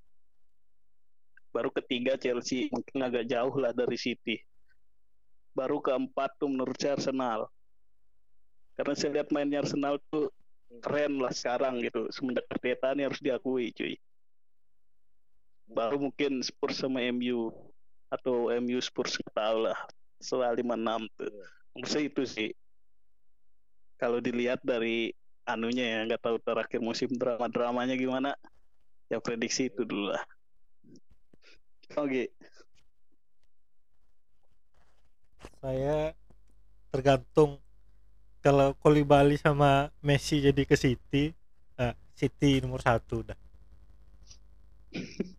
Baru 1.52 1.68
ketiga 1.70 2.16
Chelsea 2.16 2.72
mungkin 2.72 3.04
agak 3.04 3.28
jauh 3.28 3.54
lah 3.60 3.76
dari 3.76 4.00
City. 4.00 4.40
Baru 5.52 5.84
keempat 5.84 6.40
tuh 6.40 6.48
menurut 6.48 6.80
saya 6.80 6.96
Arsenal. 6.96 7.52
Karena 8.76 8.94
saya 8.96 9.12
lihat 9.20 9.30
mainnya 9.36 9.60
Arsenal 9.62 10.00
tuh 10.08 10.32
keren 10.82 11.22
lah 11.22 11.34
sekarang 11.34 11.82
gitu. 11.82 12.10
Semenjak 12.12 12.46
Arteta 12.52 12.94
ini 12.94 13.08
harus 13.08 13.22
diakui 13.22 13.72
cuy. 13.74 13.96
Baru 15.66 15.98
mungkin 15.98 16.46
Spurs 16.46 16.78
sama 16.78 17.02
MU 17.10 17.50
atau 18.14 18.54
MU 18.62 18.78
Spurs 18.82 19.18
nggak 19.18 19.34
tahu 19.34 19.58
lah. 19.70 19.80
Setelah 20.22 20.54
56 20.58 21.10
tuh. 21.18 21.32
Menurut 21.76 21.90
saya 21.90 22.04
itu 22.06 22.24
sih. 22.24 22.52
Kalau 23.96 24.20
dilihat 24.20 24.60
dari 24.62 25.16
anunya 25.46 25.86
ya 25.86 26.00
nggak 26.10 26.24
tahu 26.26 26.38
terakhir 26.42 26.82
musim 26.82 27.10
drama 27.14 27.46
dramanya 27.46 27.94
gimana 27.94 28.34
ya 29.08 29.22
prediksi 29.22 29.70
itu 29.70 29.86
dulu 29.86 30.14
lah. 30.14 30.24
Oke. 31.96 32.34
Saya 35.62 36.14
tergantung 36.90 37.62
kalau 38.46 38.78
Kolibali 38.78 39.42
sama 39.42 39.90
Messi 40.06 40.38
jadi 40.38 40.70
ke 40.70 40.78
City 40.78 41.34
nah, 41.74 41.98
City 42.14 42.62
nomor 42.62 42.78
satu 42.86 43.26
dah. 43.26 43.34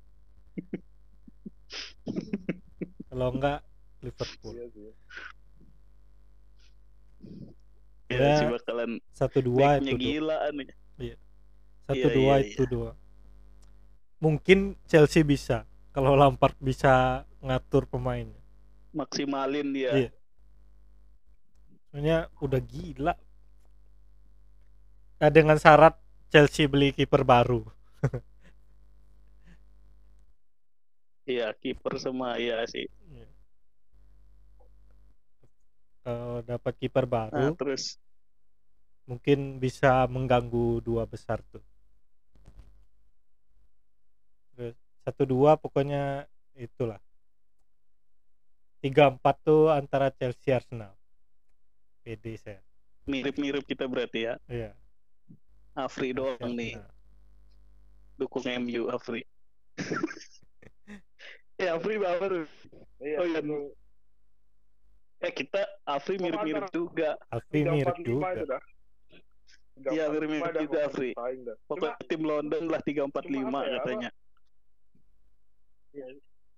Kalau 3.06 3.30
enggak 3.30 3.62
Liverpool. 4.02 4.58
Iya 4.58 4.66
ya, 4.74 4.90
Ya, 8.06 8.38
sih 8.38 8.46
bakalan 8.50 9.02
satu 9.14 9.38
dua 9.42 9.78
itu 9.82 9.94
gila 9.98 10.50
nih. 10.50 10.70
Satu 11.86 12.06
Iya, 12.10 12.14
dua 12.18 12.34
iya, 12.42 12.46
itu 12.50 12.62
dua. 12.66 12.90
Mungkin 14.18 14.74
Chelsea 14.90 15.22
bisa 15.22 15.62
kalau 15.94 16.18
Lampard 16.18 16.58
bisa 16.58 17.22
ngatur 17.38 17.86
pemainnya. 17.86 18.42
Maksimalin 18.90 19.70
dia. 19.70 19.90
Iya. 19.94 20.10
Soalnya 21.96 22.28
udah 22.44 22.60
gila. 22.60 23.16
Nah, 25.16 25.30
dengan 25.32 25.56
syarat 25.56 25.96
Chelsea 26.28 26.68
beli 26.68 26.92
kiper 26.92 27.24
baru. 27.24 27.64
Iya 31.26 31.50
kiper 31.58 31.98
sama 31.98 32.38
iya 32.38 32.62
sih. 32.70 32.86
Kalau 36.06 36.38
dapat 36.46 36.70
kiper 36.78 37.02
nah, 37.02 37.26
baru 37.26 37.50
terus? 37.58 37.98
mungkin 39.10 39.58
bisa 39.58 40.06
mengganggu 40.06 40.78
dua 40.86 41.02
besar 41.02 41.42
tuh. 41.50 41.66
Terus, 44.54 44.78
satu 45.02 45.26
dua 45.26 45.58
pokoknya 45.58 46.30
itulah. 46.54 47.02
Tiga 48.78 49.10
empat 49.10 49.42
tuh 49.42 49.74
antara 49.74 50.14
Chelsea 50.14 50.54
Arsenal 50.54 50.95
PD 52.06 52.38
saya 52.38 52.62
mirip-mirip 53.04 53.66
kita 53.66 53.90
berarti 53.90 54.30
ya 54.30 54.34
iya 54.46 54.70
Afri 55.74 56.14
doang 56.14 56.38
nih 56.54 56.78
Arsenal. 56.78 56.94
dukung 58.16 58.46
MU 58.46 58.82
Afri 58.88 59.26
ya 61.58 61.74
Afri 61.76 61.98
baper 61.98 62.46
iya 63.02 63.18
Oh, 63.18 63.26
iya. 63.26 63.40
Eh 65.18 65.32
kita 65.32 65.64
Afri 65.82 66.16
mirip-mirip 66.16 66.68
juga. 66.70 67.16
Alfi 67.28 67.64
mirip 67.64 67.88
345 67.88 68.36
juga. 68.36 68.58
Iya, 69.88 70.04
345 70.08 70.12
mirip-mirip 70.12 70.54
juga, 70.60 70.78
Afri. 70.84 71.10
Pokoknya 71.66 71.96
tim 72.04 72.22
London 72.22 72.62
lah 72.68 72.80
345 72.84 73.24
Cuma 73.26 73.48
apa 73.48 73.60
ya, 73.64 73.76
katanya. 73.78 74.10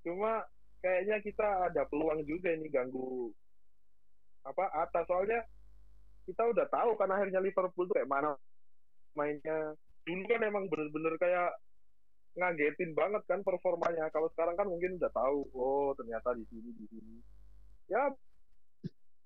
cuma 0.03 0.33
kayaknya 0.81 1.17
kita 1.23 1.47
ada 1.71 1.83
peluang 1.87 2.27
juga 2.27 2.51
ini 2.51 2.67
ganggu 2.67 3.31
apa 4.49 4.65
atas. 4.73 5.05
Soalnya 5.05 5.41
kita 6.25 6.43
udah 6.45 6.67
tahu 6.69 6.97
kan 6.97 7.09
akhirnya 7.13 7.41
Liverpool 7.41 7.85
tuh 7.85 7.97
kayak 7.97 8.09
mana 8.09 8.33
mainnya. 9.13 9.77
Dulu 10.05 10.25
kan 10.25 10.41
emang 10.41 10.65
bener-bener 10.73 11.15
kayak 11.21 11.53
ngagetin 12.39 12.97
banget 12.97 13.23
kan 13.29 13.41
performanya. 13.45 14.09
Kalau 14.09 14.33
sekarang 14.33 14.57
kan 14.57 14.69
mungkin 14.69 14.97
udah 14.97 15.13
tahu 15.13 15.39
oh 15.53 15.93
ternyata 15.97 16.33
di 16.33 16.45
sini 16.49 16.71
di 16.73 16.85
sini. 16.89 17.17
Ya 17.89 18.09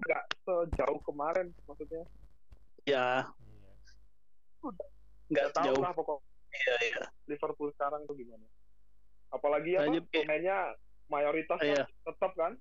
nggak 0.02 0.24
sejauh 0.42 0.98
kemarin 1.06 1.54
maksudnya. 1.66 2.02
Ya, 2.82 3.22
Iya. 3.22 3.30
nggak 5.30 5.48
tahu 5.54 5.74
lah 5.78 5.94
pokok 5.94 6.18
Iya, 6.52 6.74
iya. 6.84 7.02
Liverpool 7.30 7.70
sekarang 7.78 8.04
tuh 8.04 8.18
gimana. 8.18 8.44
Apalagi 9.32 9.78
Ki. 9.78 10.02
pemainnya 10.12 10.76
mayoritas 11.08 11.56
Iya. 11.62 11.86
tetap 12.04 12.32
kan 12.36 12.52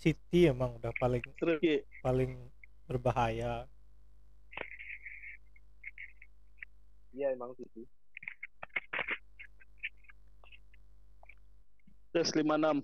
City 0.00 0.48
emang 0.48 0.74
udah 0.74 0.96
paling 0.96 1.20
Terus 1.36 1.60
Ki, 1.60 1.84
paling 2.00 2.32
berbahaya 2.84 3.68
iya 7.10 7.30
emang 7.30 7.52
sih. 7.54 7.84
terus 12.10 12.34
56. 12.34 12.82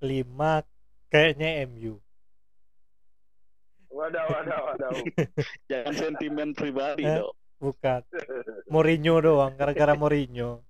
lima 0.00 0.64
kayaknya 1.06 1.62
MU 1.66 2.00
wadah 3.88 4.24
wadah 4.26 4.58
wadah 4.66 4.90
Jangan 5.70 5.94
sentimen 5.94 6.50
pribadi 6.52 7.04
Eh? 7.04 7.16
dong. 7.16 7.36
bukan 7.56 8.00
Mourinho 8.72 9.20
doang 9.20 9.54
gara-gara 9.54 9.92
Mourinho 9.92 10.64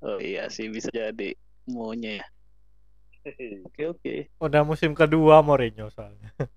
Oh 0.00 0.16
iya 0.16 0.48
sih 0.48 0.66
bisa 0.66 0.88
jadi 0.88 1.36
maunya. 1.66 2.18
ya. 2.18 2.26
Oke 3.20 3.84
oke. 3.84 4.14
udah 4.40 4.64
musim 4.64 4.96
kedua 4.96 5.44
Mourinho 5.44 5.92
soalnya. 5.92 6.32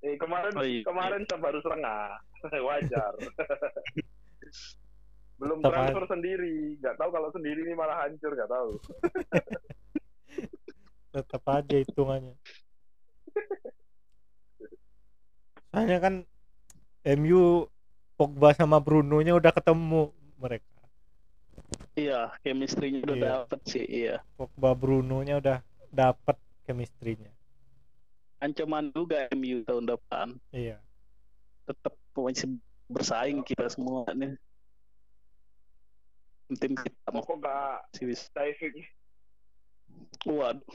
Eh, 0.00 0.16
kemarin 0.16 0.52
Oh, 0.56 0.64
iya. 0.64 0.80
kemarin 0.80 1.28
baru 1.28 1.60
setengah 1.60 2.16
wajar. 2.72 3.12
Belum 5.40 5.60
Tetap 5.60 5.72
transfer 5.72 6.04
sendiri. 6.08 6.56
Nggak 6.80 6.96
tahu 6.96 7.10
kalau 7.12 7.28
sendiri 7.36 7.60
ini 7.68 7.76
malah 7.76 8.00
hancur 8.04 8.32
nggak 8.32 8.48
tahu. 8.48 8.70
Tetap 11.12 11.42
aja 11.52 11.76
hitungannya. 11.84 12.32
Soalnya 15.68 15.98
kan 16.00 16.14
MU 17.20 17.68
Pogba 18.16 18.56
sama 18.56 18.80
Bruno 18.80 19.20
nya 19.20 19.36
udah 19.36 19.52
ketemu 19.52 20.16
mereka 20.40 20.69
Iya, 22.00 22.32
chemistry-nya 22.40 23.04
udah 23.04 23.16
Iya. 23.16 23.28
dapet 23.44 23.60
sih, 23.68 23.84
iya. 23.84 24.16
Pogba 24.40 24.72
Bruno 24.72 25.20
nya 25.20 25.36
udah 25.36 25.60
dapet 25.92 26.36
chemistry-nya 26.64 27.28
Ancaman 28.40 28.88
juga 28.96 29.28
MU 29.36 29.60
tahun 29.68 29.84
depan. 29.84 30.32
iya 30.48 30.80
Tetap 31.68 31.92
masih 32.16 32.56
bersaing 32.88 33.44
kita 33.44 33.68
semua 33.68 34.08
nih. 34.16 34.32
Tim 36.56 36.72
kita 36.72 37.08
mau 37.12 37.22
kok 37.22 37.38
sih 37.94 38.08
diving 38.08 38.80
Waduh. 40.24 40.64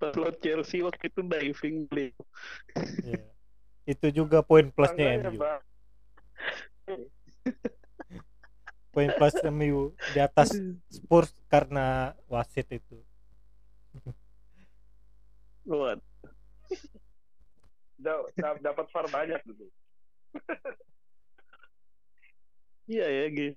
Lawan 0.00 0.32
Chelsea 0.40 0.80
waktu 0.84 1.08
itu 1.08 1.20
diving 1.24 1.76
beli. 1.88 2.08
iya 3.04 3.24
itu 3.88 4.06
juga 4.12 4.44
poin 4.44 4.68
plusnya 4.68 5.24
MU. 5.24 5.40
poin 8.90 9.10
plus 9.14 9.34
MU 9.46 9.94
di 10.14 10.18
atas 10.18 10.50
Spurs 10.94 11.30
karena 11.46 12.14
wasit 12.26 12.66
itu 12.70 12.98
da- 18.00 18.58
dapat 18.58 18.86
VAR 18.90 19.06
banyak 19.12 19.40
gitu 19.46 19.66
Iya 22.90 23.06
ya 23.06 23.24
gitu. 23.30 23.54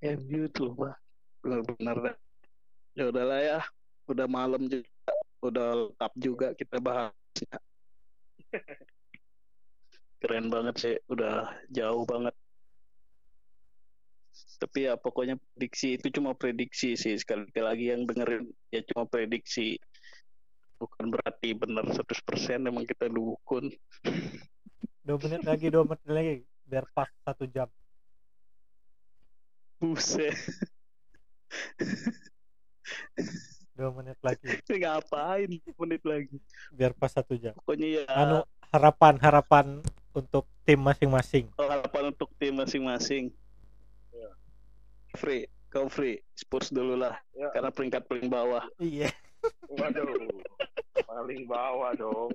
MU 0.00 0.48
tuh 0.48 0.72
mah 0.72 0.96
benar-benar 1.44 1.96
dah. 2.00 2.16
Ya 2.96 3.04
udahlah 3.12 3.40
ya, 3.44 3.60
udah 4.08 4.24
malam 4.24 4.64
juga, 4.72 4.88
udah 5.44 5.68
lengkap 5.84 6.12
juga 6.16 6.46
kita 6.56 6.80
bahasnya. 6.80 7.58
Keren 10.24 10.48
banget 10.48 10.74
sih, 10.80 10.94
udah 11.12 11.52
jauh 11.68 12.08
banget. 12.08 12.32
Tapi 14.60 14.86
ya 14.86 14.94
pokoknya 15.00 15.40
prediksi 15.40 15.96
itu 15.96 16.12
cuma 16.12 16.36
prediksi 16.36 16.92
sih 16.94 17.16
sekali 17.16 17.48
lagi 17.56 17.90
yang 17.92 18.04
dengerin 18.04 18.44
ya 18.68 18.84
cuma 18.92 19.08
prediksi. 19.08 19.80
Bukan 20.76 21.12
berarti 21.12 21.52
benar 21.52 21.84
100% 21.88 22.68
emang 22.68 22.84
kita 22.88 23.08
dukun. 23.08 23.68
dua 25.00 25.16
menit 25.26 25.42
lagi 25.42 25.66
dua 25.72 25.82
menit 25.82 26.06
lagi 26.06 26.34
biar 26.68 26.84
pas 26.94 27.08
satu 27.26 27.42
jam 27.48 27.66
Buset, 29.80 30.36
dua 33.74 33.90
menit 33.96 34.20
lagi 34.20 34.44
ngapain 34.70 35.48
menit 35.50 36.02
lagi? 36.04 36.36
biar 36.70 36.92
pas 36.92 37.10
satu 37.10 37.34
jam 37.34 37.56
Pokoknya 37.58 37.88
ya 37.88 38.02
anu 38.12 38.44
harapan 38.70 39.16
harapan 39.18 39.66
untuk 40.12 40.44
tim 40.62 40.78
masing-masing 40.78 41.48
Oh, 41.56 41.66
harapan 41.66 42.12
untuk 42.12 42.28
tim 42.38 42.54
masing-masing. 42.54 43.32
Free, 45.20 45.44
kau 45.68 45.84
free. 45.92 46.16
Spurs 46.32 46.72
dulu 46.72 46.96
lah, 46.96 47.12
ya 47.36 47.52
karena 47.52 47.68
peringkat 47.68 48.08
paling 48.08 48.32
bawah. 48.32 48.64
iya 48.80 49.12
waduh 49.68 50.08
paling 51.04 51.48
bawah 51.48 51.92
dong 51.96 52.32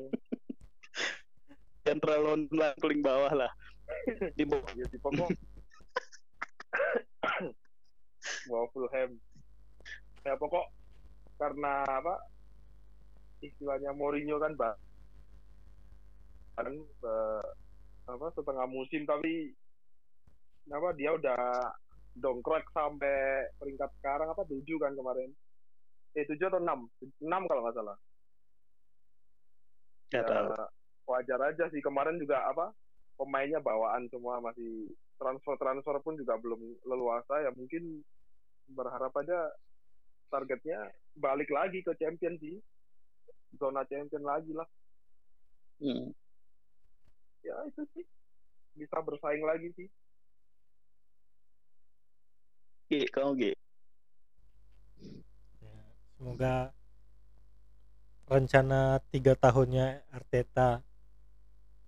Central 1.86 2.21
London 2.25 2.53
lah, 2.57 2.71
paling 2.81 3.01
bawah 3.01 3.29
lah. 3.33 3.51
Di 4.33 4.45
bawah. 4.45 4.69
ya 4.73 4.86
si 4.89 4.97
pokok 5.01 5.29
bawa 8.49 8.65
Fulham 8.73 9.09
ya 10.25 10.33
pokok 10.38 10.65
karena 11.38 11.86
apa 11.86 12.17
istilahnya 13.41 13.93
Mourinho 13.93 14.41
kan 14.41 14.53
bang 14.57 14.77
kan 16.57 16.73
eh, 16.73 17.45
apa 18.09 18.25
setengah 18.33 18.65
musim 18.65 19.05
tapi 19.05 19.53
apa 20.73 20.89
dia 20.97 21.13
udah 21.13 21.38
dongkrak 22.16 22.63
sampai 22.72 23.51
peringkat 23.59 23.91
sekarang 23.99 24.32
apa 24.32 24.47
tujuh 24.47 24.80
kan 24.80 24.95
kemarin? 24.95 25.30
Eh 26.16 26.24
tujuh 26.24 26.47
atau 26.47 26.63
enam? 26.63 26.88
Enam 27.20 27.43
kalau 27.51 27.61
nggak 27.68 27.76
salah. 27.76 27.97
Ya, 30.16 30.24
tahu. 30.24 30.55
wajar 31.11 31.39
aja 31.43 31.68
sih. 31.70 31.84
Kemarin 31.84 32.16
juga 32.16 32.39
apa 32.47 32.72
pemainnya 33.20 33.59
bawaan 33.59 34.07
semua 34.07 34.39
masih 34.39 34.88
transfer 35.20 35.59
transfer 35.59 35.99
pun 35.99 36.16
juga 36.16 36.39
belum 36.39 36.59
leluasa. 36.88 37.43
Ya 37.43 37.51
mungkin 37.51 37.99
berharap 38.72 39.11
aja 39.20 39.51
targetnya 40.32 40.89
balik 41.20 41.51
lagi 41.51 41.84
ke 41.84 41.91
champion 41.99 42.39
sih. 42.39 42.63
Zona 43.59 43.84
champion 43.91 44.24
lagi 44.24 44.55
lah. 44.55 44.68
Hmm. 45.84 46.16
ya 47.43 47.55
itu 47.68 47.84
sih. 47.91 48.07
Bisa 48.80 49.03
bersaing 49.03 49.43
lagi 49.43 49.68
sih 49.76 49.91
Gi, 52.86 53.01
kau 53.09 53.33
Gi. 53.33 53.49
Ya, 55.57 55.77
semoga 56.13 56.69
rencana 58.29 59.01
tiga 59.09 59.33
tahunnya 59.33 60.05
Arteta 60.13 60.86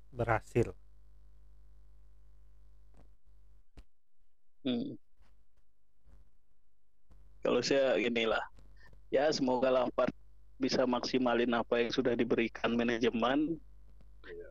berhasil 0.09 0.73
Hmm. 4.67 4.99
Kalau 7.39 7.63
saya 7.63 7.95
inilah, 7.95 8.43
ya 9.07 9.31
semoga 9.31 9.71
Lampard 9.71 10.11
bisa 10.59 10.83
maksimalin 10.83 11.55
apa 11.55 11.79
yang 11.79 11.95
sudah 11.95 12.11
diberikan 12.19 12.75
manajemen. 12.75 13.55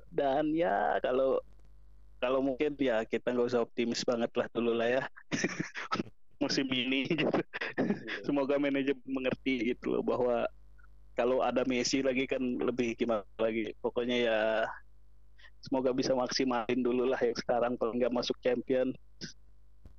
Dan 0.08 0.56
ya 0.56 0.96
kalau 1.04 1.36
kalau 2.16 2.40
mungkin 2.40 2.72
ya 2.80 3.04
kita 3.04 3.36
nggak 3.36 3.48
usah 3.52 3.60
optimis 3.60 4.00
banget 4.08 4.32
lah 4.32 4.48
dulu 4.48 4.72
lah 4.72 4.88
ya 4.88 5.02
musim 6.36 6.66
ini 6.68 7.08
gitu. 7.08 7.28
semoga 8.26 8.60
manajemen 8.60 9.02
mengerti 9.08 9.72
gitu 9.74 9.96
loh 9.96 10.02
bahwa 10.04 10.44
kalau 11.16 11.40
ada 11.40 11.64
Messi 11.64 12.04
lagi 12.04 12.28
kan 12.28 12.40
lebih 12.40 12.92
gimana 12.96 13.24
lagi 13.40 13.72
pokoknya 13.80 14.16
ya 14.20 14.40
semoga 15.64 15.90
bisa 15.96 16.12
maksimalin 16.12 16.84
dulu 16.84 17.08
lah 17.08 17.18
yang 17.18 17.34
sekarang 17.34 17.74
paling 17.80 17.98
nggak 17.98 18.12
masuk 18.12 18.36
champion 18.44 18.92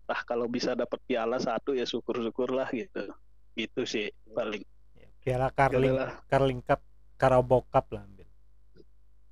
ah 0.07 0.21
kalau 0.23 0.47
bisa 0.47 0.71
dapat 0.77 1.01
piala 1.03 1.35
satu 1.41 1.75
ya 1.75 1.83
syukur-syukur 1.83 2.53
lah 2.53 2.69
gitu 2.71 3.11
gitu 3.57 3.81
sih 3.83 4.07
paling 4.31 4.63
Ya, 4.97 5.09
Piala 5.21 5.47
Carling. 5.53 5.93
Carling 6.25 6.61
Cup 6.65 6.81
Carabao 7.17 7.61
Cup 7.69 7.85
lah 7.93 8.01
ambil. 8.05 8.27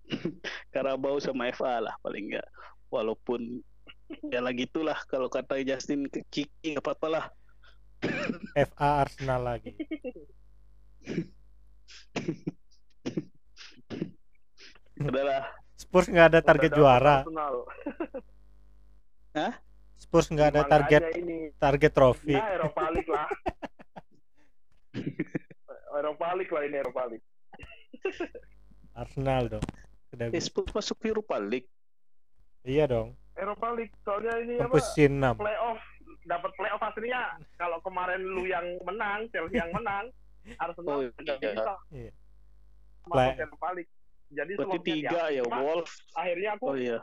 Karabau 0.73 1.17
sama 1.17 1.49
FA 1.49 1.81
lah 1.81 1.95
paling 2.05 2.33
nggak 2.33 2.47
walaupun 2.93 3.65
ya 4.29 4.39
lah 4.41 4.53
gitulah 4.53 4.97
kalau 5.09 5.27
kata 5.29 5.61
Justin 5.65 6.05
ke 6.09 6.21
Kiki 6.29 6.77
nggak 6.77 6.83
apa-apa 6.85 7.07
lah 7.09 7.25
FA 8.53 9.01
Arsenal 9.01 9.41
lagi. 9.41 9.73
udahlah 14.95 15.43
Spurs 15.75 16.07
nggak 16.07 16.27
ada 16.33 16.39
target 16.41 16.71
Udah 16.71 16.79
juara. 16.79 17.15
Arsenal. 17.21 17.55
Spurs 20.01 20.27
nggak 20.31 20.49
ada 20.55 20.61
target 20.63 21.01
ini 21.19 21.51
target 21.59 21.91
trofi. 21.91 22.35
ya 22.35 22.55
Eropa 22.55 22.87
League 22.93 23.11
lah 23.11 23.27
Eropa 25.99 26.27
League 26.35 26.53
lah 26.55 26.63
ini 26.63 26.77
Eropa 26.79 27.03
League 27.11 27.25
Arsenal 28.95 29.43
dong. 29.51 29.65
Udah 30.15 30.31
eh. 30.31 30.39
Spurs 30.39 30.71
masuk 30.71 30.99
Europa 31.03 31.35
League 31.41 31.67
Iya 32.65 32.89
dong. 32.89 33.13
Eropa 33.35 33.67
League 33.71 33.95
soalnya 34.01 34.33
ini 34.39 34.55
apa 34.57 34.71
Kompetisi 34.71 35.05
6. 35.05 35.35
playoff 35.35 35.79
dapat 36.23 36.51
playoff 36.55 36.81
aslinya 36.81 37.23
kalau 37.55 37.77
kemarin 37.79 38.21
lu 38.23 38.43
yang 38.43 38.65
menang 38.81 39.27
Chelsea 39.29 39.55
yang 39.55 39.71
menang 39.71 40.07
Oh, 40.45 40.61
Arsenal 40.61 41.09
nggak 41.11 41.37
iya. 41.37 41.51
bisa 41.51 41.73
Iya. 41.89 42.11
masuk 43.03 43.11
Play- 43.11 43.37
Eropa 43.39 43.67
League 43.73 43.93
jadi 44.27 44.51
berarti 44.55 44.77
tiga 44.83 45.21
ya 45.27 45.41
Cuma 45.43 45.57
Wolf 45.59 45.89
akhirnya 46.13 46.49
aku 46.53 46.65
oh 46.65 46.75
iya 46.75 46.99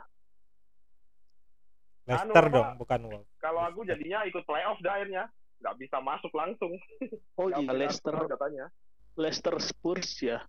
Leicester 2.03 2.35
Anu, 2.35 2.43
apa? 2.43 2.51
dong, 2.51 2.69
bukan 2.77 3.01
Wolves. 3.05 3.31
kalau 3.37 3.61
aku 3.63 3.79
jadinya 3.83 4.19
ikut 4.23 4.43
playoff 4.43 4.75
dah 4.79 4.93
akhirnya 4.93 5.23
nggak 5.57 5.75
bisa 5.77 5.97
masuk 5.99 6.31
langsung 6.31 6.71
oh 7.39 7.47
iya 7.49 7.67
Leicester 7.69 8.15
katanya 8.27 8.65
Leicester 9.13 9.55
Spurs 9.57 10.09
ya 10.19 10.39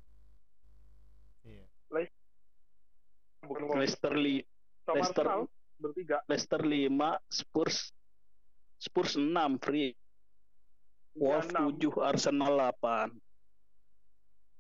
Iya. 1.45 1.65
bukan. 3.43 3.77
Leicester 3.77 4.13
li 4.15 4.41
sama 4.83 4.97
Leicester. 4.99 5.27
Bertiga 5.85 6.25
Leicester 6.25 6.65
5 6.65 6.89
Spurs 7.29 7.93
Spurs 8.81 9.21
6 9.21 9.61
free 9.61 9.93
Wolf 11.21 11.45
Iya, 11.53 11.61
enam. 11.61 11.77
7 11.77 12.01
Arsenal 12.01 12.53
8 12.57 13.13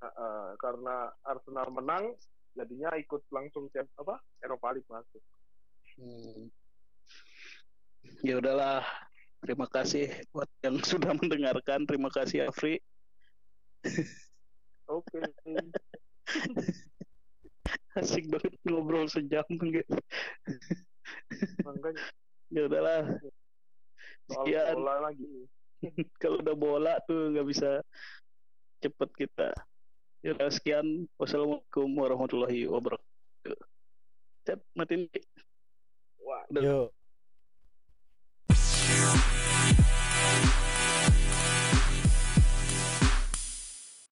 Heeh, 0.04 0.46
karena 0.60 0.96
Arsenal 1.24 1.72
menang 1.72 2.12
jadinya 2.52 2.92
ikut 3.00 3.24
langsung 3.32 3.72
apa 3.72 4.20
Eropa 4.44 4.76
League 4.76 4.90
masuk 4.92 5.24
Hmm. 5.94 6.50
Ya 8.26 8.42
udahlah. 8.42 8.82
Terima 9.44 9.70
kasih 9.70 10.10
buat 10.34 10.50
yang 10.66 10.82
sudah 10.90 11.14
mendengarkan. 11.14 11.86
Terima 11.86 12.10
kasih 12.10 12.50
Afri. 12.50 12.82
oke 14.90 15.20
Asik 18.00 18.26
banget 18.32 18.56
ngobrol 18.66 19.06
sejam 19.06 19.44
gitu. 19.48 19.96
Ya 22.54 22.62
udahlah. 22.70 23.02
Sekian. 24.30 24.76
Kalau 26.22 26.40
udah 26.40 26.56
bola 26.56 26.94
tuh 27.04 27.32
nggak 27.34 27.46
bisa 27.48 27.84
cepet 28.80 29.10
kita. 29.16 29.52
Ya 30.24 30.32
udah 30.32 30.48
sekian. 30.48 31.04
Wassalamualaikum 31.20 31.88
warahmatullahi 31.92 32.64
wabarakatuh. 32.68 33.60
Cep, 34.44 34.60
matiin. 34.76 35.08
Wah, 36.24 36.44
Yo. 36.56 36.88